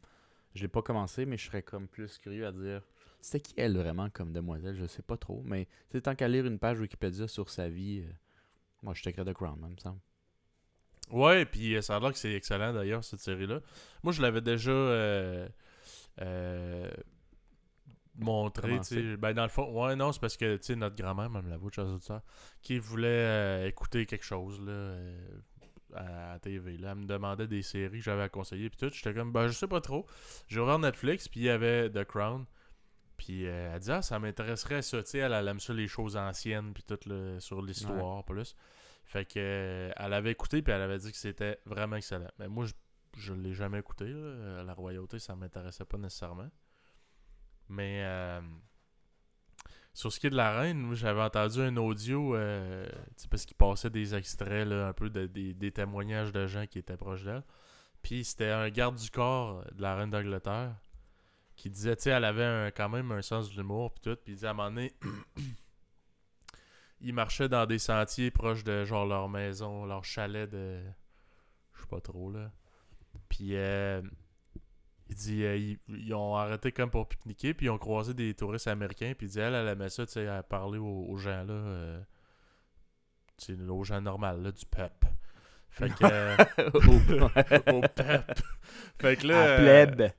Je 0.56 0.62
l'ai 0.62 0.68
pas 0.70 0.82
commencé, 0.82 1.26
mais 1.26 1.38
je 1.38 1.46
serais 1.46 1.62
comme 1.62 1.88
plus 1.90 2.18
curieux 2.18 2.48
à 2.48 2.52
dire. 2.54 2.82
C'était 3.22 3.42
qui 3.42 3.54
elle 3.58 3.78
vraiment 3.78 4.10
comme 4.10 4.32
demoiselle? 4.32 4.76
Je 4.78 4.86
sais 4.88 5.04
pas 5.04 5.18
trop. 5.18 5.44
Mais 5.46 5.68
sais, 5.92 6.00
tant 6.02 6.16
qu'à 6.16 6.28
lire 6.30 6.46
une 6.46 6.58
page 6.58 6.80
Wikipédia 6.80 7.28
sur 7.28 7.50
sa 7.50 7.68
vie, 7.70 8.04
euh, 8.06 8.12
moi, 8.82 8.94
je 8.94 9.02
checkerais 9.02 9.26
The 9.26 9.34
Crown, 9.34 9.60
même, 9.60 9.72
me 9.72 9.78
semble. 9.78 10.00
Ouais, 11.12 11.46
puis 11.46 11.76
euh, 11.76 11.82
ça 11.82 11.98
a 11.98 12.00
l'air 12.00 12.12
que 12.12 12.18
c'est 12.18 12.34
excellent 12.34 12.74
d'ailleurs, 12.74 13.04
cette 13.04 13.20
série-là. 13.20 13.60
Moi, 14.04 14.14
je 14.14 14.22
l'avais 14.22 14.42
déjà 14.42 14.72
euh, 14.72 15.48
euh, 16.22 16.90
montré. 18.16 18.80
Ben, 19.18 19.34
dans 19.34 19.44
le 19.44 19.50
fond, 19.50 19.72
ouais, 19.72 19.96
non, 19.96 20.12
c'est 20.12 20.22
parce 20.22 20.38
que, 20.38 20.56
tu 20.58 20.64
sais, 20.64 20.76
notre 20.76 20.96
grand-mère, 20.96 21.30
même 21.30 21.50
la 21.50 21.58
voix 21.58 21.70
de 21.70 21.82
auditeurs, 21.82 22.22
qui 22.62 22.80
voulait 22.80 23.08
euh, 23.08 23.68
écouter 23.68 24.06
quelque 24.06 24.26
chose, 24.26 24.62
là, 24.62 24.96
à 25.94 26.34
la 26.34 26.40
TV, 26.40 26.78
là. 26.78 26.92
Elle 26.92 27.00
me 27.00 27.06
demandait 27.06 27.48
des 27.48 27.62
séries 27.62 28.00
que 28.00 28.06
j'avais 28.06 28.24
à 28.24 28.30
conseiller, 28.30 28.70
puis 28.70 28.78
tout. 28.78 28.94
J'étais 28.94 29.14
comme, 29.14 29.34
ben, 29.34 29.48
je 29.48 29.54
sais 29.54 29.68
pas 29.68 29.82
trop. 29.82 30.06
J'ai 30.48 30.62
ouvert 30.62 30.80
Netflix, 30.80 31.28
puis 31.28 31.42
il 31.42 31.46
y 31.46 31.50
avait 31.50 31.90
The 31.90 32.06
Crown. 32.06 32.46
Puis 33.22 33.46
euh, 33.46 33.72
elle 33.72 33.80
dit, 33.80 33.92
ah, 33.92 34.02
ça 34.02 34.18
m'intéresserait 34.18 34.82
ça, 34.82 35.04
tu 35.04 35.12
sais, 35.12 35.18
elle, 35.20 35.34
elle 35.34 35.48
aime 35.48 35.60
ça 35.60 35.76
les 35.76 35.88
choses 35.88 36.18
anciennes, 36.18 36.74
puis 36.74 36.82
tout, 36.82 36.98
là, 37.08 37.40
sur 37.40 37.62
l'histoire, 37.62 38.26
plus. 38.26 38.56
Fait 39.04 39.26
que 39.26 39.34
euh, 39.38 39.92
elle 39.96 40.14
avait 40.14 40.32
écouté 40.32 40.64
puis 40.64 40.74
elle 40.74 40.82
avait 40.82 40.98
dit 40.98 41.12
que 41.12 41.18
c'était 41.18 41.60
vraiment 41.66 41.98
excellent. 41.98 42.32
Mais 42.40 42.48
moi 42.48 42.66
je, 42.66 42.74
je 43.18 43.34
l'ai 43.34 43.54
jamais 43.54 43.80
écouté 43.80 44.06
là. 44.06 44.64
la 44.64 44.74
royauté 44.74 45.20
ça 45.20 45.36
m'intéressait 45.36 45.86
pas 45.86 45.98
nécessairement. 45.98 46.50
Mais 47.70 48.02
euh, 48.04 48.42
sur 49.94 50.12
ce 50.12 50.20
qui 50.20 50.28
est 50.28 50.32
de 50.32 50.36
la 50.36 50.58
reine, 50.58 50.94
j'avais 50.96 51.22
entendu 51.22 51.62
un 51.62 51.78
audio 51.78 52.36
euh, 52.36 52.90
parce 53.30 53.46
qu'il 53.46 53.58
passait 53.58 53.90
des 53.90 54.16
extraits 54.16 54.68
là, 54.68 54.88
un 54.88 54.94
peu 54.94 55.10
de, 55.10 55.28
des, 55.28 55.54
des 55.54 55.72
témoignages 55.72 56.32
de 56.32 56.48
gens 56.48 56.66
qui 56.66 56.80
étaient 56.80 56.98
proches 56.98 57.24
d'elle. 57.24 57.44
Puis 58.02 58.24
c'était 58.24 58.50
un 58.50 58.70
garde 58.70 58.96
du 58.96 59.12
corps 59.12 59.64
de 59.74 59.82
la 59.82 59.96
reine 59.96 60.10
d'Angleterre 60.10 60.76
qui 61.62 61.70
disait 61.70 61.96
tu 61.96 62.04
sais 62.04 62.10
elle 62.10 62.26
avait 62.26 62.44
un- 62.44 62.72
quand 62.72 62.90
même 62.90 63.12
un 63.12 63.22
sens 63.22 63.52
de 63.52 63.56
l'humour 63.58 63.92
puis 63.92 64.02
tout 64.02 64.16
puis 64.24 64.34
il 64.34 64.36
disait 64.36 64.48
à 64.48 64.52
un 64.52 64.54
moment 64.54 64.70
donné 64.72 64.94
ils 67.02 67.14
marchaient 67.14 67.50
dans 67.50 67.66
des 67.66 67.80
sentiers 67.80 68.32
proches 68.32 68.64
de 68.64 68.86
genre 68.86 69.06
leur 69.06 69.28
maison, 69.30 69.86
leur 69.86 70.06
chalet 70.06 70.50
de. 70.50 70.80
Je 71.74 71.82
sais 71.82 71.88
pas 71.88 72.02
trop 72.02 72.32
là. 72.32 72.52
Puis 73.30 73.56
euh, 73.56 74.02
il 75.10 75.16
dit 75.16 75.44
euh, 75.44 75.58
ils, 75.58 75.80
ils 75.88 76.14
ont 76.14 76.36
arrêté 76.36 76.72
comme 76.72 76.92
pour 76.92 77.08
pique-niquer, 77.08 77.54
puis 77.54 77.66
ils 77.66 77.70
ont 77.70 77.78
croisé 77.80 78.14
des 78.14 78.34
touristes 78.34 78.68
américains, 78.68 79.14
puis 79.18 79.28
il 79.28 79.32
dit 79.32 79.40
elle, 79.40 79.56
elle 79.56 79.68
aimait 79.68 79.90
ça, 79.90 80.06
tu 80.06 80.14
sais, 80.14 80.28
à 80.28 80.44
parler 80.44 80.78
aux, 80.78 81.06
aux 81.10 81.18
gens 81.18 81.44
là. 81.44 81.54
euh, 81.54 82.02
tu 83.38 83.56
sais, 83.58 83.62
aux 83.70 83.84
gens 83.84 84.02
normaux 84.02 84.38
là, 84.42 84.52
du 84.52 84.66
peuple. 84.66 85.08
Fait 85.70 85.90
que. 85.90 86.04
euh, 86.12 86.38
au 87.74 87.82
peuple. 87.82 88.44
Fait 89.00 89.16
que 89.16 89.28
là. 89.28 89.58
À. 90.10 90.14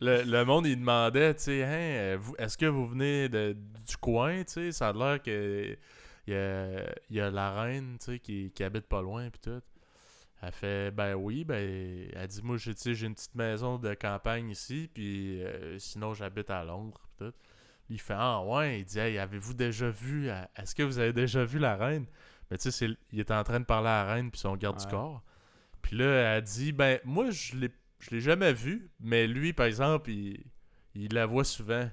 le, 0.00 0.22
le 0.22 0.44
monde, 0.44 0.66
il 0.66 0.78
demandait, 0.78 1.34
tu 1.34 1.42
sais, 1.44 1.64
Hein, 1.64 1.68
euh, 1.70 2.18
est-ce 2.38 2.56
que 2.56 2.66
vous 2.66 2.86
venez 2.86 3.28
de, 3.28 3.56
du 3.86 3.96
coin, 3.96 4.44
tu 4.44 4.52
sais, 4.52 4.72
ça 4.72 4.88
a 4.88 4.92
l'air 4.92 5.22
que 5.22 5.76
il 6.26 6.34
y 6.34 6.36
a, 6.36 6.94
y 7.10 7.20
a 7.20 7.30
la 7.30 7.62
reine, 7.62 7.96
tu 7.98 8.12
sais, 8.12 8.18
qui, 8.18 8.52
qui 8.54 8.62
habite 8.62 8.86
pas 8.86 9.00
loin, 9.00 9.30
puis 9.30 9.40
tout. 9.40 9.62
Elle 10.42 10.52
fait 10.52 10.90
Ben 10.92 11.14
oui, 11.14 11.44
ben. 11.44 12.08
Elle 12.14 12.28
dit 12.28 12.42
Moi, 12.42 12.58
j'ai 12.58 12.74
tu 12.74 12.82
sais, 12.82 12.94
j'ai 12.94 13.06
une 13.06 13.14
petite 13.14 13.34
maison 13.34 13.78
de 13.78 13.94
campagne 13.94 14.50
ici, 14.50 14.88
puis 14.92 15.42
euh, 15.42 15.78
sinon, 15.78 16.14
j'habite 16.14 16.50
à 16.50 16.62
Londres. 16.64 17.00
pis 17.18 17.24
tout. 17.24 17.32
Il 17.90 18.00
fait 18.00 18.14
Ah 18.16 18.42
ouais, 18.42 18.80
il 18.80 18.84
dit 18.84 18.98
Hey, 18.98 19.18
avez-vous 19.18 19.54
déjà 19.54 19.90
vu 19.90 20.30
euh, 20.30 20.40
Est-ce 20.56 20.74
que 20.74 20.82
vous 20.82 20.98
avez 20.98 21.12
déjà 21.12 21.44
vu 21.44 21.58
la 21.58 21.76
reine? 21.76 22.06
Mais 22.50 22.58
tu 22.58 22.70
sais, 22.70 22.88
il 23.10 23.20
était 23.20 23.34
en 23.34 23.42
train 23.44 23.60
de 23.60 23.64
parler 23.64 23.88
à 23.88 24.04
la 24.04 24.14
reine, 24.14 24.30
puis 24.30 24.40
son 24.40 24.54
garde 24.56 24.78
du 24.78 24.86
corps. 24.86 25.22
Puis 25.82 25.96
là, 25.96 26.36
elle 26.36 26.42
dit 26.42 26.72
Ben, 26.72 27.00
moi, 27.04 27.30
je 27.30 27.56
l'ai 27.56 27.70
je 27.98 28.10
l'ai 28.10 28.20
jamais 28.20 28.52
vu, 28.52 28.90
mais 29.00 29.26
lui, 29.26 29.52
par 29.52 29.66
exemple, 29.66 30.10
il, 30.10 30.44
il 30.94 31.12
la 31.14 31.26
voit 31.26 31.44
souvent. 31.44 31.88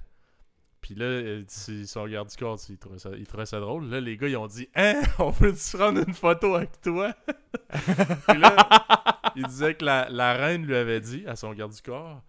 Puis 0.82 0.94
là, 0.94 1.41
son 1.48 2.08
garde 2.08 2.30
du 2.30 2.38
corps, 2.38 2.60
il 2.70 2.78
trouvait, 2.78 3.46
ça, 3.46 3.60
drôle. 3.60 3.89
Là, 3.89 4.00
les 4.00 4.18
gars, 4.18 4.28
ils 4.28 4.38
ont 4.38 4.48
dit 4.48 4.70
Hein, 4.76 5.02
on 5.20 5.32
peut 5.32 5.54
se 5.56 5.76
prendre 5.76 6.08
une 6.08 6.13
photo 6.13 6.56
avec 6.56 6.80
toi 6.82 7.13
Puis 8.28 8.38
là, 8.38 8.56
il 9.36 9.48
disait 9.48 9.74
que 9.74 9.84
la, 9.84 10.34
reine 10.34 10.65
lui 10.65 10.76
avait 10.76 11.02
dit 11.02 11.24
à 11.26 11.36
son 11.36 11.54
garde 11.54 11.74
du 11.74 11.82
corps 11.82 12.22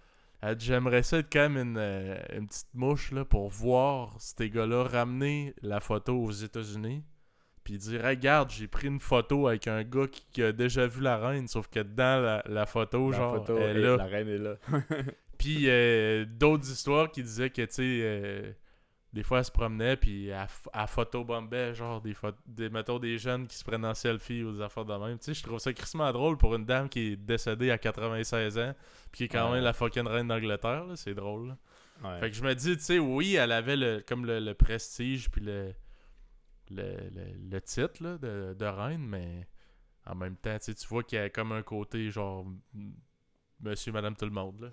J'aimerais 0.59 1.03
ça 1.03 1.19
être 1.19 1.33
quand 1.33 1.49
même 1.51 1.57
une, 1.57 1.77
euh, 1.77 2.17
une 2.33 2.47
petite 2.47 2.73
mouche 2.73 3.11
là, 3.11 3.25
pour 3.25 3.49
voir 3.49 4.15
ces 4.19 4.49
gars-là 4.49 4.85
ramener 4.85 5.55
la 5.61 5.81
photo 5.81 6.15
aux 6.15 6.31
États-Unis. 6.31 7.03
Puis 7.67 7.79
dire 7.79 8.01
Regarde, 8.05 8.49
j'ai 8.51 8.69
pris 8.69 8.87
une 8.87 9.01
photo 9.01 9.49
avec 9.49 9.67
un 9.67 9.83
gars 9.83 10.07
qui, 10.07 10.25
qui 10.33 10.41
a 10.45 10.53
déjà 10.53 10.87
vu 10.87 11.01
la 11.03 11.19
reine, 11.19 11.49
sauf 11.49 11.67
que 11.67 11.81
dans 11.81 12.23
la, 12.25 12.43
la 12.47 12.65
photo, 12.65 13.11
La 13.11 13.17
genre, 13.19 13.37
photo, 13.45 13.59
elle 13.59 13.77
est 13.79 13.81
hey, 13.81 13.83
là. 13.87 13.97
la 13.97 14.05
reine 14.05 14.29
est 14.29 14.39
là. 14.39 14.55
Puis 15.39 15.65
euh, 15.69 16.25
d'autres 16.27 16.71
histoires 16.71 17.11
qui 17.11 17.23
disaient 17.25 17.51
que, 17.51 17.63
tu 17.63 17.73
sais, 17.73 17.83
euh, 17.83 18.53
des 19.13 19.23
fois, 19.25 19.39
elle 19.39 19.45
se 19.47 19.51
promenait, 19.51 19.97
puis 19.97 20.29
elle, 20.29 20.37
f- 20.47 20.69
elle 20.73 20.87
photobombait, 20.87 21.75
genre, 21.75 22.01
des, 22.01 22.15
des, 22.47 22.69
mettons, 22.71 22.99
des 22.99 23.19
jeunes 23.19 23.47
qui 23.49 23.57
se 23.57 23.65
prennent 23.65 23.85
en 23.85 23.95
selfie 23.95 24.43
ou 24.45 24.53
des 24.53 24.63
affaires 24.63 24.85
de 24.85 24.95
même. 24.95 25.19
Tu 25.19 25.25
sais, 25.27 25.35
je 25.35 25.43
trouve 25.43 25.59
ça 25.59 25.73
crissement 25.73 26.13
drôle 26.13 26.37
pour 26.37 26.55
une 26.55 26.65
dame 26.65 26.89
qui 26.89 27.13
est 27.13 27.17
décédée 27.17 27.71
à 27.71 27.79
96 27.79 28.59
ans, 28.59 28.75
puis 29.11 29.19
qui 29.19 29.25
est 29.25 29.29
quand 29.29 29.47
Ouais. 29.49 29.57
même 29.57 29.65
la 29.65 29.73
fucking 29.73 30.07
reine 30.07 30.29
d'Angleterre, 30.29 30.85
là. 30.87 30.95
C'est 30.97 31.15
drôle, 31.15 31.49
là. 31.49 31.57
Ouais. 32.05 32.21
Fait 32.21 32.31
que 32.31 32.37
je 32.37 32.43
me 32.43 32.55
dis, 32.55 32.77
tu 32.77 32.83
sais, 32.83 32.99
oui, 32.99 33.35
elle 33.35 33.53
avait 33.53 33.77
le, 33.77 34.05
comme 34.07 34.25
le, 34.27 34.39
le 34.39 34.55
prestige, 34.55 35.31
puis 35.31 35.41
le, 35.41 35.73
le, 36.71 36.97
le, 37.11 37.33
le 37.51 37.61
titre, 37.61 38.03
là, 38.03 38.19
de, 38.19 38.55
de 38.59 38.65
reine, 38.67 39.07
mais 39.07 39.47
en 40.07 40.15
même 40.15 40.37
temps, 40.37 40.57
tu 40.59 40.73
vois 40.89 41.03
qu'il 41.03 41.19
y 41.19 41.23
a 41.23 41.29
comme 41.31 41.53
un 41.53 41.63
côté, 41.63 42.11
genre, 42.11 42.47
monsieur, 43.61 43.93
madame, 43.93 44.17
tout 44.17 44.25
le 44.27 44.31
monde, 44.31 44.61
là. 44.61 44.71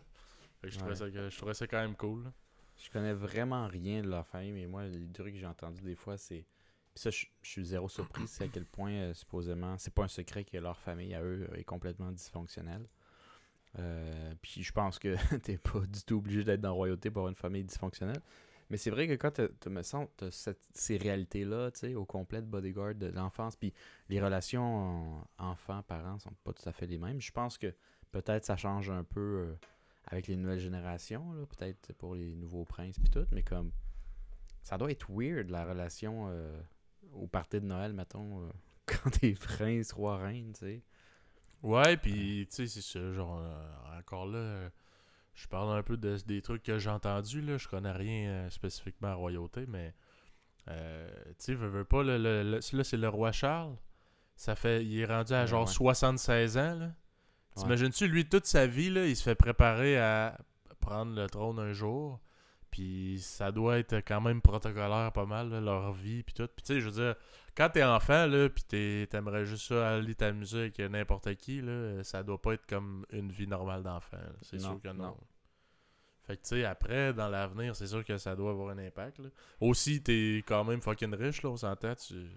Fait 0.61 0.67
que 0.67 0.73
je, 0.73 0.77
trouvais 0.79 0.91
Ouais. 0.91 0.97
ça, 0.97 1.09
que- 1.09 1.29
je 1.29 1.37
trouvais 1.37 1.53
ça 1.53 1.67
quand 1.67 1.81
même 1.81 1.95
cool, 1.95 2.23
là. 2.25 2.33
Je 2.77 2.89
connais 2.89 3.13
vraiment 3.13 3.67
rien 3.67 4.01
de 4.01 4.09
leur 4.09 4.25
famille, 4.27 4.51
mais 4.51 4.65
moi, 4.67 4.85
les 4.85 5.07
trucs 5.11 5.33
que 5.33 5.39
j'ai 5.39 5.45
entendus 5.45 5.81
des 5.83 5.95
fois, 5.95 6.17
c'est. 6.17 6.45
Puis 6.93 7.01
ça, 7.01 7.09
je 7.09 7.25
je 7.41 7.49
suis 7.49 7.65
zéro 7.65 7.87
surpris, 7.89 8.27
c'est 8.27 8.43
à 8.45 8.47
quel 8.47 8.65
point, 8.65 8.91
euh, 8.91 9.13
supposément, 9.13 9.77
c'est 9.77 9.93
pas 9.93 10.03
un 10.03 10.07
secret 10.07 10.43
que 10.43 10.57
leur 10.57 10.77
famille, 10.79 11.13
à 11.15 11.23
eux, 11.23 11.49
est 11.55 11.63
complètement 11.63 12.11
dysfonctionnelle. 12.11 12.87
Euh, 13.79 14.33
puis 14.41 14.61
je 14.61 14.71
pense 14.71 14.99
que 14.99 15.15
t'es 15.41 15.57
pas 15.57 15.79
du 15.79 16.03
tout 16.03 16.17
obligé 16.17 16.43
d'être 16.43 16.61
dans 16.61 16.69
la 16.69 16.73
royauté 16.75 17.09
pour 17.09 17.21
avoir 17.21 17.29
une 17.31 17.35
famille 17.35 17.63
dysfonctionnelle. 17.63 18.21
Mais 18.69 18.77
c'est 18.77 18.89
vrai 18.89 19.07
que 19.07 19.13
quand 19.13 19.31
tu 19.59 19.69
me 19.69 19.83
sens, 19.83 20.07
t'as 20.17 20.31
cette- 20.31 20.67
ces 20.73 20.97
réalités-là, 20.97 21.71
tu 21.71 21.79
sais, 21.79 21.95
au 21.95 22.05
complet 22.05 22.41
de 22.41 22.47
bodyguard 22.47 22.95
de 22.95 23.07
l'enfance, 23.07 23.55
puis 23.55 23.73
les 24.09 24.21
relations 24.21 25.21
enfants-parents 25.37 26.19
sont 26.19 26.33
pas 26.43 26.53
tout 26.53 26.67
à 26.67 26.71
fait 26.71 26.87
les 26.87 26.97
mêmes. 26.97 27.21
Je 27.21 27.31
pense 27.31 27.57
que 27.57 27.73
peut-être 28.11 28.45
ça 28.45 28.55
change 28.57 28.89
un 28.89 29.03
peu 29.03 29.19
euh, 29.19 29.55
avec 30.07 30.27
les 30.27 30.35
nouvelles 30.35 30.59
générations, 30.59 31.33
là, 31.33 31.45
peut-être 31.45 31.93
pour 31.93 32.15
les 32.15 32.35
nouveaux 32.35 32.65
princes 32.65 32.99
puis 32.99 33.09
tout, 33.09 33.25
mais 33.31 33.43
comme 33.43 33.71
ça 34.61 34.77
doit 34.77 34.91
être 34.91 35.07
weird 35.09 35.49
la 35.49 35.65
relation 35.65 36.27
euh, 36.29 36.61
au 37.13 37.27
party 37.27 37.59
de 37.59 37.65
Noël, 37.65 37.93
mettons, 37.93 38.41
euh, 38.43 38.49
quand 38.85 39.09
t'es 39.09 39.33
prince, 39.33 39.91
roi, 39.91 40.17
reine, 40.17 40.53
tu 40.53 40.59
sais. 40.59 40.81
Ouais, 41.61 41.95
puis 41.97 42.45
tu 42.49 42.55
sais, 42.55 42.67
c'est 42.67 42.81
ça, 42.81 43.11
genre, 43.13 43.39
euh, 43.39 43.99
encore 43.99 44.25
là, 44.25 44.69
je 45.33 45.47
parle 45.47 45.75
un 45.77 45.83
peu 45.83 45.97
de, 45.97 46.17
des 46.25 46.41
trucs 46.41 46.63
que 46.63 46.77
j'ai 46.79 46.89
entendus, 46.89 47.41
là, 47.41 47.57
je 47.57 47.67
connais 47.67 47.91
rien 47.91 48.29
euh, 48.29 48.49
spécifiquement 48.49 49.09
à 49.09 49.13
royauté, 49.15 49.65
mais, 49.67 49.93
euh, 50.69 51.09
tu 51.29 51.33
sais, 51.39 51.53
veux, 51.55 51.67
veux 51.67 51.85
pas, 51.85 52.03
le, 52.03 52.17
le- 52.17 52.43
le- 52.43 52.59
là, 52.77 52.83
c'est 52.83 52.97
le 52.97 53.09
roi 53.09 53.31
Charles, 53.31 53.75
ça 54.35 54.55
fait, 54.55 54.85
il 54.85 54.99
est 54.99 55.05
rendu 55.05 55.33
à 55.33 55.41
Ouais, 55.41 55.47
genre 55.47 55.67
ouais. 55.67 55.73
76 55.73 56.57
ans, 56.57 56.75
là. 56.75 56.91
T'imagines-tu, 57.55 58.07
lui, 58.07 58.27
toute 58.27 58.45
sa 58.47 58.65
vie, 58.65 58.89
là, 58.89 59.05
il 59.05 59.15
se 59.15 59.21
fait 59.23 59.35
préparer 59.35 59.99
à 59.99 60.37
prendre 60.79 61.13
le 61.15 61.27
trône 61.27 61.59
un 61.59 61.71
jour, 61.71 62.19
puis 62.73 63.19
ça 63.21 63.51
doit 63.51 63.77
être 63.77 63.97
quand 63.97 64.19
même 64.19 64.41
protocolaire 64.41 65.11
pas 65.13 65.27
mal, 65.27 65.49
là, 65.51 65.61
leur 65.61 65.91
vie, 65.93 66.23
puis 66.23 66.33
tout. 66.33 66.47
Puis 66.47 66.63
tu 66.65 66.73
sais, 66.73 66.81
je 66.81 66.89
veux 66.89 67.03
dire, 67.03 67.15
quand 67.55 67.69
t'es 67.69 67.83
enfant, 67.83 68.25
là, 68.25 68.49
puis 68.49 68.63
t'aimerais 69.07 69.45
juste 69.45 69.67
ça 69.67 69.91
aller 69.97 70.15
t'amuser 70.15 70.59
avec 70.61 70.79
n'importe 70.79 71.35
qui, 71.35 71.61
là, 71.61 72.03
ça 72.03 72.23
doit 72.23 72.41
pas 72.41 72.55
être 72.55 72.65
comme 72.65 73.05
une 73.11 73.31
vie 73.31 73.45
normale 73.45 73.83
d'enfant. 73.83 74.17
C'est 74.41 74.57
sûr 74.59 74.81
que 74.81 74.87
non. 74.87 75.03
non. 75.03 75.17
Fait 76.23 76.35
que 76.35 76.41
tu 76.41 76.47
sais, 76.49 76.65
après, 76.65 77.13
dans 77.13 77.29
l'avenir, 77.29 77.75
c'est 77.75 77.85
sûr 77.85 78.03
que 78.03 78.17
ça 78.17 78.35
doit 78.35 78.49
avoir 78.49 78.69
un 78.69 78.79
impact. 78.79 79.19
Là. 79.19 79.29
Aussi, 79.61 80.01
t'es 80.01 80.43
quand 80.47 80.63
même 80.63 80.81
fucking 80.81 81.13
riche, 81.13 81.43
là, 81.43 81.51
on 81.51 81.57
s'entend. 81.57 81.93
Tu... 81.93 82.27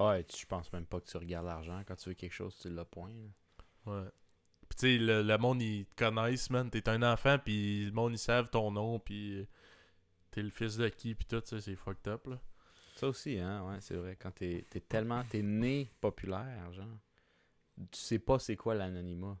Ouais, 0.00 0.24
tu- 0.24 0.40
je 0.40 0.46
pense 0.46 0.72
même 0.72 0.86
pas 0.86 0.98
que 1.00 1.06
tu 1.10 1.18
regardes 1.18 1.46
l'argent. 1.46 1.82
Quand 1.86 1.96
tu 1.96 2.08
veux 2.08 2.14
quelque 2.14 2.32
chose, 2.32 2.56
tu 2.58 2.70
l'as 2.70 2.86
point. 2.86 3.12
là. 3.12 3.92
Ouais. 3.92 4.08
Tu 4.76 4.96
sais, 4.96 4.98
le, 4.98 5.22
le 5.22 5.38
monde, 5.38 5.62
ils 5.62 5.86
te 5.86 5.94
connaissent, 6.04 6.50
man. 6.50 6.68
T'es 6.70 6.88
un 6.88 7.02
enfant, 7.02 7.38
puis 7.38 7.84
le 7.86 7.92
monde, 7.92 8.12
ils 8.14 8.18
savent 8.18 8.50
ton 8.50 8.70
nom, 8.72 8.98
puis 8.98 9.46
t'es 10.30 10.42
le 10.42 10.50
fils 10.50 10.76
de 10.76 10.88
qui, 10.88 11.14
puis 11.14 11.26
tout, 11.26 11.42
ça, 11.44 11.60
c'est 11.60 11.76
fucked 11.76 12.08
up, 12.08 12.26
là. 12.26 12.40
Ça 12.96 13.08
aussi, 13.08 13.38
hein, 13.38 13.68
ouais, 13.68 13.80
c'est 13.80 13.96
vrai. 13.96 14.16
Quand 14.20 14.30
t'es 14.32 14.66
es 14.74 14.80
tellement. 14.80 15.22
T'es 15.24 15.42
né 15.42 15.90
populaire, 16.00 16.72
genre. 16.72 16.98
Tu 17.90 17.98
sais 17.98 18.18
pas 18.20 18.38
c'est 18.38 18.56
quoi 18.56 18.74
l'anonymat. 18.74 19.36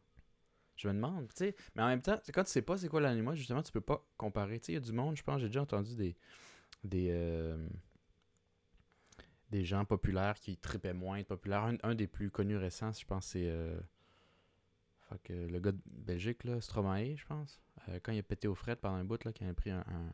Je 0.76 0.88
me 0.88 0.94
demande, 0.94 1.28
tu 1.28 1.36
sais. 1.36 1.56
Mais 1.76 1.82
en 1.82 1.86
même 1.88 2.02
temps, 2.02 2.20
quand 2.32 2.42
tu 2.44 2.50
sais 2.50 2.62
pas 2.62 2.76
c'est 2.76 2.88
quoi 2.88 3.00
l'anonymat, 3.00 3.34
justement, 3.36 3.62
tu 3.62 3.70
peux 3.70 3.80
pas 3.80 4.04
comparer. 4.16 4.58
Tu 4.58 4.66
sais, 4.66 4.72
il 4.72 4.74
y 4.74 4.78
a 4.78 4.80
du 4.80 4.92
monde, 4.92 5.16
je 5.16 5.22
pense, 5.22 5.40
j'ai 5.40 5.46
déjà 5.46 5.62
entendu 5.62 5.94
des. 5.94 6.16
Des. 6.82 7.08
euh, 7.12 7.56
des 9.50 9.64
gens 9.64 9.84
populaires 9.84 10.38
qui 10.40 10.56
tripaient 10.56 10.92
moins 10.94 11.18
être 11.18 11.28
populaires. 11.28 11.62
Un, 11.64 11.76
un 11.84 11.94
des 11.94 12.06
plus 12.08 12.30
connus 12.30 12.56
récents, 12.56 12.92
je 12.92 13.04
pense, 13.06 13.26
c'est. 13.26 13.46
euh, 13.48 13.78
le 15.28 15.58
gars 15.60 15.72
de 15.72 15.80
Belgique, 15.86 16.44
là, 16.44 16.60
Stromae, 16.60 17.16
je 17.16 17.24
pense. 17.26 17.60
Euh, 17.88 17.98
quand 18.02 18.12
il 18.12 18.18
a 18.18 18.22
pété 18.22 18.48
au 18.48 18.54
fret 18.54 18.76
pendant 18.76 18.96
un 18.96 19.04
bout, 19.04 19.22
là, 19.24 19.32
qu'il 19.32 19.46
a 19.48 19.54
pris 19.54 19.70
un. 19.70 19.80
un- 19.80 20.12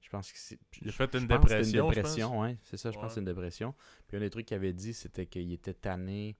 je 0.00 0.08
pense 0.08 0.32
que 0.32 0.38
c'est. 0.38 0.58
Il 0.80 0.88
a 0.88 0.92
fait 0.92 1.14
une 1.14 1.26
dépression, 1.26 1.84
Une 1.88 1.94
dépression, 1.94 2.40
ouais. 2.40 2.58
C'est 2.62 2.76
ça, 2.78 2.90
je 2.90 2.96
pense 2.96 3.08
que 3.08 3.14
c'est 3.14 3.20
une 3.20 3.26
dépression. 3.26 3.74
Puis 4.08 4.16
un 4.16 4.20
des 4.20 4.30
trucs 4.30 4.46
qu'il 4.46 4.54
avait 4.56 4.72
dit, 4.72 4.94
c'était 4.94 5.26
qu'il 5.26 5.52
était 5.52 5.74
tanné 5.74 6.36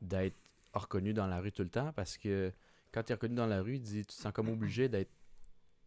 d'être 0.00 0.36
reconnu 0.72 1.12
dans 1.12 1.26
la 1.26 1.40
rue 1.40 1.52
tout 1.52 1.62
le 1.62 1.68
temps 1.68 1.92
parce 1.92 2.16
que 2.16 2.52
quand 2.92 3.02
tu 3.02 3.12
es 3.12 3.14
reconnu 3.14 3.34
dans 3.34 3.46
la 3.46 3.60
rue, 3.60 3.74
il 3.76 3.80
dit 3.82 4.00
tu 4.00 4.06
te 4.06 4.12
sens 4.22 4.32
comme 4.32 4.48
obligé 4.48 4.88
d'être 4.88 5.10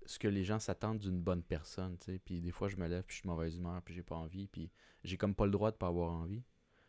ce 0.06 0.20
que 0.20 0.28
les 0.28 0.44
gens 0.44 0.60
s'attendent 0.60 1.00
d'une 1.00 1.20
bonne 1.20 1.42
personne, 1.42 1.98
tu 1.98 2.12
sais. 2.14 2.20
Puis 2.20 2.42
des 2.42 2.52
fois, 2.52 2.68
je 2.68 2.76
me 2.76 2.88
lève, 2.88 3.04
puis 3.04 3.16
je 3.16 3.20
suis 3.22 3.28
de 3.28 3.34
mauvaise 3.34 3.56
humeur, 3.56 3.82
puis 3.82 3.94
j'ai 3.96 4.04
pas 4.04 4.16
envie, 4.16 4.48
puis 4.48 4.70
j'ai 5.04 5.18
comme 5.18 5.34
pas 5.34 5.46
le 5.46 5.52
droit 5.52 5.72
de 5.72 5.78
pas 5.78 5.88
avoir 5.88 6.12
envie. 6.12 6.44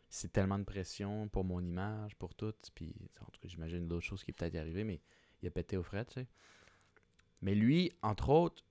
C'est 0.09 0.31
tellement 0.31 0.57
de 0.57 0.63
pression 0.63 1.27
pour 1.27 1.43
mon 1.43 1.59
image, 1.59 2.15
pour 2.15 2.33
tout. 2.33 2.53
Puis 2.73 2.95
en 3.21 3.25
tout 3.25 3.39
cas, 3.41 3.47
j'imagine 3.47 3.87
d'autres 3.87 4.05
choses 4.05 4.23
qui 4.23 4.31
peut-être 4.31 4.55
arriver, 4.55 4.83
mais 4.83 5.01
il 5.41 5.47
a 5.47 5.51
pété 5.51 5.77
au 5.77 5.83
fret, 5.83 6.05
tu 6.05 6.13
sais. 6.13 6.27
Mais 7.41 7.55
lui, 7.55 7.91
entre 8.01 8.29
autres, 8.29 8.63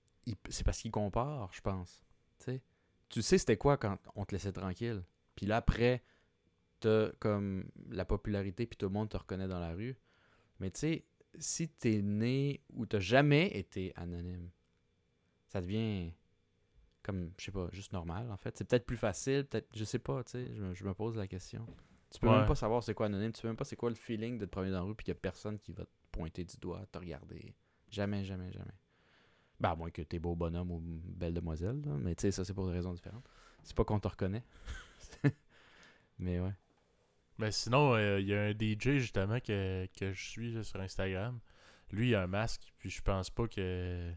c'est 0.49 0.63
parce 0.63 0.81
qu'il 0.81 0.91
compare, 0.91 1.51
je 1.53 1.61
pense. 1.61 2.03
Tu 2.39 2.45
sais, 2.45 2.61
tu 3.09 3.21
sais 3.21 3.37
c'était 3.37 3.57
quoi 3.57 3.77
quand 3.77 3.97
on 4.15 4.25
te 4.25 4.35
laissait 4.35 4.51
tranquille. 4.51 5.03
Puis 5.35 5.45
là, 5.45 5.57
après, 5.57 6.03
t'as 6.79 7.11
comme 7.19 7.69
la 7.89 8.05
popularité, 8.05 8.65
puis 8.65 8.77
tout 8.77 8.87
le 8.87 8.93
monde 8.93 9.09
te 9.09 9.17
reconnaît 9.17 9.47
dans 9.47 9.59
la 9.59 9.73
rue. 9.73 9.95
Mais 10.59 10.71
tu 10.71 10.79
sais, 10.79 11.05
si 11.39 11.69
t'es 11.69 12.01
né 12.01 12.61
ou 12.73 12.85
t'as 12.85 12.99
jamais 12.99 13.47
été 13.57 13.93
anonyme, 13.95 14.49
ça 15.47 15.61
devient 15.61 16.11
comme, 17.07 17.31
je 17.39 17.45
sais 17.45 17.51
pas, 17.51 17.67
juste 17.71 17.93
normal, 17.93 18.29
en 18.31 18.37
fait. 18.37 18.55
C'est 18.57 18.65
peut-être 18.67 18.85
plus 18.85 18.97
facile, 18.97 19.45
peut-être, 19.45 19.67
je 19.75 19.83
sais 19.85 19.97
pas, 19.99 20.23
tu 20.25 20.33
sais, 20.33 20.53
je 20.53 20.61
me, 20.61 20.73
je 20.75 20.83
me 20.83 20.93
pose 20.93 21.15
la 21.17 21.25
question. 21.27 21.65
Tu 22.11 22.19
peux 22.19 22.27
Ouais. 22.27 22.37
même 22.37 22.45
pas 22.45 22.55
savoir 22.55 22.83
c'est 22.83 22.93
quoi 22.93 23.07
anonyme, 23.07 23.31
tu 23.33 23.41
sais 23.41 23.47
même 23.47 23.55
pas 23.57 23.65
c'est 23.65 23.75
quoi 23.75 23.89
le 23.89 23.95
feeling 23.95 24.37
de 24.37 24.45
te 24.45 24.51
promener 24.51 24.71
dans 24.71 24.79
la 24.79 24.83
rue, 24.83 24.93
puis 24.95 25.05
qu'il 25.05 25.13
y 25.13 25.17
a 25.17 25.19
personne 25.19 25.57
qui 25.59 25.71
va 25.71 25.83
te 25.85 25.89
pointer 26.11 26.43
du 26.45 26.57
doigt, 26.57 26.85
te 26.91 26.97
regarder. 26.97 27.55
Jamais, 27.89 28.23
jamais, 28.23 28.51
jamais. 28.51 28.71
Ben, 29.59 29.71
à 29.71 29.75
moins 29.75 29.89
que 29.89 30.01
t'es 30.03 30.19
beau 30.19 30.35
bonhomme 30.35 30.69
ou 30.71 30.79
belle 30.81 31.33
demoiselle, 31.33 31.81
là. 31.85 31.93
mais 31.97 32.13
tu 32.15 32.21
sais, 32.21 32.31
ça 32.31 32.45
c'est 32.45 32.53
pour 32.53 32.67
des 32.67 32.73
raisons 32.73 32.93
différentes. 32.93 33.27
C'est 33.63 33.75
pas 33.75 33.83
qu'on 33.85 33.99
te 33.99 34.07
reconnaît. 34.07 34.43
mais 36.19 36.39
ouais. 36.39 36.53
Mais 37.39 37.51
sinon, 37.51 37.93
euh, 37.95 38.19
il 38.19 38.27
y 38.27 38.33
a 38.33 38.41
un 38.43 38.51
DJ 38.51 38.97
justement 38.99 39.39
que, 39.39 39.87
que 39.97 40.11
je 40.13 40.29
suis 40.29 40.51
là, 40.53 40.63
sur 40.63 40.79
Instagram. 40.81 41.39
Lui, 41.91 42.09
il 42.09 42.15
a 42.15 42.23
un 42.23 42.27
masque, 42.27 42.73
puis 42.77 42.89
je 42.89 43.01
pense 43.01 43.29
pas 43.29 43.47
que. 43.47 44.11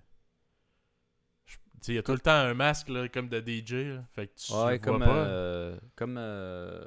Il 1.88 1.94
y 1.94 1.98
a 1.98 2.02
tout 2.02 2.12
le 2.12 2.18
temps 2.20 2.30
un 2.32 2.54
masque 2.54 2.88
là, 2.88 3.08
comme 3.08 3.28
de 3.28 3.40
DJ. 3.40 3.72
là. 3.94 4.04
Fait 4.12 4.26
que 4.26 4.34
tu 4.34 4.52
Ouais, 4.52 4.58
vois 4.58 4.78
comme, 4.78 4.98
pas. 5.00 5.16
euh, 5.26 5.78
comme 5.96 6.16
euh, 6.18 6.82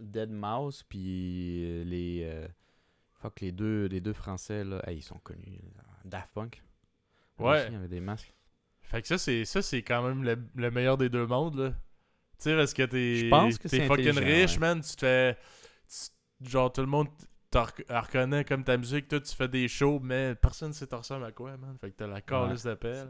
Dead 0.00 0.30
Mouse, 0.30 0.82
puis 0.88 1.64
euh, 1.64 1.84
les. 1.84 2.22
euh, 2.24 2.48
fuck, 3.20 3.40
les 3.40 3.52
deux, 3.52 3.86
les 3.86 4.00
deux 4.00 4.12
Français, 4.12 4.64
là. 4.64 4.82
Hey, 4.88 4.98
ils 4.98 5.02
sont 5.02 5.18
connus. 5.18 5.60
Daft 6.04 6.30
Punk. 6.34 6.62
Ouais. 7.38 7.66
Il 7.68 7.72
y 7.72 7.76
avait 7.76 7.88
des 7.88 8.00
masques. 8.00 8.32
Fait 8.82 9.00
que 9.02 9.08
ça, 9.08 9.16
c'est 9.18 9.44
ça 9.44 9.62
c'est 9.62 9.82
quand 9.82 10.02
même 10.06 10.22
le, 10.22 10.36
le 10.54 10.70
meilleur 10.70 10.96
des 10.98 11.08
deux 11.08 11.26
mondes. 11.26 11.56
là. 11.58 11.70
Tu 11.70 12.44
sais, 12.50 12.56
parce 12.56 12.74
que 12.74 12.82
t'es 12.82 13.16
Je 13.16 13.28
pense 13.30 13.58
que 13.58 13.68
t'es 13.68 13.78
c'est 13.80 13.86
fucking 13.86 14.18
riche, 14.18 14.54
ouais. 14.54 14.58
man. 14.58 14.80
Tu 14.82 14.94
te 14.96 15.00
fais. 15.00 15.38
tu- 15.88 16.48
genre, 16.50 16.70
tout 16.72 16.80
le 16.82 16.86
monde. 16.86 17.08
tu 17.50 17.58
reconnais 17.58 18.44
comme 18.44 18.62
ta 18.64 18.76
musique, 18.76 19.08
toi, 19.08 19.20
tu 19.20 19.34
fais 19.34 19.48
des 19.48 19.68
shows, 19.68 20.00
mais 20.00 20.34
personne 20.34 20.68
ne 20.68 20.74
sait 20.74 20.86
te 20.86 20.94
ressemble 20.94 21.24
à 21.24 21.32
quoi, 21.32 21.56
man. 21.56 21.76
Fait 21.80 21.90
que 21.90 21.96
t'as 21.96 22.06
la 22.06 22.20
calice 22.20 22.66
paix, 22.80 23.04
là. 23.04 23.08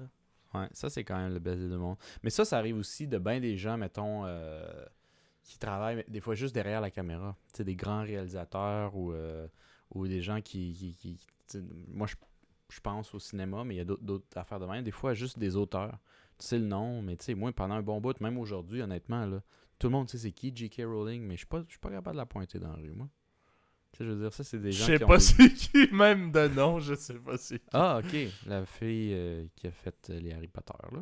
Ouais, 0.55 0.69
ça, 0.73 0.89
c'est 0.89 1.05
quand 1.05 1.17
même 1.17 1.33
le 1.33 1.41
baiser 1.41 1.69
du 1.69 1.77
monde. 1.77 1.97
Mais 2.23 2.31
ça, 2.31 2.45
ça 2.45 2.59
arrive 2.59 2.77
aussi 2.77 3.09
de 3.09 3.19
bien 3.19 3.41
des 3.41 3.57
gens, 3.57 3.77
mettons, 3.77 4.25
euh, 4.25 4.85
qui 5.43 5.59
travaillent 5.59 6.05
des 6.09 6.21
fois 6.21 6.35
juste 6.35 6.55
derrière 6.55 6.81
la 6.81 6.91
caméra. 6.91 7.37
Tu 7.53 7.59
sais, 7.59 7.65
des 7.65 7.75
grands 7.77 8.03
réalisateurs 8.03 8.95
ou, 8.97 9.13
euh, 9.13 9.49
ou 9.93 10.07
des 10.07 10.23
gens 10.23 10.41
qui. 10.41 11.19
moi, 11.89 12.07
je, 12.07 12.15
je 12.71 12.81
pense 12.81 13.15
au 13.15 13.19
cinéma, 13.19 13.65
mais 13.65 13.75
il 13.75 13.79
y 13.79 13.81
a 13.81 13.85
d'autres 13.85 14.27
affaires 14.37 14.61
de 14.61 14.67
même. 14.67 14.85
Des 14.85 14.91
fois, 14.93 15.15
juste 15.15 15.39
des 15.39 15.57
auteurs. 15.57 15.99
Tu 16.39 16.47
sais 16.47 16.59
le 16.59 16.67
nom, 16.67 17.03
mais 17.03 17.17
tu 17.17 17.25
sais, 17.27 17.35
moi, 17.35 17.53
pendant 17.53 17.75
un 17.75 17.83
bon 17.83 18.01
bout, 18.01 18.21
même 18.21 18.39
aujourd'hui, 18.39 18.83
honnêtement, 18.83 19.25
là, 19.27 19.41
tout 19.79 19.87
le 19.89 19.93
monde 19.93 20.09
sait 20.09 20.19
c'est 20.19 20.33
qui 20.33 20.53
J.K. 20.55 20.83
Rowling, 20.85 21.23
mais 21.23 21.37
je 21.37 21.47
je 21.51 21.71
suis 21.71 21.79
pas 21.79 21.91
capable 21.91 22.17
de 22.17 22.21
la 22.21 22.27
pointer 22.27 22.59
dans 22.59 22.71
la 22.71 22.77
rue, 22.77 22.93
moi. 22.93 23.09
Tu 23.95 23.99
sais, 23.99 24.05
je 24.07 24.11
veux 24.11 24.21
dire, 24.21 24.33
ça, 24.33 24.43
c'est 24.43 24.59
des 24.59 24.73
gens. 24.73 24.87
Je 24.87 24.93
sais 24.93 24.99
pas 24.99 25.21
c'est 25.21 25.51
qui, 25.51 25.89
même 25.93 26.33
de 26.33 26.49
nom, 26.49 26.81
je 26.81 26.95
sais 26.95 27.15
pas 27.15 27.37
c'est 27.37 27.61
qui. 27.61 27.69
Ah, 27.73 28.01
ok. 28.03 28.17
La 28.45 28.67
fille 28.67 29.13
euh, 29.15 29.45
qui 29.55 29.69
a 29.69 29.71
fait 29.71 29.95
euh, 30.11 30.19
les 30.19 30.33
Harry 30.33 30.49
Potter, 30.49 30.75
là. 30.91 30.99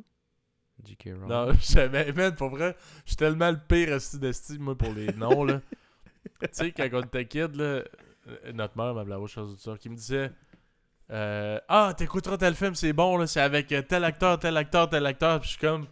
J.K. 0.85 1.05
Rowling. 1.15 1.29
Non, 1.29 1.53
je 1.55 1.65
savais, 1.65 2.13
même, 2.13 2.35
pour 2.35 2.51
vrai, 2.51 2.77
je 3.05 3.11
suis 3.11 3.17
tellement 3.17 3.51
le 3.51 3.57
pire 3.67 3.99
style 3.99 4.61
moi, 4.61 4.77
pour 4.77 4.93
les 4.93 5.07
noms, 5.15 5.45
là. 5.45 5.63
tu 6.43 6.49
sais, 6.53 6.73
quand 6.73 6.87
on 6.93 7.01
était 7.01 7.25
kid, 7.25 7.57
là, 7.57 7.65
euh, 7.65 8.53
notre 8.53 8.77
mère, 8.77 8.93
ma 8.93 9.05
blâme 9.05 9.27
chose 9.27 9.59
ça, 9.59 9.75
qui 9.79 9.89
me 9.89 9.97
disait. 9.97 10.31
Euh, 11.11 11.59
ah, 11.69 11.95
t'écouteras 11.97 12.37
tel 12.37 12.55
film, 12.55 12.75
c'est 12.75 12.93
bon, 12.93 13.17
là, 13.17 13.27
c'est 13.27 13.41
avec 13.41 13.69
tel 13.89 14.05
acteur, 14.05 14.39
tel 14.39 14.57
acteur, 14.59 14.91
tel 14.91 15.07
acteur. 15.07 15.41
Puis 15.41 15.49
je 15.49 15.57
suis 15.57 15.67
comme. 15.67 15.87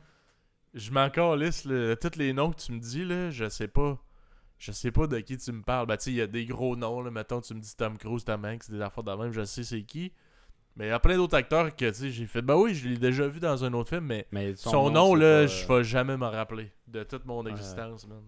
Je 0.75 0.91
m'en 0.91 1.09
calisse, 1.09 1.63
tous 1.63 2.17
les 2.17 2.33
noms 2.35 2.51
que 2.53 2.61
tu 2.61 2.73
me 2.73 2.79
dis, 2.79 3.05
là, 3.07 3.31
je 3.31 3.49
sais 3.49 3.69
pas. 3.69 3.99
Je 4.61 4.73
sais 4.73 4.91
pas 4.91 5.07
de 5.07 5.19
qui 5.21 5.39
tu 5.39 5.53
me 5.53 5.63
parles. 5.63 5.87
Bah, 5.87 5.97
tu 5.97 6.05
sais, 6.05 6.11
il 6.11 6.17
y 6.17 6.21
a 6.21 6.27
des 6.27 6.45
gros 6.45 6.77
noms, 6.77 7.01
là. 7.01 7.11
Mettons, 7.11 7.41
tu 7.41 7.55
me 7.55 7.61
dis 7.61 7.75
Tom 7.75 7.97
Cruise, 7.97 8.25
Tom 8.25 8.45
Hanks, 8.45 8.71
des 8.71 8.83
affaires 8.83 9.03
de 9.03 9.13
même, 9.13 9.33
je 9.33 9.43
sais 9.45 9.65
c'est 9.65 9.83
qui. 9.83 10.13
Mais 10.77 10.87
il 10.87 10.89
y 10.91 10.93
a 10.93 11.01
plein 11.01 11.17
d'autres 11.17 11.37
acteurs 11.37 11.75
que, 11.75 11.89
tu 11.89 11.95
sais, 11.95 12.11
j'ai 12.11 12.27
fait. 12.27 12.43
Bah 12.43 12.59
oui, 12.59 12.75
je 12.75 12.87
l'ai 12.87 12.99
déjà 12.99 13.27
vu 13.27 13.41
dans 13.41 13.65
un 13.65 13.73
autre 13.73 13.89
film, 13.89 14.05
mais, 14.05 14.55
son, 14.57 14.91
nom, 14.91 15.15
là, 15.15 15.47
je 15.47 15.67
vais 15.67 15.83
jamais 15.83 16.19
me 16.19 16.27
rappeler 16.27 16.71
de 16.87 17.03
toute 17.05 17.25
mon 17.25 17.47
existence, 17.47 18.07
man. 18.07 18.23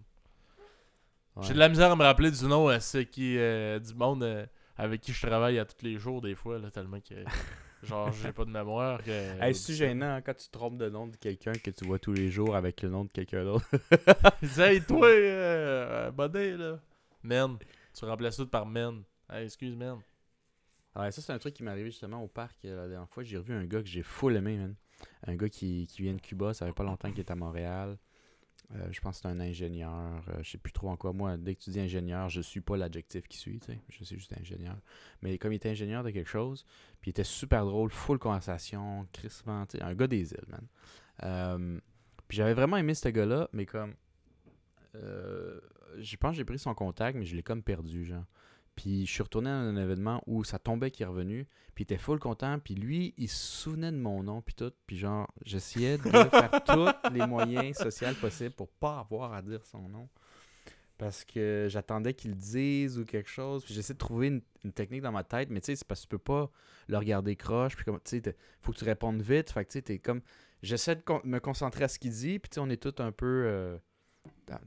J'ai 1.43 1.53
de 1.53 1.59
la 1.59 1.69
misère 1.69 1.93
à 1.93 1.97
me 1.97 2.03
rappeler 2.03 2.31
du 2.31 2.45
nom, 2.45 2.69
c'est 2.81 3.07
qui, 3.07 3.37
euh, 3.39 3.79
du 3.79 3.95
monde 3.95 4.23
euh, 4.23 4.47
avec 4.77 5.03
qui 5.03 5.13
je 5.13 5.27
travaille 5.27 5.59
à 5.59 5.67
tous 5.67 5.83
les 5.85 5.99
jours, 5.99 6.23
des 6.23 6.35
fois, 6.35 6.59
là, 6.59 6.71
tellement 6.71 7.01
que. 7.01 7.15
Genre, 7.83 8.13
j'ai 8.13 8.33
pas 8.33 8.45
de 8.45 8.51
mémoire. 8.51 9.03
Que... 9.03 9.43
Hey, 9.43 9.55
c'est 9.55 9.75
gênant 9.75 10.15
hein, 10.15 10.21
quand 10.23 10.35
tu 10.35 10.49
trompes 10.51 10.79
de 10.79 10.89
nom 10.89 11.09
de 11.09 11.17
quelqu'un 11.17 11.53
que 11.53 11.71
tu 11.71 11.85
vois 11.85 11.99
tous 11.99 12.13
les 12.13 12.31
jours 12.31 12.55
avec 12.55 12.83
le 12.83 12.91
nom 12.91 13.05
de 13.05 13.11
quelqu'un 13.11 13.45
d'autre. 13.45 13.69
hey, 14.59 14.81
toi, 14.83 15.07
euh, 15.11 16.11
buddy, 16.13 16.57
là. 16.57 16.79
Men. 17.23 17.59
Tu 17.93 18.05
remplaces 18.05 18.37
tout 18.37 18.47
par 18.47 18.67
men. 18.67 19.03
Hey, 19.29 19.45
excuse, 19.47 19.75
men. 19.75 19.97
Ouais, 20.95 21.11
ça, 21.11 21.23
c'est 21.23 21.33
un 21.33 21.39
truc 21.39 21.55
qui 21.55 21.63
m'est 21.63 21.71
arrivé 21.71 21.91
justement 21.91 22.23
au 22.23 22.29
parc 22.29 22.65
euh, 22.65 22.77
la 22.77 22.89
dernière 22.89 23.09
fois. 23.09 23.23
J'ai 23.25 23.39
revu 23.39 23.55
un 23.55 23.65
gars 23.65 23.83
que 23.83 23.89
j'ai 23.89 24.03
full 24.03 24.37
aimé, 24.37 24.57
man. 24.57 24.75
Un 25.27 25.35
gars 25.35 25.49
qui, 25.49 25.87
qui 25.89 26.03
vient 26.03 26.15
de 26.15 26.21
Cuba, 26.21 26.55
ça 26.55 26.67
fait 26.67 26.73
pas 26.73 26.85
longtemps 26.85 27.11
qu'il 27.11 27.21
est 27.21 27.31
à 27.31 27.35
Montréal. 27.35 27.99
Euh, 28.75 28.89
je 28.91 29.01
pense 29.01 29.17
que 29.17 29.23
c'est 29.23 29.29
un 29.29 29.41
ingénieur. 29.41 30.25
Euh, 30.29 30.43
je 30.43 30.53
sais 30.53 30.59
plus 30.59 30.73
trop 30.73 30.89
en 30.89 30.97
quoi. 30.97 31.13
Moi, 31.13 31.37
dès 31.37 31.55
que 31.55 31.61
tu 31.61 31.71
dis 31.71 31.81
ingénieur, 31.81 32.29
je 32.29 32.41
suis 32.41 32.61
pas 32.61 32.77
l'adjectif 32.77 33.29
qui 33.29 33.37
suit. 33.37 33.61
sais 33.65 33.79
Je 33.89 34.05
suis 34.05 34.17
juste 34.17 34.33
ingénieur. 34.39 34.79
Mais 35.21 35.37
comme 35.39 35.53
il 35.53 35.57
était 35.57 35.71
ingénieur 35.71 36.03
de 36.03 36.11
quelque 36.11 36.29
chose, 36.29 36.65
puis 37.01 37.11
il 37.11 37.13
était 37.13 37.25
super 37.25 37.65
drôle, 37.65 37.91
full 37.91 38.19
conversation, 38.19 39.07
crispement, 39.13 39.67
un 39.81 39.95
gars 39.95 40.07
des 40.07 40.33
îles, 40.33 40.47
man. 40.49 40.67
Euh, 41.25 41.81
puis 42.29 42.37
j'avais 42.39 42.55
vraiment 42.55 42.79
aimé 42.79 42.95
ce 42.95 43.09
gars-là, 43.09 43.49
mais 43.53 43.67
comme. 43.67 43.95
je 44.95 46.17
pense 46.17 46.33
que 46.33 46.37
j'ai 46.37 46.45
pris 46.45 46.59
son 46.59 46.75
contact, 46.75 47.19
mais 47.19 47.27
je 47.27 47.37
l'ai 47.37 47.43
comme 47.43 47.63
perdu, 47.63 48.05
genre. 48.05 48.25
Puis 48.75 49.07
je 49.07 49.13
suis 49.13 49.23
retourné 49.23 49.51
à 49.51 49.55
un 49.55 49.77
événement 49.77 50.23
où 50.27 50.45
ça 50.45 50.59
tombait 50.59 50.91
qui 50.91 51.03
est 51.03 51.07
revenu. 51.07 51.47
Puis 51.75 51.83
il 51.83 51.85
était 51.85 51.99
full 51.99 52.19
content. 52.19 52.59
Puis 52.59 52.75
lui, 52.75 53.15
il 53.19 53.29
se 53.29 53.63
souvenait 53.63 53.93
de 53.93 53.97
mon 53.97 54.23
nom. 54.23 54.41
Puis 54.43 54.55
tout. 54.55 54.73
Puis 54.87 54.97
genre, 54.97 55.29
j'essayais 55.45 55.99
de 55.99 56.03
faire 56.31 56.65
tous 56.65 57.11
les 57.13 57.27
moyens 57.27 57.77
sociaux 57.77 58.09
possibles 58.21 58.55
pour 58.55 58.69
pas 58.69 59.01
avoir 59.01 59.35
à 59.35 59.43
dire 59.43 59.65
son 59.65 59.89
nom. 59.89 60.09
Parce 60.97 61.25
que 61.25 61.67
j'attendais 61.69 62.15
qu'il 62.15 62.31
le 62.31 62.37
dise 62.37 62.99
ou 62.99 63.05
quelque 63.05 63.29
chose. 63.29 63.65
Puis 63.65 63.75
j'essaie 63.75 63.95
de 63.95 63.99
trouver 63.99 64.29
une, 64.29 64.73
technique 64.73 65.03
dans 65.03 65.13
ma 65.13 65.25
tête. 65.25 65.51
Mais 65.51 65.61
tu 65.61 65.67
sais, 65.67 65.77
c'est 65.77 65.87
parce 65.87 66.01
que 66.01 66.07
tu 66.07 66.11
peux 66.11 66.19
pas 66.19 66.51
le 66.89 66.97
regarder 66.97 67.37
croche. 67.37 67.77
Puis 67.77 67.85
comme, 67.85 68.01
tu 68.05 68.21
sais, 68.23 68.37
faut 68.61 68.73
que 68.73 68.79
tu 68.79 68.85
répondes 68.85 69.21
vite. 69.21 69.51
Fait 69.51 69.65
que 69.65 69.71
tu 69.71 69.79
sais, 69.79 69.83
t'es 69.83 69.99
comme. 69.99 70.23
J'essaie 70.63 70.95
de 70.95 71.03
me 71.25 71.41
concentrer 71.41 71.85
à 71.85 71.89
ce 71.89 71.99
qu'il 71.99 72.13
dit. 72.13 72.39
Puis 72.39 72.49
tu 72.49 72.55
sais, 72.55 72.61
on 72.61 72.71
est 72.71 72.83
tous 72.83 73.03
un 73.03 73.13
peu. 73.13 73.45
Euh, 73.47 73.79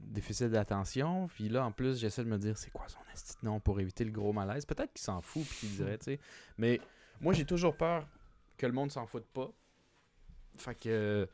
déficit 0.00 0.48
d'attention. 0.48 1.28
Puis 1.28 1.48
là, 1.48 1.64
en 1.64 1.72
plus, 1.72 1.98
j'essaie 1.98 2.24
de 2.24 2.28
me 2.28 2.38
dire, 2.38 2.56
c'est 2.56 2.70
quoi 2.70 2.88
son 2.88 3.00
esti 3.12 3.36
nom 3.42 3.60
pour 3.60 3.80
éviter 3.80 4.04
le 4.04 4.10
gros 4.10 4.32
malaise? 4.32 4.64
Peut-être 4.64 4.92
qu'il 4.92 5.04
s'en 5.04 5.20
fout, 5.20 5.44
puis 5.44 5.56
qu'il 5.58 5.76
dirait, 5.76 5.98
tu 5.98 6.04
sais. 6.04 6.20
Mais 6.58 6.80
moi, 7.20 7.32
j'ai 7.32 7.44
toujours 7.44 7.76
peur 7.76 8.06
que 8.56 8.66
le 8.66 8.72
monde 8.72 8.90
s'en 8.90 9.06
foute 9.06 9.26
pas. 9.26 9.50
Fait 10.58 10.74
que. 10.74 11.28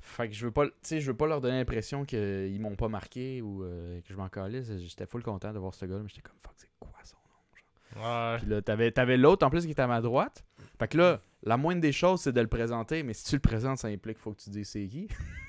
Fait 0.00 0.28
que 0.28 0.34
je 0.34 0.44
veux 0.44 0.52
pas, 0.52 0.66
je 0.86 1.00
veux 1.00 1.16
pas 1.16 1.26
leur 1.26 1.40
donner 1.40 1.56
l'impression 1.56 2.04
qu'ils 2.04 2.60
m'ont 2.60 2.76
pas 2.76 2.88
marqué 2.88 3.40
ou 3.40 3.64
euh, 3.64 4.02
que 4.02 4.12
je 4.12 4.18
m'en 4.18 4.28
calisse. 4.28 4.70
J'étais 4.76 5.06
full 5.06 5.22
content 5.22 5.50
de 5.50 5.58
voir 5.58 5.72
ce 5.72 5.86
gars-là, 5.86 6.02
mais 6.02 6.10
j'étais 6.10 6.20
comme, 6.20 6.36
fuck, 6.42 6.52
c'est 6.56 6.68
quoi 6.78 6.92
son 7.04 7.16
nom, 7.16 8.04
Ouais. 8.06 8.36
Puis 8.38 8.50
là, 8.50 8.60
t'avais, 8.60 8.90
t'avais 8.90 9.16
l'autre 9.16 9.46
en 9.46 9.50
plus 9.50 9.64
qui 9.64 9.70
était 9.70 9.80
à 9.80 9.86
ma 9.86 10.02
droite. 10.02 10.44
Fait 10.78 10.88
que 10.88 10.98
là, 10.98 11.22
la 11.42 11.56
moindre 11.56 11.80
des 11.80 11.92
choses, 11.92 12.20
c'est 12.20 12.32
de 12.32 12.40
le 12.40 12.48
présenter, 12.48 13.02
mais 13.02 13.14
si 13.14 13.24
tu 13.24 13.36
le 13.36 13.40
présentes, 13.40 13.78
ça 13.78 13.88
implique 13.88 14.16
qu'il 14.16 14.22
faut 14.22 14.32
que 14.32 14.42
tu 14.42 14.50
dises 14.50 14.68
c'est 14.68 14.86
qui. 14.86 15.08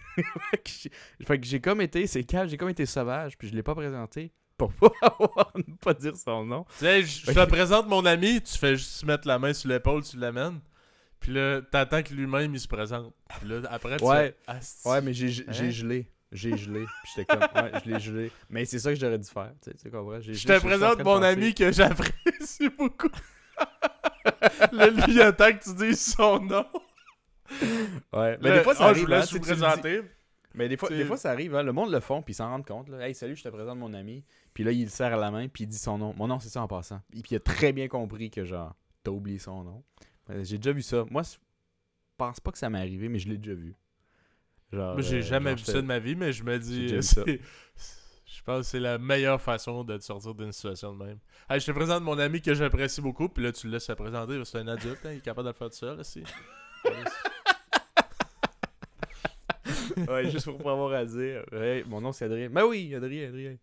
fait 1.25 1.39
que 1.39 1.45
j'ai 1.45 1.59
comme 1.59 1.81
été, 1.81 2.07
c'est 2.07 2.23
calme, 2.23 2.49
j'ai 2.49 2.57
comme 2.57 2.69
été 2.69 2.85
sauvage, 2.85 3.37
puis 3.37 3.47
je 3.47 3.55
l'ai 3.55 3.63
pas 3.63 3.75
présenté 3.75 4.31
pour 4.57 4.71
pas 4.73 4.91
ne 5.55 5.75
pas 5.81 5.93
dire 5.93 6.15
son 6.15 6.45
nom. 6.45 6.65
Tu 6.77 6.85
sais, 6.85 7.03
je, 7.03 7.25
te 7.31 7.45
présente 7.45 7.87
mon 7.87 8.05
ami, 8.05 8.41
tu 8.41 8.57
fais 8.57 8.75
juste 8.75 9.03
mettre 9.03 9.27
la 9.27 9.39
main 9.39 9.53
sur 9.53 9.69
l'épaule, 9.69 10.03
tu 10.03 10.17
l'amènes. 10.17 10.59
Puis 11.19 11.33
là, 11.33 11.61
t'attends 11.61 12.03
que 12.03 12.13
lui-même 12.13 12.53
il 12.53 12.59
se 12.59 12.67
présente. 12.67 13.13
Puis 13.39 13.49
là, 13.49 13.61
après, 13.69 13.97
tu 13.97 14.03
ouais. 14.03 14.35
ouais, 14.85 15.01
mais 15.01 15.13
j'ai 15.13 15.45
hein? 15.47 15.69
gelé. 15.69 16.11
J'ai 16.31 16.57
gelé. 16.57 16.85
Puis 17.03 17.11
j'étais 17.15 17.25
comme, 17.25 17.63
ouais, 17.63 17.71
je 17.83 17.89
l'ai 17.89 17.99
gelé. 17.99 18.31
Mais 18.49 18.65
c'est 18.65 18.79
ça 18.79 18.93
que 18.93 18.99
j'aurais 18.99 19.17
dû 19.17 19.27
faire. 19.27 19.51
Tu 19.63 19.71
sais, 19.77 19.89
comprends? 19.89 20.19
Je 20.21 20.45
te 20.45 20.59
présente 20.59 21.03
mon 21.03 21.21
ami 21.21 21.53
que 21.53 21.71
j'apprécie 21.71 22.69
beaucoup. 22.77 23.09
là, 24.71 24.87
lui, 24.87 25.21
attend 25.21 25.53
que 25.53 25.63
tu 25.63 25.73
dises 25.75 26.13
son 26.13 26.41
nom. 26.41 26.65
Ouais. 28.13 28.37
Mais 28.41 28.53
des 28.53 28.63
fois, 28.63 28.75
ça 28.75 28.85
ah, 28.85 28.89
arrive. 28.89 29.07
Je 29.07 29.13
hein, 29.13 29.39
présenter. 29.39 30.01
Mais 30.53 30.69
des 30.69 30.77
fois, 30.77 30.89
des 30.89 31.05
fois, 31.05 31.17
ça 31.17 31.31
arrive. 31.31 31.55
Hein, 31.55 31.63
le 31.63 31.73
monde 31.73 31.91
le 31.91 31.99
font, 31.99 32.21
puis 32.21 32.31
ils 32.31 32.35
s'en 32.35 32.49
rendent 32.49 32.65
compte. 32.65 32.89
Là. 32.89 33.07
Hey, 33.07 33.13
salut, 33.13 33.35
je 33.35 33.43
te 33.43 33.49
présente 33.49 33.77
mon 33.77 33.93
ami. 33.93 34.23
Puis 34.53 34.63
là, 34.63 34.71
il 34.71 34.83
le 34.83 34.89
serre 34.89 35.13
à 35.13 35.17
la 35.17 35.31
main, 35.31 35.47
puis 35.47 35.65
il 35.65 35.67
dit 35.67 35.77
son 35.77 35.97
nom. 35.97 36.13
Mon 36.17 36.27
nom, 36.27 36.39
c'est 36.39 36.49
ça 36.49 36.61
en 36.61 36.67
passant. 36.67 37.01
Et 37.13 37.21
puis 37.21 37.31
il 37.31 37.35
a 37.35 37.39
très 37.39 37.73
bien 37.73 37.87
compris 37.87 38.29
que, 38.29 38.45
genre, 38.45 38.73
t'as 39.03 39.11
oublié 39.11 39.37
son 39.37 39.63
nom. 39.63 39.83
J'ai 40.41 40.57
déjà 40.57 40.71
vu 40.71 40.81
ça. 40.81 41.05
Moi, 41.11 41.23
je 41.23 41.35
pense 42.17 42.39
pas 42.39 42.51
que 42.51 42.57
ça 42.57 42.69
m'est 42.69 42.79
arrivé, 42.79 43.09
mais 43.09 43.19
je 43.19 43.29
l'ai 43.29 43.37
déjà 43.37 43.53
vu. 43.53 43.75
Genre, 44.71 44.99
j'ai 45.01 45.17
euh, 45.17 45.21
jamais 45.21 45.53
vu 45.55 45.63
ça 45.63 45.73
de 45.73 45.81
ma 45.81 45.99
vie, 45.99 46.15
mais 46.15 46.31
je 46.33 46.43
me 46.43 46.57
dis. 46.57 46.95
Je 48.25 48.41
pense 48.43 48.65
que 48.65 48.71
c'est 48.71 48.79
la 48.79 48.97
meilleure 48.97 49.41
façon 49.41 49.83
de 49.83 49.97
te 49.97 50.03
sortir 50.03 50.35
d'une 50.35 50.51
situation 50.51 50.93
de 50.93 51.03
même. 51.03 51.19
Hey, 51.49 51.59
je 51.59 51.65
te 51.67 51.71
présente 51.71 52.03
mon 52.03 52.19
ami 52.19 52.41
que 52.41 52.53
j'apprécie 52.53 52.99
beaucoup, 52.99 53.29
puis 53.29 53.43
là, 53.43 53.51
tu 53.51 53.67
le 53.67 53.73
laisses 53.73 53.85
se 53.85 53.93
présenter. 53.93 54.39
C'est 54.43 54.57
un 54.57 54.67
adulte, 54.67 55.05
hein, 55.05 55.13
il 55.13 55.17
est 55.17 55.21
capable 55.21 55.45
de 55.45 55.51
le 55.51 55.55
faire 55.55 55.69
tout 55.69 55.77
seul. 55.77 55.99
Aussi. 55.99 56.23
Ouais, 60.09 60.29
juste 60.29 60.45
pour 60.45 60.69
avoir 60.69 60.93
à 60.93 61.05
dire. 61.05 61.43
Mon 61.87 62.01
nom 62.01 62.11
c'est 62.11 62.25
Adrien. 62.25 62.49
Mais 62.49 62.61
ben 62.61 62.67
oui, 62.67 62.93
Adrien, 62.95 63.29
Adrien. 63.29 63.57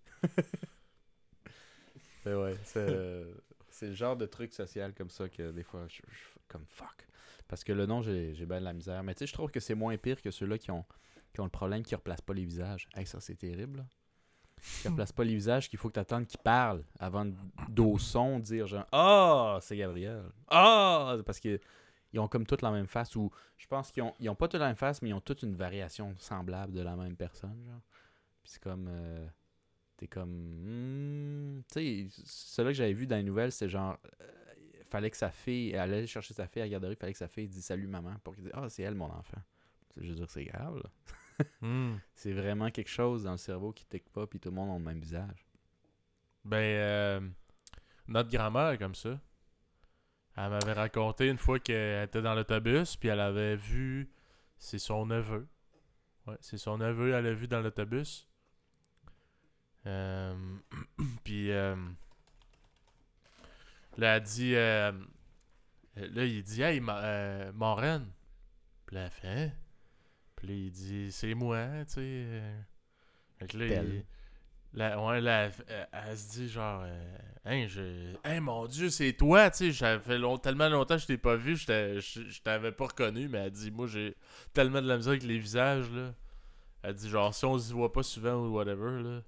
Mais 2.24 2.34
ouais, 2.42 2.56
c'est, 2.64 3.24
c'est 3.70 3.88
le 3.88 3.94
genre 3.94 4.16
de 4.16 4.26
truc 4.26 4.52
social 4.52 4.94
comme 4.94 5.10
ça 5.10 5.28
que 5.28 5.50
des 5.50 5.62
fois, 5.62 5.84
je, 5.88 5.94
suis 5.94 6.04
comme 6.48 6.64
fuck. 6.66 7.06
Parce 7.48 7.64
que 7.64 7.72
le 7.72 7.86
nom, 7.86 8.02
j'ai, 8.02 8.34
j'ai 8.34 8.46
bien 8.46 8.60
de 8.60 8.64
la 8.64 8.72
misère. 8.72 9.02
Mais 9.02 9.14
tu 9.14 9.20
sais, 9.20 9.26
je 9.26 9.32
trouve 9.32 9.50
que 9.50 9.60
c'est 9.60 9.74
moins 9.74 9.96
pire 9.96 10.22
que 10.22 10.30
ceux-là 10.30 10.58
qui 10.58 10.70
ont, 10.70 10.84
qui 11.34 11.40
ont 11.40 11.44
le 11.44 11.50
problème 11.50 11.82
qui 11.82 11.94
replacent 11.94 12.22
pas 12.22 12.34
les 12.34 12.44
visages. 12.44 12.88
Hey, 12.94 13.06
ça, 13.06 13.20
c'est 13.20 13.34
terrible. 13.34 13.78
Là. 13.78 13.84
Qui 14.80 14.88
replacent 14.88 15.12
pas 15.12 15.24
les 15.24 15.34
visages, 15.34 15.68
qu'il 15.68 15.78
faut 15.78 15.88
que 15.88 15.94
tu 15.94 16.00
attendes 16.00 16.26
qu'ils 16.26 16.40
parlent 16.40 16.84
avant 16.98 17.26
d'au 17.68 17.98
son 17.98 18.38
dire 18.38 18.66
genre 18.66 18.86
Ah, 18.92 19.56
oh, 19.56 19.60
c'est 19.60 19.76
Gabriel. 19.76 20.22
Ah, 20.48 21.16
oh! 21.18 21.22
parce 21.24 21.40
que 21.40 21.60
ils 22.12 22.20
ont 22.20 22.28
comme 22.28 22.46
toutes 22.46 22.62
la 22.62 22.70
même 22.70 22.86
face 22.86 23.16
ou 23.16 23.30
je 23.56 23.66
pense 23.66 23.90
qu'ils 23.90 24.02
ont, 24.02 24.14
ils 24.20 24.28
ont 24.28 24.34
pas 24.34 24.48
toute 24.48 24.60
la 24.60 24.66
même 24.66 24.76
face 24.76 25.02
mais 25.02 25.10
ils 25.10 25.14
ont 25.14 25.20
toute 25.20 25.42
une 25.42 25.54
variation 25.54 26.14
semblable 26.18 26.72
de 26.72 26.82
la 26.82 26.96
même 26.96 27.16
personne 27.16 27.62
genre. 27.66 27.80
Puis 28.42 28.52
c'est 28.52 28.62
comme 28.62 28.88
euh, 28.88 29.26
t'es 29.96 30.08
comme 30.08 30.30
hmm, 30.30 31.62
tu 31.72 32.10
sais 32.10 32.22
celui 32.24 32.70
que 32.70 32.76
j'avais 32.76 32.92
vu 32.92 33.06
dans 33.06 33.16
les 33.16 33.22
nouvelles 33.22 33.52
c'est 33.52 33.68
genre 33.68 33.98
euh, 34.20 34.26
fallait 34.90 35.10
que 35.10 35.16
sa 35.16 35.30
fille 35.30 35.70
elle 35.70 35.80
allait 35.80 36.06
chercher 36.06 36.34
sa 36.34 36.46
fille 36.46 36.62
à 36.62 36.66
la 36.66 36.70
garderie 36.70 36.96
fallait 36.96 37.12
que 37.12 37.18
sa 37.18 37.28
fille 37.28 37.48
dise 37.48 37.64
salut 37.64 37.86
maman 37.86 38.14
pour 38.22 38.34
qu'elle 38.34 38.44
dise 38.44 38.52
ah 38.54 38.68
c'est 38.68 38.82
elle 38.82 38.94
mon 38.94 39.10
enfant. 39.10 39.40
Je 39.96 40.08
veux 40.08 40.14
dire 40.14 40.30
c'est 40.30 40.44
grave 40.44 40.82
hmm. 41.60 41.96
C'est 42.14 42.32
vraiment 42.32 42.70
quelque 42.70 42.90
chose 42.90 43.24
dans 43.24 43.32
le 43.32 43.38
cerveau 43.38 43.72
qui 43.72 43.86
tique 43.86 44.10
pas 44.10 44.26
puis 44.26 44.38
tout 44.38 44.50
le 44.50 44.56
monde 44.56 44.70
a 44.70 44.78
le 44.78 44.84
même 44.84 45.00
visage. 45.00 45.46
Ben 46.44 46.56
euh, 46.56 47.20
notre 48.08 48.30
grand-mère 48.30 48.70
est 48.70 48.78
comme 48.78 48.94
ça. 48.94 49.20
Elle 50.36 50.48
m'avait 50.50 50.72
raconté 50.72 51.28
une 51.28 51.38
fois 51.38 51.58
qu'elle 51.58 52.04
était 52.04 52.22
dans 52.22 52.34
l'autobus, 52.34 52.96
puis 52.96 53.08
elle 53.08 53.20
avait 53.20 53.56
vu. 53.56 54.10
C'est 54.58 54.78
son 54.78 55.06
neveu. 55.06 55.46
Ouais, 56.26 56.36
c'est 56.40 56.56
son 56.58 56.78
neveu, 56.78 57.12
elle 57.14 57.26
a 57.26 57.34
vu 57.34 57.48
dans 57.48 57.60
l'autobus. 57.60 58.28
Euh, 59.86 60.34
puis. 61.24 61.50
Euh, 61.52 61.76
Là, 63.98 64.16
elle 64.16 64.22
dit. 64.22 64.54
euh, 64.54 64.90
là, 65.96 66.24
il 66.24 66.42
dit 66.42 66.62
Hey, 66.62 66.80
ma, 66.80 66.98
euh, 67.04 67.52
Maureen. 67.52 68.06
Puis 68.86 68.96
là, 68.96 69.04
elle 69.04 69.10
fait 69.10 69.28
Hein? 69.28 69.50
Puis 70.36 70.46
là, 70.48 70.54
il 70.54 70.70
dit 70.72 71.12
C'est 71.12 71.34
moi, 71.34 71.66
tu 71.86 71.92
sais. 71.94 72.42
Fait 73.38 73.46
que 73.48 73.58
là, 73.58 73.66
il- 73.82 74.04
là, 74.74 75.00
ouais, 75.04 75.20
là, 75.20 75.44
elle, 75.68 75.88
elle- 75.92 76.16
se 76.18 76.30
dit 76.32 76.48
genre 76.48 76.82
euh, 76.84 77.16
Hein, 77.44 77.66
je. 77.66 78.14
Hein, 78.24 78.40
mon 78.40 78.66
Dieu, 78.66 78.88
c'est 78.88 79.12
toi, 79.14 79.50
tu 79.50 79.72
sais. 79.72 79.72
Ça 79.72 79.98
fait 79.98 80.20
tellement 80.42 80.68
longtemps 80.68 80.94
que 80.94 81.00
je 81.02 81.06
t'ai 81.06 81.18
pas 81.18 81.34
vu, 81.34 81.56
je 81.56 82.40
t'avais 82.42 82.70
pas 82.72 82.86
reconnu, 82.86 83.28
mais 83.28 83.38
elle 83.38 83.50
dit 83.50 83.70
Moi, 83.72 83.88
j'ai 83.88 84.14
tellement 84.52 84.80
de 84.80 84.86
la 84.86 84.96
misère 84.96 85.10
avec 85.12 85.24
les 85.24 85.38
visages, 85.38 85.90
là. 85.90 86.14
Elle 86.84 86.94
dit 86.94 87.08
genre, 87.08 87.34
si 87.34 87.44
on 87.44 87.58
se 87.58 87.72
voit 87.72 87.92
pas 87.92 88.02
souvent 88.04 88.34
ou 88.34 88.54
whatever, 88.54 89.02
là, 89.02 89.22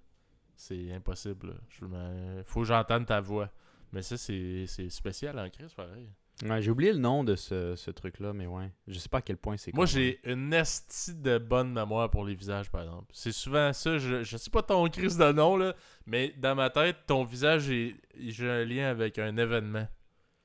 c'est 0.57 0.93
impossible. 0.93 1.49
là. 1.83 2.43
Faut 2.45 2.61
que 2.61 2.67
j'entende 2.67 3.07
ta 3.07 3.21
voix. 3.21 3.51
Mais 3.93 4.03
ça, 4.03 4.17
c'est 4.17 4.65
c'est 4.69 4.89
spécial 4.91 5.39
en 5.39 5.49
crise, 5.51 5.73
pareil. 5.75 6.09
Ouais, 6.43 6.61
j'ai 6.61 6.71
oublié 6.71 6.93
le 6.93 6.99
nom 6.99 7.23
de 7.25 7.37
ce, 7.37 7.77
ce 7.77 7.91
truc-là, 7.91 8.33
mais 8.33 8.47
ouais. 8.47 8.71
Je 8.89 8.99
sais 8.99 9.09
pas 9.09 9.19
à 9.19 9.23
quel 9.23 9.37
point 9.37 9.57
c'est 9.57 9.73
Moi, 9.73 9.87
j'ai 9.87 10.21
une 10.25 10.53
estie 10.53 11.15
de 11.15 11.39
bonne 11.39 11.73
mémoire 11.73 12.11
pour 12.11 12.25
les 12.25 12.35
visages, 12.35 12.71
par 12.71 12.83
exemple. 12.83 13.13
C'est 13.13 13.33
souvent 13.33 13.73
ça, 13.73 13.99
je, 13.99 14.23
je 14.23 14.37
sais 14.37 14.51
pas 14.51 14.63
ton 14.63 14.89
crise 14.89 15.17
de 15.17 15.33
nom, 15.33 15.57
là, 15.57 15.75
mais 16.07 16.35
dans 16.39 16.55
ma 16.55 16.71
tête, 16.71 16.97
ton 17.07 17.25
visage, 17.25 17.63
j'ai 17.63 18.51
un 18.51 18.65
lien 18.65 18.89
avec 18.89 19.19
un 19.19 19.37
événement. 19.37 19.87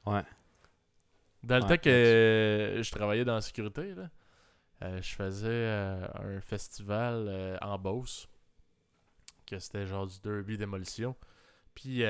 Ouais. 0.05 0.23
Dans 1.43 1.57
le 1.57 1.63
Ouais, 1.63 1.67
temps 1.77 1.77
que 1.77 1.89
euh, 1.89 2.83
je 2.83 2.91
travaillais 2.91 3.23
dans 3.25 3.35
la 3.35 3.41
sécurité, 3.41 3.93
là, 3.95 4.09
euh, 4.83 5.01
je 5.01 5.15
faisais 5.15 5.47
euh, 5.49 6.07
un 6.15 6.41
festival 6.41 7.25
euh, 7.29 7.57
en 7.61 7.79
Beauce, 7.79 8.27
que 9.45 9.59
c'était 9.59 9.85
genre 9.87 10.07
du 10.07 10.19
derby 10.21 10.57
démolition. 10.57 11.15
Puis, 11.75 11.97
tu 11.99 12.03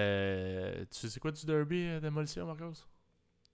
sais 0.91 1.09
c'est 1.09 1.19
quoi 1.19 1.31
du 1.31 1.45
derby 1.45 1.99
démolition, 2.01 2.45
Marcos? 2.45 2.85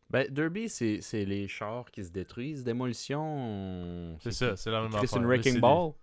Ben, 0.10 0.28
Derby, 0.30 0.70
c'est 0.70 1.00
c'est 1.02 1.26
les 1.26 1.48
chars 1.48 1.90
qui 1.92 2.04
se 2.06 2.12
détruisent. 2.12 2.64
Démolition. 2.64 4.18
C'est 4.22 4.32
ça, 4.32 4.56
c'est 4.56 4.70
la 4.72 4.82
même 4.82 4.92
C'est 4.92 4.98
affaire. 5.06 5.18
une 5.18 5.24
là, 5.24 5.28
Wrecking 5.30 5.54
c'est 5.56 5.60
Ball? 5.60 5.90
des- 5.90 5.96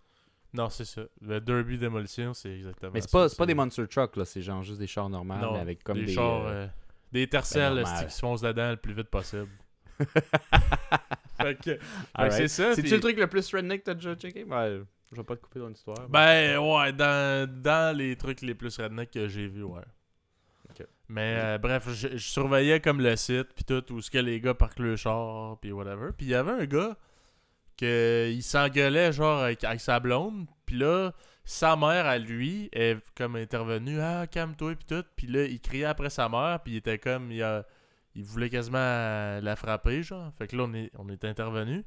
Non, 0.59 0.69
c'est 0.71 0.85
ça. 0.85 1.03
Le 1.21 1.41
derby 1.41 1.79
démolition, 1.79 2.35
c'est 2.35 2.53
exactement 2.55 2.91
Mais 2.95 3.01
c'est 3.01 3.11
pas, 3.11 3.29
c'est 3.29 3.37
pas 3.37 3.45
c'est- 3.45 3.47
des 3.47 3.55
monster 3.55 3.87
trucks, 3.89 4.17
là. 4.17 4.25
C'est 4.25 4.43
genre 4.43 4.63
juste 4.63 4.81
des 4.81 4.87
chars 4.87 5.09
normaux, 5.09 5.53
mais 5.53 5.61
avec 5.61 5.83
comme 5.85 5.99
des, 5.99 6.07
des. 6.07 6.13
chars, 6.13 6.47
euh, 6.47 6.51
euh, 6.53 6.67
des 7.13 7.27
tercelles 7.29 7.75
ben, 7.77 7.83
normal. 7.83 8.07
qui 8.07 8.13
se 8.13 8.19
foncent 8.21 8.43
dedans 8.43 8.71
le 8.71 8.77
plus 8.77 8.93
vite 8.93 9.09
possible. 9.09 9.49
fait 11.41 11.55
que, 11.63 11.79
c'est 12.31 12.49
ça. 12.49 12.75
C'est-tu 12.75 12.95
le 12.95 13.01
truc 13.01 13.17
le 13.19 13.27
plus 13.29 13.53
redneck 13.55 13.81
que 13.81 13.85
t'as 13.87 13.95
déjà 13.95 14.15
checké? 14.15 14.45
Ouais, 14.45 14.81
je 15.11 15.17
vais 15.17 15.25
pas 15.25 15.37
te 15.37 15.43
couper 15.43 15.61
dans 15.61 15.69
l'histoire. 15.69 16.09
Ben 16.09 16.59
ouais, 16.59 16.93
dans, 16.93 17.49
dans 17.63 17.97
les 17.97 18.17
trucs 18.17 18.41
les 18.43 18.55
plus 18.55 18.77
redneck 18.79 19.11
que 19.11 19.29
j'ai 19.29 19.47
vus, 19.47 19.63
ouais. 19.65 19.83
Mais 21.09 21.37
euh, 21.39 21.59
bref, 21.59 21.89
je, 21.91 22.09
je 22.17 22.17
surveillais 22.29 22.81
comme 22.81 23.01
le 23.01 23.17
site, 23.17 23.49
puis 23.55 23.65
tout, 23.65 23.93
où 23.93 24.01
ce 24.01 24.11
que 24.11 24.19
les 24.19 24.41
gars 24.41 24.55
parquent 24.55 24.79
le 24.79 24.97
char, 24.97 25.59
puis 25.61 25.73
whatever. 25.73 26.11
Puis 26.17 26.27
il 26.27 26.31
y 26.31 26.35
avait 26.35 26.53
un 26.53 26.65
gars 26.67 26.97
que 27.77 28.31
il 28.33 28.43
s'engueulait 28.43 29.13
genre 29.13 29.41
avec, 29.43 29.63
avec 29.65 29.81
sa 29.81 30.01
blonde, 30.01 30.47
puis 30.67 30.77
là, 30.77 31.13
sa 31.45 31.77
mère 31.77 32.07
à 32.07 32.19
lui 32.19 32.69
est 32.73 32.97
comme 33.17 33.37
intervenue, 33.37 34.01
ah 34.01 34.27
calme-toi, 34.27 34.75
puis 34.77 34.87
tout. 34.87 35.05
Puis 35.17 35.27
là, 35.27 35.45
il 35.45 35.61
criait 35.61 35.85
après 35.87 36.11
sa 36.11 36.29
mère, 36.29 36.61
puis 36.63 36.75
il 36.75 36.77
était 36.77 36.99
comme, 36.99 37.31
il, 37.33 37.43
a- 37.43 37.67
il 38.15 38.25
voulait 38.25 38.49
quasiment 38.51 38.79
la 38.79 39.57
frapper, 39.57 40.03
genre. 40.03 40.33
Fait 40.39 40.47
que 40.47 40.57
là, 40.57 40.65
on 40.65 40.73
est, 40.75 40.91
on 40.97 41.09
est 41.09 41.25
intervenu. 41.25 41.85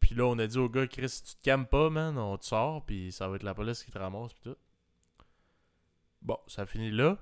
Puis 0.00 0.14
là, 0.14 0.24
on 0.26 0.38
a 0.38 0.46
dit 0.46 0.58
au 0.58 0.68
gars, 0.68 0.86
Chris, 0.86 1.08
si 1.08 1.22
tu 1.22 1.34
te 1.36 1.42
calmes 1.42 1.66
pas, 1.66 1.90
man, 1.90 2.18
on 2.18 2.36
te 2.38 2.44
sort, 2.44 2.84
puis 2.84 3.12
ça 3.12 3.28
va 3.28 3.36
être 3.36 3.42
la 3.42 3.54
police 3.54 3.82
qui 3.84 3.90
te 3.92 3.98
ramasse, 3.98 4.32
puis 4.34 4.50
tout. 4.52 4.56
Bon, 6.22 6.38
ça 6.46 6.64
finit 6.66 6.90
là. 6.90 7.18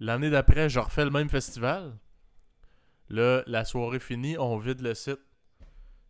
L'année 0.00 0.30
d'après, 0.30 0.68
je 0.68 0.80
refais 0.80 1.04
le 1.04 1.10
même 1.10 1.28
festival. 1.28 1.96
Là, 3.10 3.42
la 3.46 3.64
soirée 3.64 4.00
finie, 4.00 4.38
on 4.38 4.56
vide 4.56 4.80
le 4.80 4.94
site. 4.94 5.20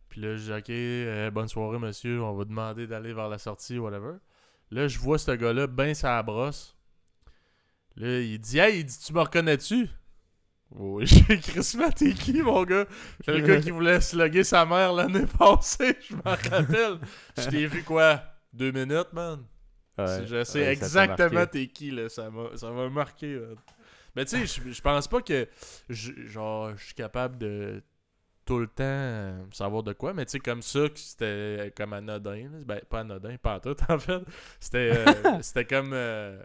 Puis 0.09 0.21
là, 0.21 0.35
je 0.35 0.43
dis, 0.43 0.51
OK, 0.51 0.69
euh, 0.69 1.31
bonne 1.31 1.47
soirée, 1.47 1.79
monsieur, 1.79 2.21
on 2.21 2.33
va 2.33 2.45
demander 2.45 2.87
d'aller 2.87 3.13
vers 3.13 3.27
la 3.29 3.37
sortie, 3.37 3.77
whatever. 3.79 4.15
Là, 4.71 4.87
je 4.87 4.97
vois 4.99 5.17
ce 5.17 5.31
gars-là, 5.31 5.67
ben 5.67 5.93
ça 5.93 6.21
brosse. 6.23 6.77
Là, 7.97 8.19
il 8.19 8.39
dit, 8.39 8.59
hey, 8.59 8.79
il 8.79 8.85
dit, 8.85 8.97
tu 8.97 9.13
me 9.13 9.19
reconnais-tu? 9.19 9.89
Oui, 10.71 11.05
j'ai 11.27 11.37
Christmas, 11.39 11.91
t'es 11.91 12.13
qui, 12.13 12.41
mon 12.41 12.63
gars? 12.63 12.85
C'est 13.25 13.37
le 13.37 13.45
gars 13.45 13.59
qui 13.59 13.71
voulait 13.71 13.99
slugger 13.99 14.45
sa 14.45 14.65
mère 14.65 14.93
l'année 14.93 15.25
passée, 15.37 15.97
je 16.07 16.15
m'en 16.15 16.21
rappelle. 16.23 16.99
Je 17.37 17.49
t'ai 17.49 17.67
vu 17.67 17.83
quoi? 17.83 18.23
Deux 18.53 18.71
minutes, 18.71 19.11
man? 19.11 19.43
Ouais. 19.97 20.25
je 20.25 20.43
sais 20.45 20.61
Ouais, 20.61 20.71
exactement 20.71 21.45
t'es 21.45 21.67
qui, 21.67 21.91
là. 21.91 22.07
Ça 22.07 22.29
m'a 22.29 22.55
ça 22.55 22.71
m'a 22.71 22.89
marqué, 22.89 23.35
man. 23.35 23.55
Mais 24.15 24.25
tu 24.25 24.45
sais, 24.45 24.45
je- 24.63 24.71
je 24.71 24.81
pense 24.81 25.07
pas 25.07 25.21
que 25.21 25.47
je, 25.89 26.11
genre, 26.27 26.75
je 26.77 26.83
suis 26.85 26.93
capable 26.95 27.37
de 27.37 27.81
tout 28.45 28.59
le 28.59 28.67
temps 28.67 28.83
euh, 28.83 29.43
savoir 29.51 29.83
de 29.83 29.93
quoi, 29.93 30.13
mais 30.13 30.25
tu 30.25 30.31
sais, 30.31 30.39
comme 30.39 30.61
ça, 30.61 30.89
que 30.89 30.99
c'était 30.99 31.71
comme 31.77 31.93
anodin. 31.93 32.49
Ben, 32.65 32.81
pas 32.89 33.01
anodin, 33.01 33.37
pas 33.37 33.59
tout, 33.59 33.75
en 33.89 33.99
fait. 33.99 34.21
C'était 34.59 34.91
euh, 34.97 35.37
c'était 35.41 35.65
comme. 35.65 35.91
euh, 35.93 36.41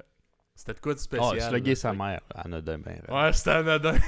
c'était 0.54 0.74
de 0.74 0.80
quoi 0.80 0.94
de 0.94 0.98
Oh, 0.98 1.02
spécial. 1.02 1.40
slugger 1.40 1.70
là, 1.70 1.76
sa 1.76 1.92
mère. 1.92 2.20
Anodin, 2.34 2.78
ben. 2.78 3.00
Ouais, 3.08 3.32
c'était 3.32 3.50
anodin. 3.50 3.94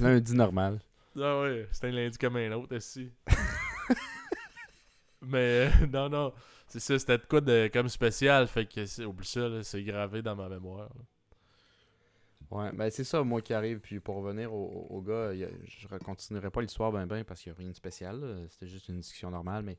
Lundi 0.00 0.34
normal. 0.34 0.80
Ah 1.16 1.40
ouais, 1.40 1.68
c'était 1.70 1.88
un 1.88 1.92
lundi 1.92 2.18
comme 2.18 2.36
un 2.36 2.52
autre 2.52 2.76
aussi. 2.76 3.12
Mais 5.22 5.70
euh, 5.82 5.86
non, 5.92 6.08
non. 6.08 6.34
C'est 6.74 6.80
ça, 6.80 6.98
c'était 6.98 7.20
quoi 7.20 7.40
de 7.40 7.70
comme 7.72 7.88
spécial, 7.88 8.48
fait 8.48 8.66
que 8.66 9.04
oublie 9.04 9.24
ça, 9.24 9.62
c'est 9.62 9.84
gravé 9.84 10.22
dans 10.22 10.34
ma 10.34 10.48
mémoire. 10.48 10.90
Ouais, 12.50 12.72
ben 12.72 12.90
c'est 12.90 13.04
ça, 13.04 13.22
moi 13.22 13.40
qui 13.40 13.54
arrive. 13.54 13.78
Puis 13.78 14.00
pour 14.00 14.16
revenir 14.16 14.52
au, 14.52 15.00
gars, 15.00 15.32
je 15.32 15.86
continuerai 15.98 16.50
pas 16.50 16.60
l'histoire 16.62 16.90
ben 16.90 17.06
ben 17.06 17.22
parce 17.22 17.40
qu'il 17.40 17.52
n'y 17.52 17.58
a 17.58 17.60
rien 17.60 17.70
de 17.70 17.76
spécial. 17.76 18.48
C'était 18.50 18.66
juste 18.66 18.88
une 18.88 18.96
discussion 18.96 19.30
normale, 19.30 19.62
mais 19.62 19.78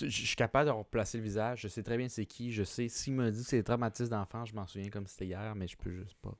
je 0.00 0.08
suis 0.08 0.34
capable 0.34 0.66
de 0.66 0.72
replacer 0.72 1.18
le 1.18 1.22
visage. 1.22 1.60
Je 1.60 1.68
sais 1.68 1.84
très 1.84 1.96
bien 1.96 2.08
c'est 2.08 2.26
qui. 2.26 2.50
Je 2.50 2.64
sais, 2.64 2.88
s'il 2.88 3.12
me 3.12 3.30
dit 3.30 3.44
que 3.44 3.48
c'est 3.48 3.62
des 3.62 4.08
d'enfant, 4.08 4.44
je 4.46 4.54
m'en 4.56 4.66
souviens 4.66 4.90
comme 4.90 5.06
c'était 5.06 5.26
hier, 5.26 5.54
mais 5.54 5.68
je 5.68 5.76
peux 5.76 5.92
juste 5.92 6.16
pas, 6.22 6.36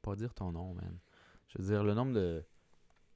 pas 0.00 0.14
dire 0.14 0.32
ton 0.32 0.52
nom, 0.52 0.74
man. 0.74 0.96
Je 1.48 1.58
veux 1.58 1.68
dire, 1.70 1.82
le 1.82 1.94
nombre 1.94 2.12
de. 2.12 2.44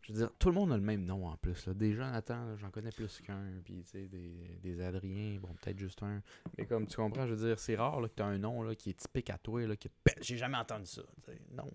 Je 0.02 0.12
veux 0.12 0.18
dire, 0.18 0.30
tout 0.38 0.48
le 0.48 0.54
monde 0.56 0.72
a 0.72 0.76
le 0.76 0.82
même 0.82 1.04
nom 1.04 1.26
en 1.28 1.36
plus. 1.36 1.64
Là. 1.66 1.74
Des 1.74 1.94
Jonathan, 1.94 2.56
j'en 2.56 2.70
connais 2.70 2.90
plus 2.90 3.20
qu'un. 3.20 3.44
Puis, 3.64 3.84
tu 3.84 3.90
sais, 3.90 4.08
des, 4.08 4.58
des 4.62 4.82
Adrien, 4.82 5.38
bon, 5.40 5.48
peut-être 5.60 5.78
juste 5.78 6.02
un. 6.02 6.20
Mais 6.58 6.66
comme 6.66 6.86
tu 6.88 6.96
comprends, 6.96 7.26
je 7.26 7.34
veux 7.34 7.46
dire, 7.48 7.58
c'est 7.58 7.76
rare 7.76 8.00
là, 8.00 8.08
que 8.08 8.14
tu 8.16 8.22
as 8.22 8.26
un 8.26 8.38
nom 8.38 8.62
là, 8.62 8.74
qui 8.74 8.90
est 8.90 8.98
typique 8.98 9.30
à 9.30 9.38
toi. 9.38 9.64
Là, 9.66 9.76
que 9.76 9.88
j'ai 10.20 10.36
jamais 10.36 10.58
entendu 10.58 10.86
ça. 10.86 11.02
Non. 11.52 11.70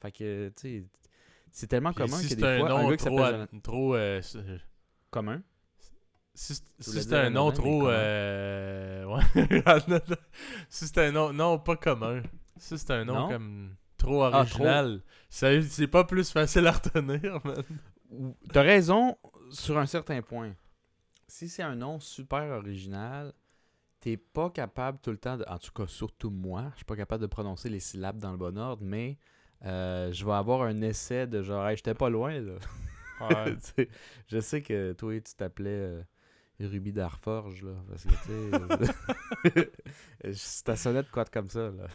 Fait 0.00 0.10
que, 0.12 0.48
tu 0.56 0.60
sais, 0.80 0.84
c'est 1.50 1.66
tellement 1.66 1.92
Puis 1.92 2.04
commun 2.06 2.16
si 2.16 2.22
que 2.22 2.28
c'est 2.30 2.36
des 2.36 2.44
un 2.44 2.58
fois, 2.60 2.70
un 2.70 2.82
nom 2.82 2.88
gars 2.90 2.96
qui 2.96 3.04
trop, 3.04 3.18
s'appelle 3.18 3.34
Jonathan. 3.34 3.60
trop 3.60 3.94
euh, 3.96 4.20
Commun. 5.10 5.42
si 6.34 6.54
c'est- 6.54 6.64
si 6.80 6.90
c'est 7.02 7.08
dire 7.08 7.18
un 7.18 7.30
nom 7.30 7.52
trop 7.52 7.88
euh, 7.88 9.04
ouais, 9.04 9.22
si 10.70 10.86
c'est 10.86 10.98
un 10.98 11.12
nom 11.12 11.32
non 11.34 11.58
pas 11.58 11.76
commun. 11.76 12.22
Si 12.56 12.78
c'est 12.78 12.90
un 12.92 13.04
nom 13.04 13.14
Non? 13.14 13.28
comme 13.28 13.76
trop 14.02 14.22
Ah, 14.24 14.40
original, 14.40 15.00
ça- 15.30 15.62
c'est 15.62 15.86
pas 15.86 16.04
plus 16.04 16.30
facile 16.30 16.66
à 16.66 16.72
retenir, 16.72 17.40
man. 17.44 18.34
T'as 18.52 18.62
raison 18.62 19.16
sur 19.50 19.78
un 19.78 19.86
certain 19.86 20.20
point. 20.22 20.54
Si 21.26 21.48
c'est 21.48 21.62
un 21.62 21.74
nom 21.76 21.98
super 22.00 22.42
original, 22.50 23.32
t'es 24.00 24.16
pas 24.16 24.50
capable 24.50 24.98
tout 25.00 25.10
le 25.10 25.16
temps, 25.16 25.36
de, 25.38 25.44
en 25.48 25.58
tout 25.58 25.72
cas 25.72 25.86
surtout 25.86 26.30
moi, 26.30 26.64
je 26.72 26.76
suis 26.78 26.84
pas 26.84 26.96
capable 26.96 27.22
de 27.22 27.26
prononcer 27.28 27.68
les 27.70 27.80
syllabes 27.80 28.18
dans 28.18 28.32
le 28.32 28.36
bon 28.36 28.58
ordre, 28.58 28.82
mais 28.84 29.18
euh, 29.64 30.12
je 30.12 30.24
vais 30.26 30.32
avoir 30.32 30.62
un 30.62 30.82
essai 30.82 31.26
de 31.26 31.40
genre, 31.42 31.66
hey, 31.68 31.76
j'étais 31.76 31.94
pas 31.94 32.10
loin 32.10 32.38
là. 32.40 32.54
Ouais. 33.20 33.56
Je 34.26 34.40
sais 34.40 34.62
que 34.62 34.92
toi, 34.94 35.14
tu 35.20 35.34
t'appelais 35.36 35.70
euh, 35.70 36.02
Ruby 36.60 36.92
Darforge, 36.92 37.62
là, 37.62 37.72
parce 37.88 38.02
que 38.04 38.10
tu 39.48 39.62
sais, 39.62 40.32
ça 40.34 40.74
sonnait 40.76 41.02
de 41.04 41.08
quoi 41.08 41.24
comme 41.26 41.48
ça, 41.48 41.70
là. 41.70 41.86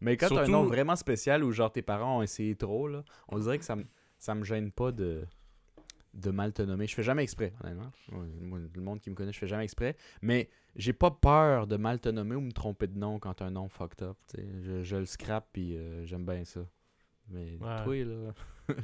Mais 0.00 0.16
quand 0.16 0.28
t'as 0.36 0.42
un 0.42 0.48
nom 0.52 0.62
vraiment 0.68 0.96
spécial 0.96 1.44
où 1.44 1.52
genre 1.52 1.70
tes 1.72 1.82
parents 1.82 2.18
ont 2.18 2.22
essayé 2.22 2.54
trop, 2.56 2.88
là, 2.88 3.04
on 3.28 3.38
dirait 3.38 3.58
que 3.58 3.64
ça 3.64 3.76
me 3.76 3.84
ça 4.18 4.34
me 4.34 4.44
gêne 4.44 4.70
pas 4.70 4.92
de 4.92 5.24
de 6.14 6.30
mal 6.30 6.52
te 6.52 6.62
nommer. 6.62 6.86
Je 6.88 6.94
fais 6.94 7.02
jamais 7.04 7.22
exprès, 7.22 7.52
honnêtement. 7.62 7.90
Le 8.74 8.80
monde 8.80 8.98
qui 9.00 9.10
me 9.10 9.14
connaît, 9.14 9.32
je 9.32 9.38
fais 9.38 9.46
jamais 9.46 9.62
exprès. 9.64 9.96
Mais 10.22 10.48
j'ai 10.74 10.92
pas 10.92 11.10
peur 11.12 11.66
de 11.68 11.76
mal 11.76 12.00
te 12.00 12.08
nommer 12.08 12.34
ou 12.34 12.40
me 12.40 12.50
tromper 12.52 12.86
de 12.88 12.98
nom 12.98 13.18
quand 13.20 13.34
t'as 13.34 13.44
un 13.46 13.50
nom 13.52 13.68
fucked 13.68 14.02
up. 14.02 14.16
Je, 14.36 14.82
je 14.82 14.96
le 14.96 15.06
scrape 15.06 15.46
puis 15.52 15.76
euh, 15.76 16.04
j'aime 16.06 16.24
bien 16.26 16.44
ça. 16.44 16.60
Mais 17.28 17.56
Ouais. 17.60 17.84
toi, 17.84 18.04
là. 18.04 18.32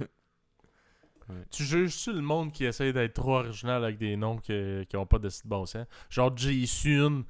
Tu 1.50 1.64
juges-tu 1.64 2.12
le 2.12 2.20
monde 2.20 2.52
qui 2.52 2.64
essaye 2.66 2.92
d'être 2.92 3.14
trop 3.14 3.38
original 3.38 3.82
avec 3.82 3.98
des 3.98 4.16
noms 4.16 4.36
qui, 4.36 4.86
qui 4.88 4.96
ont 4.96 5.06
pas 5.06 5.18
de 5.18 5.28
site 5.28 5.44
bon 5.48 5.66
sens? 5.66 5.84
Genre 6.08 6.30
J-Sun, 6.36 7.24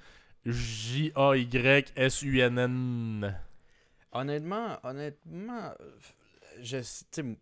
J-A-Y-S-U-N-N. 2.06 3.34
Honnêtement, 4.20 4.78
honnêtement, 4.82 5.72
je, 6.60 6.78
tu 6.78 6.84
sais, 7.10 7.38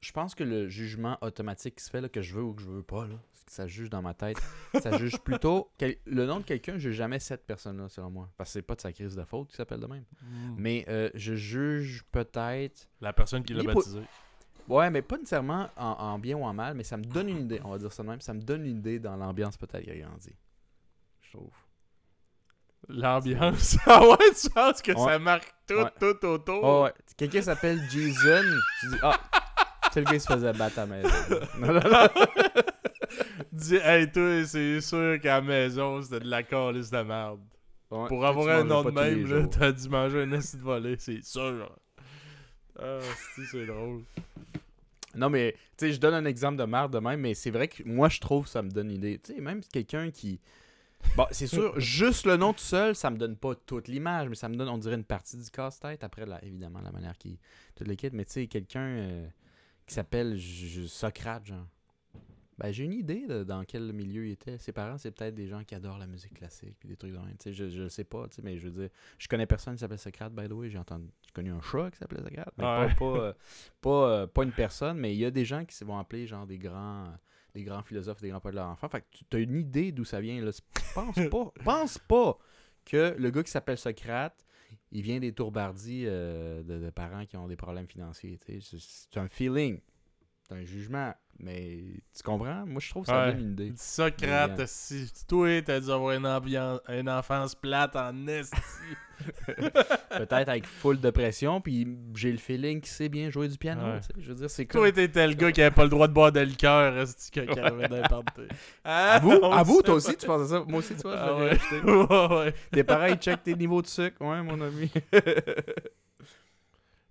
je 0.00 0.12
pense 0.12 0.34
que 0.34 0.44
le 0.44 0.68
jugement 0.68 1.18
automatique 1.20 1.76
qui 1.76 1.84
se 1.84 1.90
fait, 1.90 2.00
là, 2.00 2.08
que 2.08 2.22
je 2.22 2.34
veux 2.34 2.42
ou 2.42 2.54
que 2.54 2.62
je 2.62 2.68
veux 2.68 2.82
pas, 2.82 3.06
là, 3.06 3.16
ça 3.46 3.66
juge 3.66 3.90
dans 3.90 4.00
ma 4.02 4.14
tête. 4.14 4.40
ça 4.80 4.96
juge 4.96 5.18
plutôt. 5.18 5.70
quel- 5.76 5.96
le 6.06 6.24
nom 6.24 6.38
de 6.38 6.44
quelqu'un, 6.44 6.74
je 6.74 6.88
juge 6.88 6.96
jamais 6.96 7.18
cette 7.18 7.44
personne-là, 7.46 7.88
selon 7.88 8.10
moi. 8.10 8.30
Parce 8.36 8.50
que 8.50 8.52
c'est 8.54 8.62
pas 8.62 8.76
de 8.76 8.80
sa 8.80 8.92
crise 8.92 9.14
de 9.16 9.24
faute 9.24 9.48
qui 9.50 9.56
s'appelle 9.56 9.80
de 9.80 9.86
même. 9.86 10.04
Hmm. 10.22 10.54
Mais 10.56 10.84
euh, 10.88 11.10
je 11.14 11.34
juge 11.34 12.04
peut-être. 12.12 12.88
La 13.00 13.12
personne 13.12 13.42
qui 13.42 13.52
l'a 13.52 13.62
baptisé. 13.74 14.00
Ouais, 14.68 14.88
mais 14.90 15.02
pas 15.02 15.16
nécessairement 15.18 15.68
en, 15.76 15.84
en 15.90 16.18
bien 16.20 16.36
ou 16.36 16.44
en 16.44 16.54
mal, 16.54 16.74
mais 16.76 16.84
ça 16.84 16.96
me 16.96 17.02
donne 17.04 17.28
une 17.28 17.40
idée, 17.40 17.60
on 17.64 17.70
va 17.70 17.78
dire 17.78 17.92
ça 17.92 18.04
de 18.04 18.08
même. 18.08 18.20
Ça 18.20 18.32
me 18.32 18.40
donne 18.40 18.64
une 18.64 18.78
idée 18.78 19.00
dans 19.00 19.16
l'ambiance 19.16 19.56
peut-être 19.56 19.82
qu'il 19.82 19.92
a 19.92 19.98
grandi. 20.06 20.32
Je 21.22 21.32
trouve. 21.36 21.50
L'ambiance. 22.92 23.76
ah 23.86 24.06
ouais, 24.06 24.16
tu 24.40 24.50
penses 24.50 24.82
que 24.82 24.92
Ouais. 24.92 25.12
ça 25.12 25.18
marque 25.18 25.52
tout, 25.66 25.74
Ouais. 25.74 25.90
tout 26.00 26.26
autour? 26.26 26.60
Oh, 26.64 26.84
ouais. 26.84 26.92
Quelqu'un 27.16 27.42
s'appelle 27.42 27.80
Jason. 27.90 28.42
Je 28.82 28.88
dis, 28.90 28.96
ah, 29.02 29.18
c'est 29.92 30.00
le 30.00 30.06
gars 30.06 30.12
qui 30.14 30.20
se 30.20 30.32
faisait 30.32 30.52
battre 30.52 30.78
à 30.80 30.86
la 30.86 30.96
maison? 30.96 31.08
Non, 31.58 31.72
non, 31.74 31.80
non. 31.80 32.08
Dis, 33.52 33.76
hey, 33.76 34.10
toi, 34.10 34.44
c'est 34.46 34.80
sûr 34.80 35.18
qu'à 35.20 35.40
la 35.40 35.40
maison, 35.42 36.00
c'était 36.02 36.20
de 36.20 36.28
la 36.30 36.42
calice 36.42 36.90
de 36.90 37.02
merde. 37.02 37.40
Ouais, 37.90 38.06
Pour 38.06 38.24
avoir 38.24 38.46
tu 38.46 38.52
un 38.52 38.64
nom 38.64 38.82
de 38.84 38.90
même, 38.92 39.26
là, 39.26 39.46
t'as 39.48 39.72
dû 39.72 39.88
manger 39.88 40.22
un 40.22 40.32
acide 40.32 40.60
volé, 40.60 40.96
c'est 40.98 41.24
sûr. 41.24 41.68
Ah, 42.78 42.98
c'est 43.34 43.42
c'est 43.50 43.66
drôle. 43.66 44.02
Non, 45.16 45.28
mais, 45.28 45.56
tu 45.76 45.86
sais, 45.88 45.92
je 45.92 45.98
donne 46.00 46.14
un 46.14 46.24
exemple 46.24 46.56
de 46.56 46.64
merde 46.64 46.92
de 46.92 47.00
même, 47.00 47.20
mais 47.20 47.34
c'est 47.34 47.50
vrai 47.50 47.66
que 47.66 47.82
moi, 47.84 48.08
je 48.08 48.20
trouve 48.20 48.44
que 48.44 48.50
ça 48.50 48.62
me 48.62 48.70
donne 48.70 48.90
une 48.90 48.96
idée. 48.96 49.18
Tu 49.22 49.34
sais, 49.34 49.40
même 49.40 49.60
quelqu'un 49.72 50.10
qui. 50.12 50.40
Bon, 51.16 51.26
c'est 51.30 51.46
sûr, 51.46 51.78
juste 51.80 52.24
le 52.26 52.36
nom 52.36 52.52
tout 52.52 52.60
seul, 52.60 52.94
ça 52.94 53.10
me 53.10 53.16
donne 53.16 53.36
pas 53.36 53.54
toute 53.54 53.88
l'image, 53.88 54.28
mais 54.28 54.34
ça 54.36 54.48
me 54.48 54.54
donne, 54.56 54.68
on 54.68 54.78
dirait, 54.78 54.94
une 54.94 55.04
partie 55.04 55.36
du 55.36 55.50
casse-tête. 55.50 56.04
Après, 56.04 56.24
là, 56.26 56.38
évidemment, 56.44 56.80
la 56.80 56.92
manière 56.92 57.16
qui. 57.18 57.38
Toute 57.74 57.88
l'équipe, 57.88 58.12
mais 58.12 58.24
tu 58.24 58.32
sais, 58.32 58.46
quelqu'un 58.46 58.80
euh, 58.86 59.26
qui 59.86 59.94
s'appelle 59.94 60.38
Socrate, 60.86 61.46
genre. 61.46 61.66
Ben, 62.58 62.70
j'ai 62.72 62.84
une 62.84 62.92
idée 62.92 63.26
de 63.26 63.42
dans 63.42 63.64
quel 63.64 63.90
milieu 63.94 64.26
il 64.26 64.32
était. 64.32 64.58
Ses 64.58 64.72
parents, 64.72 64.98
c'est 64.98 65.10
peut-être 65.12 65.34
des 65.34 65.46
gens 65.48 65.64
qui 65.64 65.74
adorent 65.74 65.96
la 65.96 66.06
musique 66.06 66.34
classique, 66.34 66.76
puis 66.78 66.90
des 66.90 66.96
trucs 66.96 67.12
de 67.12 67.16
même. 67.16 67.34
Tu 67.38 67.44
sais, 67.44 67.52
je, 67.54 67.70
je 67.70 67.88
sais 67.88 68.04
pas, 68.04 68.28
tu 68.28 68.36
sais, 68.36 68.42
mais 68.42 68.58
je 68.58 68.68
veux 68.68 68.82
dire, 68.82 68.90
je 69.16 69.28
connais 69.28 69.46
personne 69.46 69.72
qui 69.74 69.80
s'appelle 69.80 69.98
Socrate, 69.98 70.32
by 70.34 70.46
the 70.46 70.52
way. 70.52 70.68
J'ai 70.68 70.76
entendu, 70.78 71.06
j'ai 71.24 71.32
connu 71.32 71.50
un 71.52 71.62
chat 71.62 71.90
qui 71.90 71.96
s'appelait 71.96 72.22
Socrate, 72.22 72.52
mais 72.58 72.64
Ouais. 72.64 72.88
pas, 72.88 72.94
pas, 72.94 73.04
euh, 73.18 73.32
pas, 73.80 74.10
euh, 74.10 74.26
pas 74.26 74.42
une 74.44 74.52
personne, 74.52 74.98
mais 74.98 75.14
il 75.14 75.18
y 75.18 75.24
a 75.24 75.30
des 75.30 75.46
gens 75.46 75.64
qui 75.64 75.74
se 75.74 75.86
vont 75.86 75.98
appeler 75.98 76.26
genre 76.26 76.46
des 76.46 76.58
grands, 76.58 77.06
des 77.54 77.62
grands 77.62 77.82
philosophes, 77.82 78.20
des 78.20 78.28
grands 78.28 78.40
poètes 78.40 78.54
de 78.54 78.60
leur 78.60 78.68
enfant. 78.68 78.88
Fait 78.88 79.00
que 79.00 79.18
tu 79.28 79.36
as 79.36 79.40
une 79.40 79.56
idée 79.56 79.92
d'où 79.92 80.04
ça 80.04 80.20
vient. 80.20 80.40
Là. 80.42 80.50
Pense 80.94 81.14
pas, 81.30 81.52
pense 81.64 81.98
pas 81.98 82.38
que 82.84 83.14
le 83.18 83.30
gars 83.30 83.42
qui 83.42 83.50
s'appelle 83.50 83.78
Socrate, 83.78 84.44
il 84.92 85.02
vient 85.02 85.20
des 85.20 85.32
tourbardis 85.32 86.04
euh, 86.06 86.62
de, 86.62 86.78
de 86.78 86.90
parents 86.90 87.26
qui 87.26 87.36
ont 87.36 87.48
des 87.48 87.56
problèmes 87.56 87.86
financiers. 87.86 88.38
c'est 88.44 89.18
un 89.18 89.28
feeling, 89.28 89.80
c'est 90.42 90.54
un 90.54 90.64
jugement, 90.64 91.14
mais 91.42 91.78
tu 92.16 92.22
comprends? 92.22 92.64
Moi, 92.66 92.80
je 92.80 92.90
trouve 92.90 93.02
que 93.04 93.08
ça 93.08 93.26
Ouais. 93.26 93.32
donne 93.32 93.40
une 93.42 93.52
idée. 93.52 93.72
Socrate, 93.76 94.66
si 94.66 95.10
toi, 95.28 95.62
t'as 95.62 95.80
dû 95.80 95.90
avoir 95.90 96.16
une, 96.16 96.26
ambiance, 96.26 96.80
une 96.88 97.08
enfance 97.08 97.54
plate 97.54 97.96
en 97.96 98.26
esti. 98.26 98.56
Peut-être 99.56 100.48
avec 100.48 100.66
full 100.66 100.98
de 100.98 101.10
pression, 101.10 101.60
puis 101.60 101.86
j'ai 102.14 102.32
le 102.32 102.38
feeling 102.38 102.80
qu'il 102.80 102.90
sait 102.90 103.10
bien 103.10 103.28
jouer 103.28 103.48
du 103.48 103.58
piano. 103.58 103.82
Ouais. 103.82 104.00
Je 104.18 104.28
veux 104.28 104.34
dire, 104.34 104.48
c'est 104.48 104.64
toi, 104.64 104.90
t'étais 104.90 105.26
le 105.28 105.34
gars 105.34 105.52
qui 105.52 105.60
avait 105.60 105.74
pas 105.74 105.82
le 105.84 105.90
droit 105.90 106.08
de 106.08 106.12
boire 106.14 106.32
de 106.32 106.40
liqueur, 106.40 106.96
esti, 106.98 107.30
qui 107.30 107.46
qui 107.46 107.58
avait 107.60 107.86
n'importe 107.88 108.40
À 108.82 109.18
vous, 109.18 109.32
à 109.44 109.62
vous, 109.62 109.82
toi 109.82 109.94
aussi, 109.96 110.16
tu 110.16 110.26
penses 110.26 110.42
à 110.42 110.46
ça? 110.60 110.64
Moi 110.66 110.78
aussi, 110.78 110.94
tu 110.94 111.02
vois, 111.02 111.16
je 111.16 111.22
Ah 111.22 111.26
l'aurais 111.28 112.30
ouais. 112.30 112.36
ouais. 112.46 112.54
Tes 112.72 112.82
parents, 112.82 113.06
ils 113.06 113.16
checkent 113.16 113.42
tes 113.42 113.54
niveaux 113.54 113.82
de 113.82 113.86
sucre. 113.88 114.20
Ouais, 114.22 114.42
mon 114.42 114.58
ami. 114.60 114.90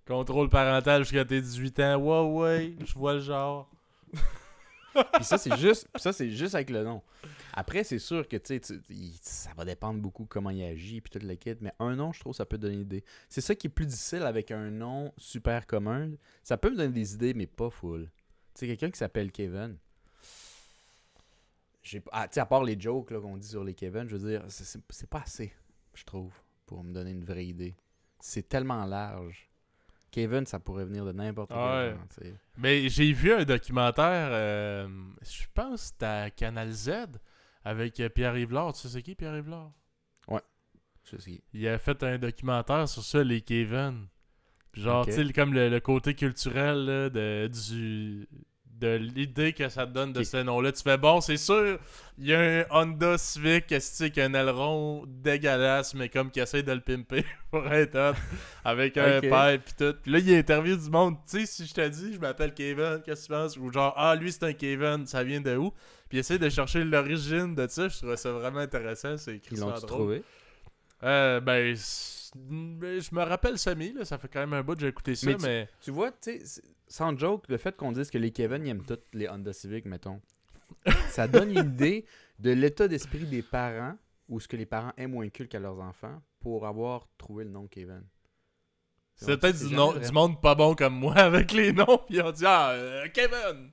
Contrôle 0.08 0.50
parental 0.50 1.04
jusqu'à 1.04 1.24
tes 1.26 1.40
18 1.40 1.80
ans. 1.82 1.98
Ouais, 1.98 2.42
ouais, 2.42 2.76
je 2.84 2.94
vois 2.96 3.14
le 3.14 3.20
genre. 3.20 3.70
Puis 5.14 5.24
ça, 5.24 5.38
c'est 5.38 5.56
juste, 5.58 5.88
ça, 5.96 6.12
c'est 6.12 6.30
juste 6.32 6.56
avec 6.56 6.70
le 6.70 6.84
nom. 6.84 7.02
Après, 7.54 7.84
c'est 7.84 8.00
sûr 8.00 8.28
que 8.28 8.38
tu 8.38 8.60
ça 9.22 9.54
va 9.56 9.66
dépendre 9.66 10.00
beaucoup 10.00 10.26
comment 10.26 10.50
il 10.50 10.64
agit 10.64 11.02
puis 11.02 11.12
toute 11.12 11.24
la 11.24 11.36
kit, 11.36 11.56
mais 11.62 11.74
un 11.80 11.96
nom, 11.96 12.12
je 12.12 12.20
trouve, 12.20 12.34
ça 12.34 12.46
peut 12.46 12.58
donner 12.58 12.76
une 12.76 12.82
idée. 12.82 13.04
C'est 13.28 13.42
ça 13.42 13.56
qui 13.56 13.68
est 13.68 13.70
plus 13.70 13.86
difficile 13.86 14.24
avec 14.24 14.52
un 14.52 14.70
nom 14.70 15.14
super 15.18 15.68
commun. 15.68 16.12
Ça 16.44 16.58
peut 16.58 16.70
me 16.70 16.76
donner 16.76 16.94
des 16.94 17.14
idées, 17.14 17.34
mais 17.34 17.48
pas 17.48 17.70
full. 17.70 18.10
Tu 18.54 18.60
sais, 18.60 18.68
quelqu'un 18.68 18.92
qui 18.92 18.98
s'appelle 18.98 19.32
Kevin. 19.32 19.78
J'ai, 21.82 22.04
ah, 22.12 22.28
à 22.36 22.46
part 22.46 22.64
les 22.64 22.80
jokes 22.80 23.14
qu'on 23.14 23.38
dit 23.38 23.48
sur 23.48 23.64
les 23.64 23.74
Kevin, 23.74 24.08
je 24.08 24.16
veux 24.16 24.30
dire, 24.30 24.44
c'est 24.50 25.10
pas 25.10 25.22
assez, 25.22 25.54
je 25.94 26.04
trouve, 26.04 26.34
pour 26.66 26.84
me 26.84 26.94
donner 26.94 27.12
une 27.12 27.24
vraie 27.24 27.46
idée. 27.46 27.76
C'est 28.20 28.48
tellement 28.48 28.86
large. 28.86 29.49
Kevin, 30.12 30.46
ça 30.46 30.60
pourrait 30.60 30.86
venir 30.86 31.06
de 31.06 31.12
n'importe 31.12 31.50
quel 31.50 31.58
Ouais. 31.60 31.96
genre. 32.22 32.34
Mais 32.58 32.90
j'ai 32.90 33.12
vu 33.14 33.32
un 33.34 33.44
documentaire, 33.46 34.30
euh, 34.32 34.88
je 35.22 35.44
pense 35.54 35.82
c'était 35.84 36.06
à 36.06 36.30
Canal 36.30 36.72
Z, 36.72 36.92
avec 37.64 38.00
euh, 38.00 38.10
Pierre 38.10 38.38
Yvelard. 38.38 38.74
Tu 38.74 38.82
sais 38.82 38.90
c'est 38.90 39.02
qui 39.02 39.16
Pierre 39.16 39.38
Yvelard? 39.38 39.72
Je 41.12 41.18
sais. 41.18 41.42
Il 41.54 41.68
a 41.68 41.80
fait 41.80 42.04
un 42.04 42.20
documentaire 42.20 42.88
sur 42.88 43.02
ça, 43.04 43.24
les 43.24 43.42
Kevin. 43.42 44.06
Puis 44.72 44.82
genre, 44.84 45.02
Ok. 45.02 45.08
tu 45.08 45.14
sais, 45.28 45.34
comme 45.34 45.54
le, 45.56 45.68
le 45.68 45.80
côté 45.80 46.14
culturel 46.14 46.86
là, 46.86 47.10
de, 47.10 47.48
du, 47.48 48.28
de 48.80 48.96
l'idée 48.96 49.54
que 49.54 49.68
ça 49.70 49.86
te 49.86 49.92
donne 49.92 50.14
de 50.14 50.24
ce 50.24 50.38
nom-là. 50.38 50.72
Tu 50.72 50.82
fais, 50.84 50.98
bon, 50.98 51.20
c'est 51.22 51.38
sûr, 51.38 51.78
il 52.18 52.28
y 52.28 52.34
a 52.34 52.40
un 52.40 52.66
Honda 52.70 53.18
Civic 53.18 53.72
esti, 53.72 54.04
avec 54.04 54.18
un 54.20 54.34
aileron 54.34 55.04
dégueulasse, 55.08 55.94
mais 55.94 56.10
comme 56.10 56.32
qui 56.32 56.40
essaie 56.40 56.64
de 56.64 56.72
le 56.72 56.80
pimper 56.82 57.24
pour 57.52 57.68
être 57.74 57.96
hot, 57.96 58.16
avec 58.64 58.98
un 58.98 59.18
Ok. 59.18 59.30
père 59.30 59.60
pis 59.64 59.74
tout. 59.76 59.96
Puis 60.02 60.12
là, 60.12 60.20
il 60.20 60.30
interview 60.34 60.76
du 60.78 60.90
monde. 60.90 61.16
Tu 61.30 61.40
sais, 61.42 61.46
si 61.46 61.66
je 61.68 61.74
te 61.74 61.88
dis, 61.88 62.14
je 62.14 62.20
m'appelle 62.20 62.54
Kevin, 62.54 63.02
qu'est-ce 63.06 63.24
que 63.28 63.34
tu 63.34 63.34
penses? 63.34 63.58
Ou 63.58 63.72
genre, 63.72 63.94
ah, 63.98 64.16
lui, 64.16 64.32
c'est 64.32 64.44
un 64.44 64.54
Kevin, 64.54 65.06
ça 65.06 65.24
vient 65.24 65.42
de 65.42 65.56
où? 65.58 65.72
Puis 66.08 66.18
il 66.18 66.20
essaie 66.20 66.40
de 66.40 66.50
chercher 66.50 66.84
l'origine 66.84 67.54
de 67.56 67.68
ça. 67.68 67.88
Je 67.88 67.98
trouvais 67.98 68.18
ça 68.18 68.32
vraiment 68.32 68.60
intéressant. 68.60 69.18
C'est 69.18 69.36
écrit 69.36 69.56
Ils 69.56 69.60
drôle. 69.60 69.82
trouvé? 69.82 70.24
Euh, 71.04 71.40
ben, 71.40 71.76
ben, 72.36 73.00
je 73.02 73.16
me 73.16 73.24
rappelle 73.24 73.58
Samy, 73.58 73.94
là, 73.94 74.06
ça 74.06 74.18
fait 74.18 74.28
quand 74.28 74.40
même 74.42 74.54
un 74.54 74.62
bout 74.64 74.76
que 74.76 74.82
j'ai 74.82 74.88
écouté 74.88 75.16
ça, 75.16 75.28
Mais 75.28 75.38
mais... 75.42 75.66
tu- 75.80 75.86
Tu 75.86 75.92
vois, 75.92 76.12
tu 76.12 76.40
sais, 76.46 76.62
sans 76.90 77.18
joke, 77.18 77.46
le 77.48 77.58
fait 77.58 77.76
qu'on 77.78 77.92
dise 77.94 78.10
que 78.12 78.18
les 78.18 78.32
Kevin 78.32 78.66
ils 78.66 78.70
aiment 78.70 78.86
toutes 78.86 79.06
les 79.14 79.30
Honda 79.30 79.54
Civic, 79.54 79.86
mettons, 79.86 80.20
ça 81.10 81.28
donne 81.28 81.52
une 81.52 81.66
idée 81.66 82.06
de 82.40 82.52
l'état 82.52 82.88
d'esprit 82.88 83.26
des 83.26 83.42
parents 83.42 83.96
ou 84.28 84.40
ce 84.40 84.48
que 84.48 84.58
les 84.58 84.66
parents 84.66 84.92
aiment 84.98 85.16
ou 85.16 85.22
inculquent 85.22 85.56
à 85.56 85.60
leurs 85.60 85.80
enfants 85.80 86.22
pour 86.40 86.66
avoir 86.68 87.08
trouvé 87.18 87.44
le 87.46 87.50
nom 87.52 87.68
Kevin. 87.68 88.04
C'est 89.16 89.38
peut-être 89.38 89.68
du, 89.68 89.74
nom- 89.76 89.94
du 89.98 90.12
monde 90.12 90.40
pas 90.42 90.56
bon 90.56 90.76
comme 90.76 90.94
moi 90.96 91.16
avec 91.18 91.52
les 91.52 91.74
noms, 91.74 92.00
puis 92.08 92.22
on 92.22 92.32
dit 92.32 92.44
«Ah, 92.46 92.72
euh, 92.72 93.08
Kevin! 93.14 93.72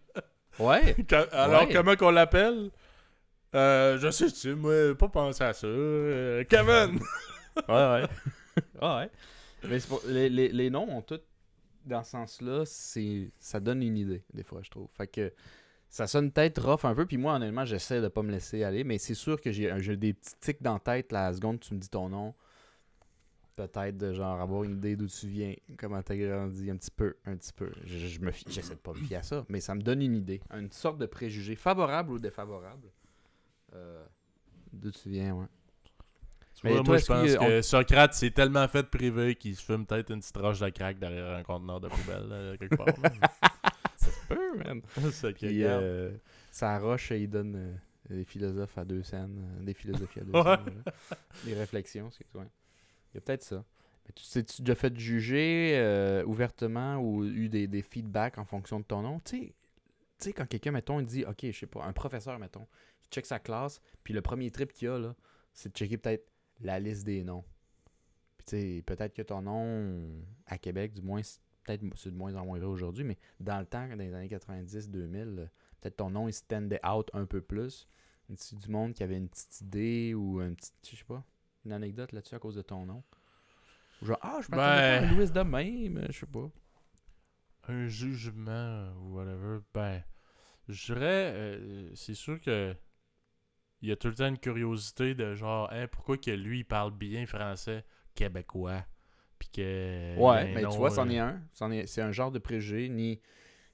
Ouais.» 0.58 0.96
Alors, 1.32 1.62
Ouais. 1.62 1.72
comment 1.72 1.94
qu'on 1.96 2.10
l'appelle? 2.10 2.70
Euh, 3.54 3.96
je 3.98 4.10
sais, 4.10 4.30
tu 4.32 4.54
moi, 4.56 4.94
pas 4.98 5.08
pensé 5.08 5.44
à 5.44 5.52
ça. 5.52 5.66
Euh, 5.66 6.44
Kevin! 6.44 6.98
Ouais, 7.68 7.74
ouais. 7.74 8.02
Ah 8.82 8.98
ouais. 8.98 9.10
Mais 9.66 9.78
pour- 9.80 10.02
les, 10.06 10.28
les, 10.28 10.48
les 10.48 10.68
noms 10.68 10.86
ont 10.94 11.00
tous, 11.00 11.20
dans 11.87 12.03
ce 12.03 12.11
sens-là, 12.12 12.64
c'est 12.66 13.30
ça 13.39 13.61
donne 13.61 13.82
une 13.82 13.97
idée, 13.97 14.22
des 14.32 14.43
fois, 14.43 14.61
je 14.62 14.70
trouve. 14.70 14.89
Fait 14.91 15.07
que 15.07 15.32
ça 15.89 16.07
sonne 16.07 16.30
peut-être 16.32 16.62
rough 16.62 16.84
un 16.84 16.95
peu, 16.95 17.07
puis 17.07 17.16
moi, 17.16 17.34
honnêtement, 17.34 17.64
j'essaie 17.64 18.01
de 18.01 18.09
pas 18.09 18.22
me 18.22 18.30
laisser 18.30 18.64
aller, 18.64 18.84
mais 18.84 18.99
c'est 18.99 19.14
sûr 19.14 19.41
que 19.41 19.53
j'ai 19.53 19.97
des 19.97 20.12
petits 20.12 20.34
tics 20.41 20.62
dans 20.62 20.74
la 20.74 20.80
tête 20.80 21.12
la 21.12 21.32
seconde 21.32 21.61
tu 21.61 21.74
me 21.74 21.78
dis 21.78 21.89
ton 21.89 22.09
nom. 22.09 22.34
Peut-être 23.55 23.97
de 23.97 24.12
genre 24.12 24.39
avoir 24.39 24.64
une 24.64 24.76
idée 24.76 24.97
d'où 24.97 25.07
tu 25.07 25.28
viens, 25.28 25.55
comment 25.78 26.03
t'as 26.03 26.16
grandi, 26.16 26.70
un 26.70 26.76
petit 26.76 26.91
peu, 26.91 27.16
un 27.24 27.37
petit 27.37 27.55
peu. 27.55 27.70
Je, 27.84 27.97
je 27.97 28.20
j'essaie 28.49 28.74
de 28.74 28.80
pas 28.80 28.93
me 28.93 28.99
fier 28.99 29.16
à 29.16 29.22
ça, 29.22 29.47
mais 29.49 29.61
ça 29.61 29.74
me 29.74 29.80
donne 29.80 30.03
une 30.03 30.14
idée, 30.14 30.43
une 30.53 30.70
sorte 30.70 30.99
de 30.99 31.07
préjugé, 31.07 31.57
favorable 31.57 32.12
ou 32.12 32.18
défavorable. 32.18 32.89
Euh, 33.74 34.05
d'où 34.74 34.91
tu 34.91 35.09
viens, 35.09 35.34
ouais. 35.34 35.47
Tu 36.57 36.62
Mais 36.64 36.72
vois, 36.72 36.80
toi, 36.82 36.94
moi, 36.94 36.96
je 36.98 37.07
pense 37.07 37.46
que 37.46 37.62
Socrate, 37.62 38.14
c'est 38.14 38.30
tellement 38.30 38.66
fait 38.66 38.84
privé 38.88 39.34
qu'il 39.34 39.54
se 39.54 39.62
fume 39.62 39.84
peut-être 39.86 40.11
une 40.11 40.20
petite 40.20 40.36
roche 40.38 40.59
de 40.59 40.68
crack 40.70 40.98
derrière 40.98 41.32
un 41.36 41.42
conteneur 41.42 41.80
de 41.80 41.88
poubelle, 41.88 42.28
là, 42.28 42.57
quelque 42.57 42.76
part. 42.76 42.86
là. 42.86 43.11
Peu, 44.28 44.57
man. 44.59 44.80
C'est 45.12 45.32
que, 45.34 45.38
Puis, 45.46 45.62
regarde. 45.64 45.82
euh, 45.82 46.16
ça 46.50 46.78
roche 46.78 47.11
et 47.12 47.20
il 47.20 47.28
donne 47.28 47.54
euh, 47.57 48.16
des 48.16 48.24
philosophes 48.24 48.78
à 48.78 48.84
deux 48.84 49.02
scènes, 49.02 49.59
euh, 49.61 49.64
des 49.64 49.74
philosophies 49.74 50.20
à 50.20 50.24
deux 50.24 50.32
scènes, 50.42 50.82
des 51.44 51.54
réflexions, 51.54 52.11
c'est 52.11 52.24
ouais. 52.38 52.46
Il 53.12 53.16
y 53.16 53.18
a 53.18 53.20
peut-être 53.20 53.42
ça. 53.42 53.64
Mais 54.07 54.12
tu 54.14 54.24
t'es-tu 54.28 54.62
déjà 54.62 54.74
fait 54.76 54.96
juger 54.98 55.72
euh, 55.76 56.24
ouvertement 56.24 56.96
ou 56.98 57.24
eu 57.24 57.48
des, 57.48 57.66
des 57.66 57.82
feedbacks 57.82 58.38
en 58.38 58.44
fonction 58.44 58.78
de 58.80 58.84
ton 58.84 59.02
nom? 59.02 59.20
Tu 59.24 59.36
sais, 59.38 59.46
tu 59.46 59.54
sais, 60.18 60.32
quand 60.32 60.46
quelqu'un, 60.46 60.70
mettons, 60.70 61.00
il 61.00 61.07
dit, 61.07 61.24
OK, 61.24 61.38
je 61.42 61.52
sais 61.52 61.66
pas, 61.66 61.84
un 61.84 61.92
professeur, 61.92 62.38
mettons, 62.38 62.66
il 63.04 63.09
check 63.11 63.26
sa 63.26 63.38
classe, 63.40 63.80
puis 64.04 64.14
le 64.14 64.22
premier 64.22 64.50
trip 64.50 64.72
qu'il 64.72 64.88
a, 64.88 64.98
là, 64.98 65.14
c'est 65.52 65.70
de 65.72 65.76
checker 65.76 65.98
peut-être 65.98 66.24
la 66.61 66.78
liste 66.80 67.04
des 67.04 67.22
noms. 67.24 67.44
Puis 68.38 68.46
tu 68.46 68.50
sais, 68.57 68.82
peut-être 68.86 69.14
que 69.14 69.22
ton 69.22 69.42
nom, 69.42 70.22
à 70.46 70.59
Québec, 70.59 70.92
du 70.94 71.02
moins, 71.02 71.22
c'est- 71.22 71.40
peut-être 71.64 71.82
c'est 71.96 72.11
de 72.11 72.16
moins 72.16 72.34
en 72.34 72.44
moins 72.44 72.59
vrai 72.59 72.66
aujourd'hui, 72.68 73.04
mais 73.04 73.18
dans 73.40 73.59
le 73.59 73.66
temps, 73.66 73.86
dans 73.88 73.96
les 73.98 74.12
années 74.14 74.28
90-2000, 74.28 75.36
euh, 75.40 75.46
peut-être 75.80 75.96
ton 75.96 76.11
nom, 76.11 76.28
il 76.28 76.32
standait 76.32 76.80
out 76.86 77.11
un 77.12 77.26
peu 77.26 77.40
plus. 77.40 77.88
C'est 78.36 78.59
du 78.59 78.68
monde 78.70 78.92
qui 78.94 79.02
avait 79.04 79.16
une 79.16 79.28
petite 79.28 79.61
idée 79.61 80.12
ou 80.14 80.40
un 80.40 80.52
petit, 80.54 80.72
je 80.90 80.96
sais 80.96 81.04
pas, 81.04 81.24
une 81.64 81.72
anecdote 81.72 82.12
là-dessus 82.12 82.34
à 82.34 82.38
cause 82.40 82.57
de 82.57 82.62
ton 82.62 82.84
nom? 82.86 83.02
Genre, 84.02 84.18
ah, 84.20 84.40
je 84.42 84.48
m'attendais 84.50 84.57
pas 84.57 85.00
Ben. 85.00 85.04
à 85.04 85.12
Louis 85.14 85.30
de 85.30 85.40
même, 85.40 86.07
je 86.11 86.18
sais 86.20 86.26
pas. 86.26 86.50
un 87.68 87.86
jugement 87.88 88.92
ou 89.00 89.16
whatever, 89.16 89.59
ben. 89.74 90.02
Je 90.68 90.92
dirais, 90.92 91.32
euh, 91.34 91.90
c'est 91.94 92.14
sûr 92.14 92.40
que 92.40 92.74
il 93.87 93.91
y 93.91 93.93
a 93.93 93.97
tout 93.97 94.09
le 94.09 94.14
temps 94.14 94.26
une 94.26 94.39
curiosité 94.39 95.14
de 95.14 95.37
genre, 95.37 95.72
pourquoi 95.93 96.18
que 96.18 96.32
lui, 96.32 96.61
il 96.61 96.64
parle 96.64 96.91
bien 96.91 97.24
français 97.24 97.84
québécois? 98.16 98.84
Puis 99.39 99.49
que. 99.49 100.18
Ouais, 100.18 100.45
ben 100.47 100.55
mais 100.57 100.62
non, 100.62 100.70
tu 100.70 100.78
vois, 100.78 100.91
c'en 100.91 101.09
euh, 101.09 101.12
est 101.12 101.18
un. 101.20 101.87
C'est 101.87 102.03
un 102.03 102.11
genre 102.11 102.32
de 102.32 102.41
préjugé, 102.41 102.89
ni, 102.89 103.20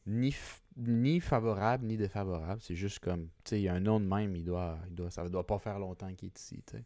ni, 0.05 0.35
ni 0.77 1.19
favorable, 1.19 1.87
ni 1.87 1.97
défavorable. 1.97 2.61
C'est 2.61 2.75
juste 2.75 2.99
comme, 2.99 3.29
tu 3.43 3.51
sais, 3.51 3.61
il 3.61 3.63
y 3.63 3.69
a 3.69 3.75
un 3.75 3.81
nom 3.81 4.01
de 4.01 4.05
même, 4.05 4.37
il 4.37 4.45
doit, 4.45 4.79
il 4.89 4.95
doit, 4.95 5.11
ça 5.11 5.27
doit 5.31 5.47
pas 5.47 5.59
faire 5.59 5.79
longtemps 5.79 6.13
qu'il 6.15 6.27
est 6.27 6.39
ici, 6.39 6.63
tu 6.67 6.77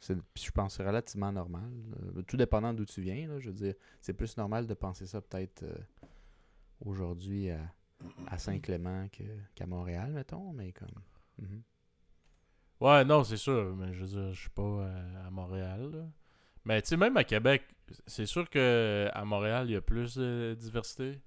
sais. 0.00 0.16
Je 0.36 0.50
pense 0.50 0.72
que 0.72 0.76
c'est 0.78 0.88
relativement 0.88 1.32
normal. 1.32 1.70
là. 2.14 2.22
Tout 2.22 2.38
dépendant 2.38 2.72
d'où 2.72 2.86
tu 2.86 3.02
viens, 3.02 3.28
là, 3.28 3.40
je 3.40 3.48
veux 3.50 3.56
dire, 3.56 3.74
c'est 4.00 4.14
plus 4.14 4.38
normal 4.38 4.66
de 4.66 4.72
penser 4.72 5.06
ça 5.06 5.20
peut-être 5.20 5.64
euh, 5.64 5.76
aujourd'hui 6.80 7.50
à, 7.50 7.60
à 8.28 8.38
Saint-Clément 8.38 9.08
qu'à 9.54 9.66
Montréal, 9.66 10.12
mettons, 10.12 10.52
mais 10.54 10.72
comme... 10.72 10.88
mhm. 11.38 11.62
Ouais, 12.80 13.04
non, 13.04 13.24
c'est 13.24 13.36
sûr. 13.36 13.74
Mais 13.76 13.92
je 13.92 14.00
veux 14.04 14.06
dire, 14.22 14.32
je 14.32 14.40
suis 14.40 14.50
pas 14.50 14.62
euh, 14.62 15.26
à 15.26 15.30
Montréal. 15.30 15.90
là. 15.92 16.04
Mais 16.64 16.82
tu 16.82 16.88
sais, 16.88 16.96
même 16.96 17.16
à 17.16 17.24
Québec, 17.24 17.62
c'est 18.06 18.26
sûr 18.26 18.48
que 18.50 19.08
à 19.12 19.24
Montréal, 19.24 19.66
il 19.68 19.72
y 19.72 19.76
a 19.76 19.80
plus 19.80 20.16
de 20.16 20.54
diversité 20.58 21.20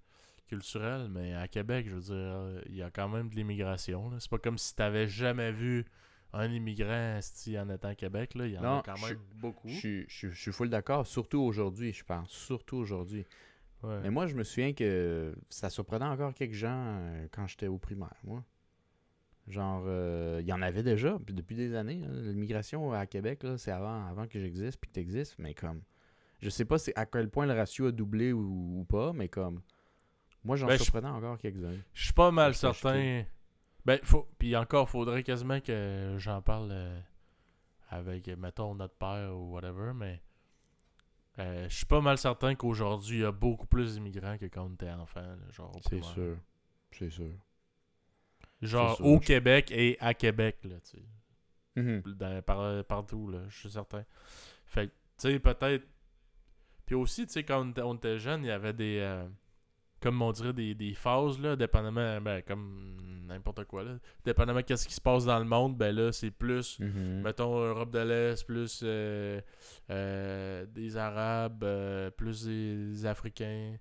culturelle. 0.47 1.07
Mais 1.09 1.33
à 1.33 1.47
Québec, 1.47 1.87
je 1.89 1.95
veux 1.95 2.01
dire, 2.01 2.61
il 2.67 2.75
y 2.75 2.83
a 2.83 2.89
quand 2.91 3.09
même 3.09 3.29
de 3.29 3.35
l'immigration. 3.35 4.11
C'est 4.19 4.29
pas 4.29 4.37
comme 4.37 4.57
si 4.57 4.75
t'avais 4.75 5.07
jamais 5.07 5.51
vu 5.51 5.85
un 6.33 6.49
immigrant 6.49 7.17
esti, 7.17 7.59
en 7.59 7.69
étant 7.69 7.89
à 7.89 7.95
Québec. 7.95 8.35
Là. 8.35 8.47
Il 8.47 8.53
y 8.53 8.57
en 8.57 8.61
Non, 8.61 8.79
a 8.79 8.83
quand 8.85 8.95
je- 8.95 9.05
même 9.07 9.19
beaucoup. 9.35 9.67
Je 9.67 9.75
suis- 9.75 10.05
je 10.07 10.15
suis- 10.15 10.31
je 10.31 10.39
suis 10.41 10.51
full 10.53 10.69
d'accord, 10.69 11.05
surtout 11.05 11.39
aujourd'hui, 11.41 11.91
je 11.91 12.03
pense, 12.05 12.29
surtout 12.29 12.77
aujourd'hui. 12.77 13.25
Ouais. 13.83 13.99
Mais 14.03 14.11
moi, 14.11 14.27
je 14.27 14.35
me 14.35 14.43
souviens 14.43 14.73
que 14.73 15.35
ça 15.49 15.69
surprenait 15.69 16.05
encore 16.05 16.33
quelques 16.33 16.53
gens 16.53 16.69
euh, 16.99 17.27
quand 17.31 17.47
j'étais 17.47 17.67
au 17.67 17.77
primaire, 17.79 18.13
moi. 18.23 18.43
Genre, 19.51 19.83
euh, 19.85 20.37
il 20.41 20.47
y 20.47 20.53
en 20.53 20.61
avait 20.61 20.81
déjà 20.83 21.17
puis 21.25 21.33
depuis 21.35 21.55
des 21.55 21.75
années. 21.75 22.01
hein. 22.03 22.11
L'immigration 22.23 22.91
à 22.93 23.05
Québec, 23.05 23.43
là, 23.43 23.57
c'est 23.57 23.71
avant, 23.71 24.07
avant 24.07 24.25
que 24.27 24.39
j'existe 24.39 24.79
puis 24.79 24.89
que 24.89 24.95
t'existes, 24.95 25.35
mais 25.37 25.53
comme... 25.53 25.81
Je 26.39 26.49
sais 26.49 26.65
pas 26.65 26.77
à 26.95 27.05
quel 27.05 27.29
point 27.29 27.45
le 27.45 27.53
ratio 27.53 27.87
a 27.87 27.91
doublé 27.91 28.33
ou, 28.33 28.79
ou 28.79 28.83
pas, 28.85 29.13
mais 29.13 29.27
comme... 29.27 29.61
Moi, 30.43 30.55
j'en 30.55 30.65
Ben, 30.65 30.77
surprenais 30.79 31.09
encore 31.09 31.37
quelques-uns. 31.37 31.75
Je 31.93 32.03
suis 32.05 32.13
pas 32.13 32.31
mal 32.31 32.55
certain. 32.55 33.23
Ben, 33.85 33.99
faut. 34.01 34.27
Puis 34.39 34.55
encore, 34.55 34.89
faudrait 34.89 35.21
quasiment 35.21 35.59
que 35.59 36.15
j'en 36.17 36.41
parle 36.41 36.69
euh, 36.71 36.99
avec, 37.89 38.27
mettons, 38.29 38.73
notre 38.73 38.95
père 38.95 39.35
ou 39.37 39.51
whatever, 39.53 39.91
mais. 39.93 40.19
euh, 41.39 41.69
je 41.69 41.75
suis 41.75 41.85
pas 41.85 42.01
mal 42.01 42.17
certain 42.17 42.55
qu'aujourd'hui, 42.55 43.17
il 43.17 43.21
y 43.21 43.25
a 43.25 43.31
beaucoup 43.31 43.67
plus 43.67 43.93
d'immigrants 43.95 44.37
que 44.39 44.45
quand 44.45 44.65
on 44.65 44.73
était 44.73 44.89
enfant. 44.91 45.35
C'est 45.89 46.03
sûr. 46.03 46.37
C'est 46.91 47.09
sûr. 47.11 47.31
Genre 48.61 48.97
au 49.05 49.19
Québec 49.19 49.71
et 49.71 49.97
à 49.99 50.13
Québec, 50.13 50.57
là, 50.63 50.75
tu 50.83 50.97
sais. 50.97 51.03
Mhm. 51.75 52.01
dans- 52.17 52.41
par- 52.41 52.83
partout, 52.85 53.29
là, 53.29 53.39
je 53.47 53.57
suis 53.59 53.69
certain. 53.71 54.03
Fait 54.65 54.87
que, 54.87 54.91
tu 55.19 55.29
sais, 55.31 55.39
peut-être. 55.39 55.85
Puis 56.85 56.95
aussi, 56.95 57.25
tu 57.25 57.33
sais, 57.33 57.43
quand 57.43 57.65
on 57.65 57.69
était, 57.71 57.81
on 57.81 57.95
était 57.95 58.19
jeune, 58.19 58.43
il 58.43 58.47
y 58.47 58.51
avait 58.51 58.73
des. 58.73 58.99
euh, 58.99 59.25
comme 60.01 60.21
on 60.21 60.31
dirait 60.31 60.51
des, 60.51 60.73
des 60.75 60.93
phases, 60.95 61.39
là, 61.39 61.55
dépendamment. 61.55 62.19
Ben, 62.21 62.41
comme 62.41 62.97
n'importe 63.27 63.63
quoi, 63.65 63.83
là. 63.83 63.97
Dépendamment 64.25 64.59
de 64.67 64.75
ce 64.75 64.87
qui 64.87 64.93
se 64.95 64.99
passe 65.01 65.25
dans 65.25 65.39
le 65.39 65.45
monde, 65.45 65.77
ben 65.77 65.95
là, 65.95 66.11
c'est 66.11 66.31
plus. 66.31 66.79
Mhm. 66.79 67.21
Mettons 67.21 67.55
Europe 67.57 67.91
de 67.91 67.99
l'Est, 67.99 68.43
plus 68.45 68.81
euh, 68.83 69.39
euh, 69.91 70.65
des 70.65 70.97
Arabes, 70.97 71.63
plus 72.17 72.45
des 72.45 73.05
Africains. 73.05 73.77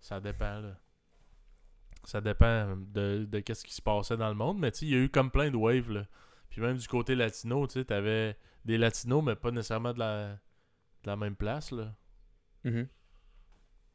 Ça 0.00 0.20
dépend, 0.20 0.60
là. 0.60 0.76
Ça 2.06 2.20
dépend 2.20 2.76
de, 2.76 3.24
de 3.24 3.40
qu'est-ce 3.40 3.64
qui 3.64 3.74
se 3.74 3.82
passait 3.82 4.16
dans 4.16 4.28
le 4.28 4.34
monde, 4.34 4.58
mais 4.58 4.70
tu 4.72 4.80
sais, 4.80 4.86
il 4.86 4.92
y 4.92 4.94
a 4.94 4.98
eu 4.98 5.08
comme 5.08 5.30
plein 5.30 5.50
de 5.50 5.56
waves, 5.56 5.90
là. 5.90 6.06
Puis 6.50 6.60
même 6.60 6.76
du 6.76 6.86
côté 6.86 7.14
latino, 7.14 7.66
tu 7.66 7.74
sais, 7.74 7.84
t'avais 7.84 8.36
des 8.64 8.78
latinos, 8.78 9.22
mais 9.24 9.34
pas 9.36 9.50
nécessairement 9.50 9.92
de 9.92 9.98
la, 9.98 10.28
de 10.34 11.06
la 11.06 11.16
même 11.16 11.34
place, 11.36 11.70
là. 11.72 11.94
Mhm. 12.64 12.88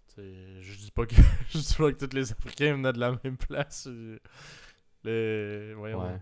Sais, 0.08 0.62
je 0.62 0.78
dis 0.78 0.92
pas 0.92 1.06
que 1.06 1.16
je 1.50 1.58
dis 1.60 1.76
pas 1.78 1.92
que 1.92 2.06
tous 2.06 2.16
les 2.16 2.32
Africains 2.32 2.74
venaient 2.74 2.94
de 2.94 3.00
la 3.00 3.18
même 3.24 3.38
place. 3.38 3.88
Les, 5.04 5.74
voyons, 5.76 6.02
Ouais. 6.04 6.22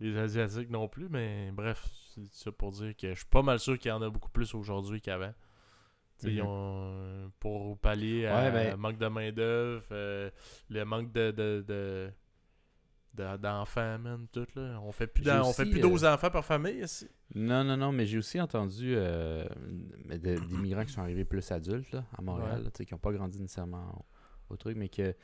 les 0.00 0.16
Asiatiques 0.18 0.70
non 0.70 0.88
plus, 0.88 1.08
mais 1.08 1.50
bref, 1.52 1.86
c'est 2.14 2.26
ça 2.32 2.52
pour 2.52 2.72
dire 2.72 2.96
que 2.96 3.10
je 3.10 3.18
suis 3.18 3.26
pas 3.28 3.42
mal 3.42 3.58
sûr 3.60 3.78
qu'il 3.78 3.90
y 3.90 3.92
en 3.92 4.02
a 4.02 4.10
beaucoup 4.10 4.30
plus 4.30 4.54
aujourd'hui 4.54 5.00
qu'avant. 5.00 5.32
Ils 6.24 6.40
Mhm. 6.42 6.46
ont, 6.46 6.90
euh, 6.92 7.28
pour 7.38 7.78
pallier 7.78 8.26
à 8.26 8.36
Ouais, 8.36 8.50
ben- 8.52 8.70
le 8.72 8.76
manque 8.76 8.98
de 8.98 9.06
main-d'œuvre, 9.06 9.86
euh, 9.92 10.30
le 10.68 10.84
manque 10.84 11.12
de. 11.12 11.30
de, 11.30 11.64
de- 11.66 12.10
de- 13.14 13.36
d'enfants, 13.38 13.98
man, 13.98 14.26
tout 14.32 14.46
là. 14.54 14.78
On 14.82 14.92
fait 14.92 15.06
plus, 15.08 15.28
on 15.28 15.52
fait 15.52 15.64
plus 15.64 15.78
euh, 15.78 15.82
12 15.82 16.04
enfants 16.04 16.30
par 16.30 16.44
famille 16.44 16.82
ici. 16.84 17.08
Non, 17.34 17.64
non, 17.64 17.76
non, 17.76 17.90
mais 17.90 18.06
j'ai 18.06 18.18
aussi 18.18 18.40
entendu 18.40 18.94
euh, 18.96 19.44
d'immigrants 20.48 20.84
qui 20.84 20.92
sont 20.92 21.00
arrivés 21.02 21.24
plus 21.24 21.50
adultes 21.50 21.90
là, 21.92 22.04
à 22.16 22.22
Montréal, 22.22 22.58
Ouais. 22.58 22.64
là, 22.64 22.70
qui 22.70 22.92
n'ont 22.94 22.98
pas 22.98 23.12
grandi 23.12 23.40
nécessairement 23.40 24.04
au, 24.50 24.54
au 24.54 24.56
truc, 24.56 24.76
mais 24.76 24.88
qu'ils 24.88 25.14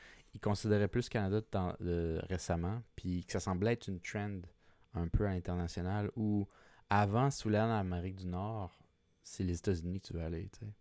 considéraient 0.41 0.87
plus 0.89 1.05
le 1.05 1.09
Canada 1.09 1.35
de 1.37 1.45
temps- 1.45 1.75
de- 1.79 2.19
récemment, 2.29 2.81
puis 2.95 3.23
que 3.25 3.31
ça 3.31 3.39
semblait 3.39 3.73
être 3.73 3.87
une 3.87 4.01
trend 4.01 4.41
un 4.93 5.07
peu 5.07 5.25
à 5.25 5.31
l'international 5.31 6.11
où 6.17 6.47
avant, 6.89 7.29
si 7.29 7.39
tu 7.39 7.43
voulais 7.47 7.59
aller 7.59 7.71
en 7.71 7.77
Amérique 7.79 8.15
du 8.17 8.27
Nord, 8.27 8.77
c'est 9.23 9.43
les 9.43 9.57
États-Unis 9.57 10.01
que 10.01 10.07
tu 10.07 10.13
veux 10.13 10.21
aller, 10.23 10.49
tu 10.51 10.65
sais. 10.65 10.71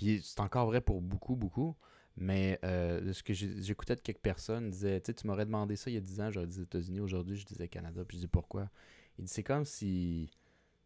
Puis 0.00 0.22
c'est 0.24 0.40
encore 0.40 0.64
vrai 0.64 0.80
pour 0.80 1.02
beaucoup, 1.02 1.36
beaucoup. 1.36 1.76
Mais 2.16 2.58
euh, 2.64 3.12
ce 3.12 3.22
que 3.22 3.34
j'écoutais 3.34 3.96
de 3.96 4.00
quelques 4.00 4.20
personnes, 4.22 4.70
disaient, 4.70 4.98
tu 5.02 5.26
m'aurais 5.26 5.44
demandé 5.44 5.76
ça 5.76 5.90
il 5.90 5.94
y 5.94 5.96
a 5.98 6.00
10 6.00 6.22
ans, 6.22 6.30
j'aurais 6.30 6.46
dit 6.46 6.62
États-Unis. 6.62 7.00
Aujourd'hui, 7.00 7.36
je 7.36 7.44
disais 7.44 7.68
Canada. 7.68 8.02
Puis 8.06 8.16
je 8.16 8.22
dis 8.22 8.28
pourquoi. 8.28 8.70
Il 9.18 9.26
dit, 9.26 9.30
c'est 9.30 9.42
comme 9.42 9.66
si, 9.66 10.30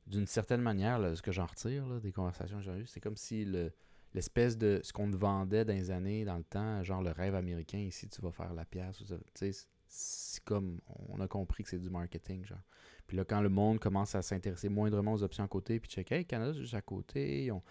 d'une 0.09 0.27
certaine 0.27 0.63
manière, 0.63 0.99
ce 1.17 1.23
que 1.23 1.31
j'en 1.31 1.47
retire 1.47 2.01
des 2.01 2.11
conversations 2.11 2.57
que 2.59 2.65
j'ai 2.65 2.73
eues, 2.73 2.87
c'est 2.87 2.99
comme 3.01 3.17
si 3.17 3.45
le, 3.45 3.73
l'espèce 4.15 4.59
de 4.59 4.81
ce 4.83 4.93
qu'on 4.93 5.09
te 5.09 5.17
vendait 5.17 5.65
dans 5.65 5.75
les 5.75 5.93
années, 5.93 6.25
dans 6.25 6.37
le 6.39 6.43
temps, 6.45 6.83
genre 6.83 7.01
le 7.01 7.13
rêve 7.13 7.37
américain, 7.37 7.79
ici 7.79 8.09
tu 8.09 8.21
vas 8.21 8.33
faire 8.33 8.53
la 8.53 8.65
pièce. 8.65 8.97
Tu 8.99 9.15
sais, 9.35 9.53
c'est- 9.87 10.43
comme, 10.45 10.81
on 11.09 11.21
a 11.21 11.29
compris 11.29 11.63
que 11.63 11.71
c'est 11.71 11.79
du 11.79 11.89
marketing, 11.89 12.45
genre. 12.45 12.59
Puis 13.07 13.17
là, 13.17 13.25
quand 13.25 13.41
le 13.43 13.49
monde 13.49 13.79
commence 13.79 14.17
à 14.17 14.23
s'intéresser 14.23 14.69
moindrement 14.69 15.13
aux 15.13 15.23
options 15.23 15.45
à 15.45 15.49
côté, 15.49 15.79
puis 15.79 15.89
checker, 15.89 16.17
hey, 16.17 16.25
Canada, 16.25 16.53
juste 16.53 16.75
à 16.75 16.83
côté, 16.83 17.45
ils 17.45 17.53
ont, 17.53 17.63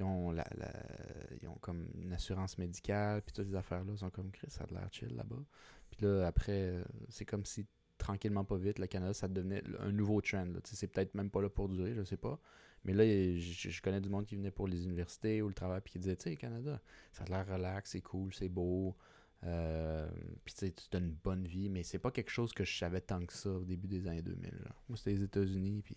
ils 0.00 0.04
ont, 0.04 0.30
ont 0.32 1.58
comme 1.60 1.86
une 2.00 2.12
assurance 2.12 2.58
médicale, 2.58 3.22
puis 3.22 3.32
toutes 3.32 3.48
ces 3.48 3.54
affaires-là, 3.54 3.92
ils 3.92 3.98
sont 3.98 4.10
comme, 4.10 4.30
Chris, 4.30 4.48
ça 4.50 4.64
a 4.64 4.66
de 4.66 4.74
l'air 4.74 4.88
chill 4.90 5.14
là-bas. 5.14 5.42
Puis 5.90 6.06
là, 6.06 6.26
après, 6.26 6.70
euh, 6.70 6.84
c'est 7.08 7.24
comme 7.24 7.44
si, 7.44 7.66
tranquillement, 7.98 8.44
pas 8.44 8.56
vite, 8.56 8.78
le 8.78 8.86
Canada, 8.86 9.12
ça 9.12 9.28
devenait 9.28 9.62
un 9.80 9.92
nouveau 9.92 10.20
trend. 10.20 10.46
C'est 10.64 10.88
peut-être 10.88 11.14
même 11.14 11.30
pas 11.30 11.42
là 11.42 11.50
pour 11.50 11.68
durer, 11.68 11.94
je 11.94 12.02
sais 12.02 12.16
pas. 12.16 12.40
Mais 12.84 12.94
là, 12.94 13.04
je, 13.04 13.82
connais 13.82 14.00
du 14.00 14.08
monde 14.08 14.24
qui 14.24 14.36
venait 14.36 14.50
pour 14.50 14.66
les 14.66 14.84
universités 14.84 15.42
ou 15.42 15.48
le 15.48 15.54
travail, 15.54 15.80
puis 15.82 15.92
qui 15.92 15.98
disait, 15.98 16.16
tu 16.16 16.30
sais, 16.30 16.36
Canada, 16.36 16.80
ça 17.12 17.24
a 17.24 17.26
l'air 17.28 17.46
relax, 17.46 17.90
c'est 17.90 18.00
cool, 18.00 18.32
c'est 18.32 18.48
beau. 18.48 18.96
Euh, 19.44 20.08
puis 20.44 20.54
tu 20.54 20.66
sais, 20.66 20.72
tu 20.72 20.96
as 20.96 21.00
une 21.00 21.12
bonne 21.12 21.46
vie, 21.46 21.68
mais 21.68 21.82
c'est 21.82 21.98
pas 21.98 22.10
quelque 22.10 22.30
chose 22.30 22.52
que 22.52 22.64
je 22.64 22.76
savais 22.76 23.00
tant 23.00 23.24
que 23.24 23.32
ça 23.32 23.50
au 23.50 23.64
début 23.64 23.88
des 23.88 24.06
années 24.06 24.22
2000. 24.22 24.50
genre. 24.50 24.82
Moi, 24.88 24.96
c'était 24.96 25.12
les 25.12 25.22
États-Unis, 25.22 25.82
puis 25.82 25.96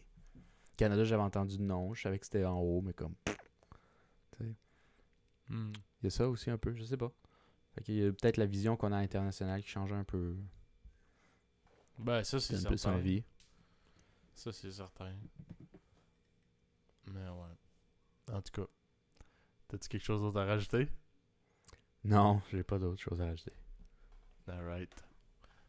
Canada, 0.75 1.03
j'avais 1.03 1.23
entendu 1.23 1.59
nom, 1.59 1.93
je 1.93 2.01
savais 2.01 2.19
que 2.19 2.25
c'était 2.25 2.45
en 2.45 2.59
haut, 2.59 2.81
mais 2.81 2.93
comme. 2.93 3.15
Il 5.49 5.71
y 6.03 6.07
a 6.07 6.09
ça 6.09 6.27
aussi 6.29 6.49
un 6.49 6.57
peu, 6.57 6.73
je 6.73 6.83
sais 6.83 6.97
pas. 6.97 7.11
Fait 7.75 7.81
qu'il 7.83 7.95
y 7.95 8.05
a 8.05 8.11
peut-être 8.11 8.37
la 8.37 8.45
vision 8.45 8.75
qu'on 8.75 8.91
a 8.91 8.97
internationale 8.97 9.61
qui 9.61 9.69
change 9.69 9.91
un 9.93 10.03
peu. 10.03 10.35
Ben, 11.99 12.23
ça, 12.23 12.39
c'est 12.39 12.55
C'est 12.57 12.65
un 12.65 12.69
peu 12.69 12.77
certain. 12.77 12.97
sans 12.97 13.03
vie. 13.03 13.23
Ça, 14.35 14.51
c'est 14.51 14.71
certain. 14.71 15.13
Mais 17.07 17.27
ouais. 17.29 18.33
En 18.35 18.41
tout 18.41 18.51
cas, 18.61 18.67
t'as-tu 19.67 19.89
quelque 19.89 20.03
chose 20.03 20.21
d'autre 20.21 20.39
à 20.39 20.45
rajouter? 20.45 20.87
Non, 22.03 22.41
j'ai 22.51 22.63
pas 22.63 22.79
d'autre 22.79 23.01
chose 23.01 23.21
à 23.21 23.25
ajouter. 23.29 23.53
Alright. 24.47 24.91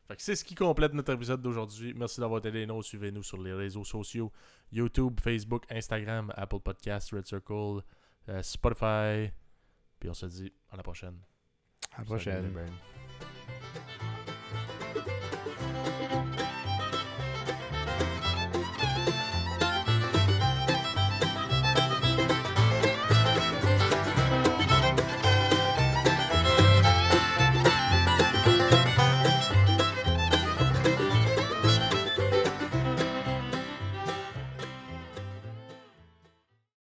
Fait 0.09 0.17
que 0.17 0.23
c'est 0.23 0.37
ce 0.37 0.45
qui 0.45 0.55
complète 0.55 0.93
notre 0.93 1.13
épisode 1.13 1.41
d'aujourd'hui. 1.41 1.95
Merci 1.95 2.21
d'avoir 2.21 2.39
été 2.41 2.51
des 2.51 2.67
nôtres. 2.67 2.87
Suivez-nous 2.89 3.23
sur 3.23 3.41
les 3.41 3.53
réseaux 3.53 3.85
sociaux 3.85 4.33
YouTube, 4.73 5.19
Facebook, 5.21 5.65
Instagram, 5.71 6.33
Apple 6.37 6.61
Podcasts, 6.61 7.11
Red 7.13 7.27
Circle, 7.27 7.83
euh, 8.29 8.43
Spotify. 8.43 9.33
Puis 9.99 10.11
on 10.11 10.15
se 10.15 10.27
dit 10.27 10.53
à 10.71 10.77
la 10.77 10.83
prochaine. 10.83 11.19
À 11.93 11.99
la 11.99 12.05
prochaine. 12.05 12.55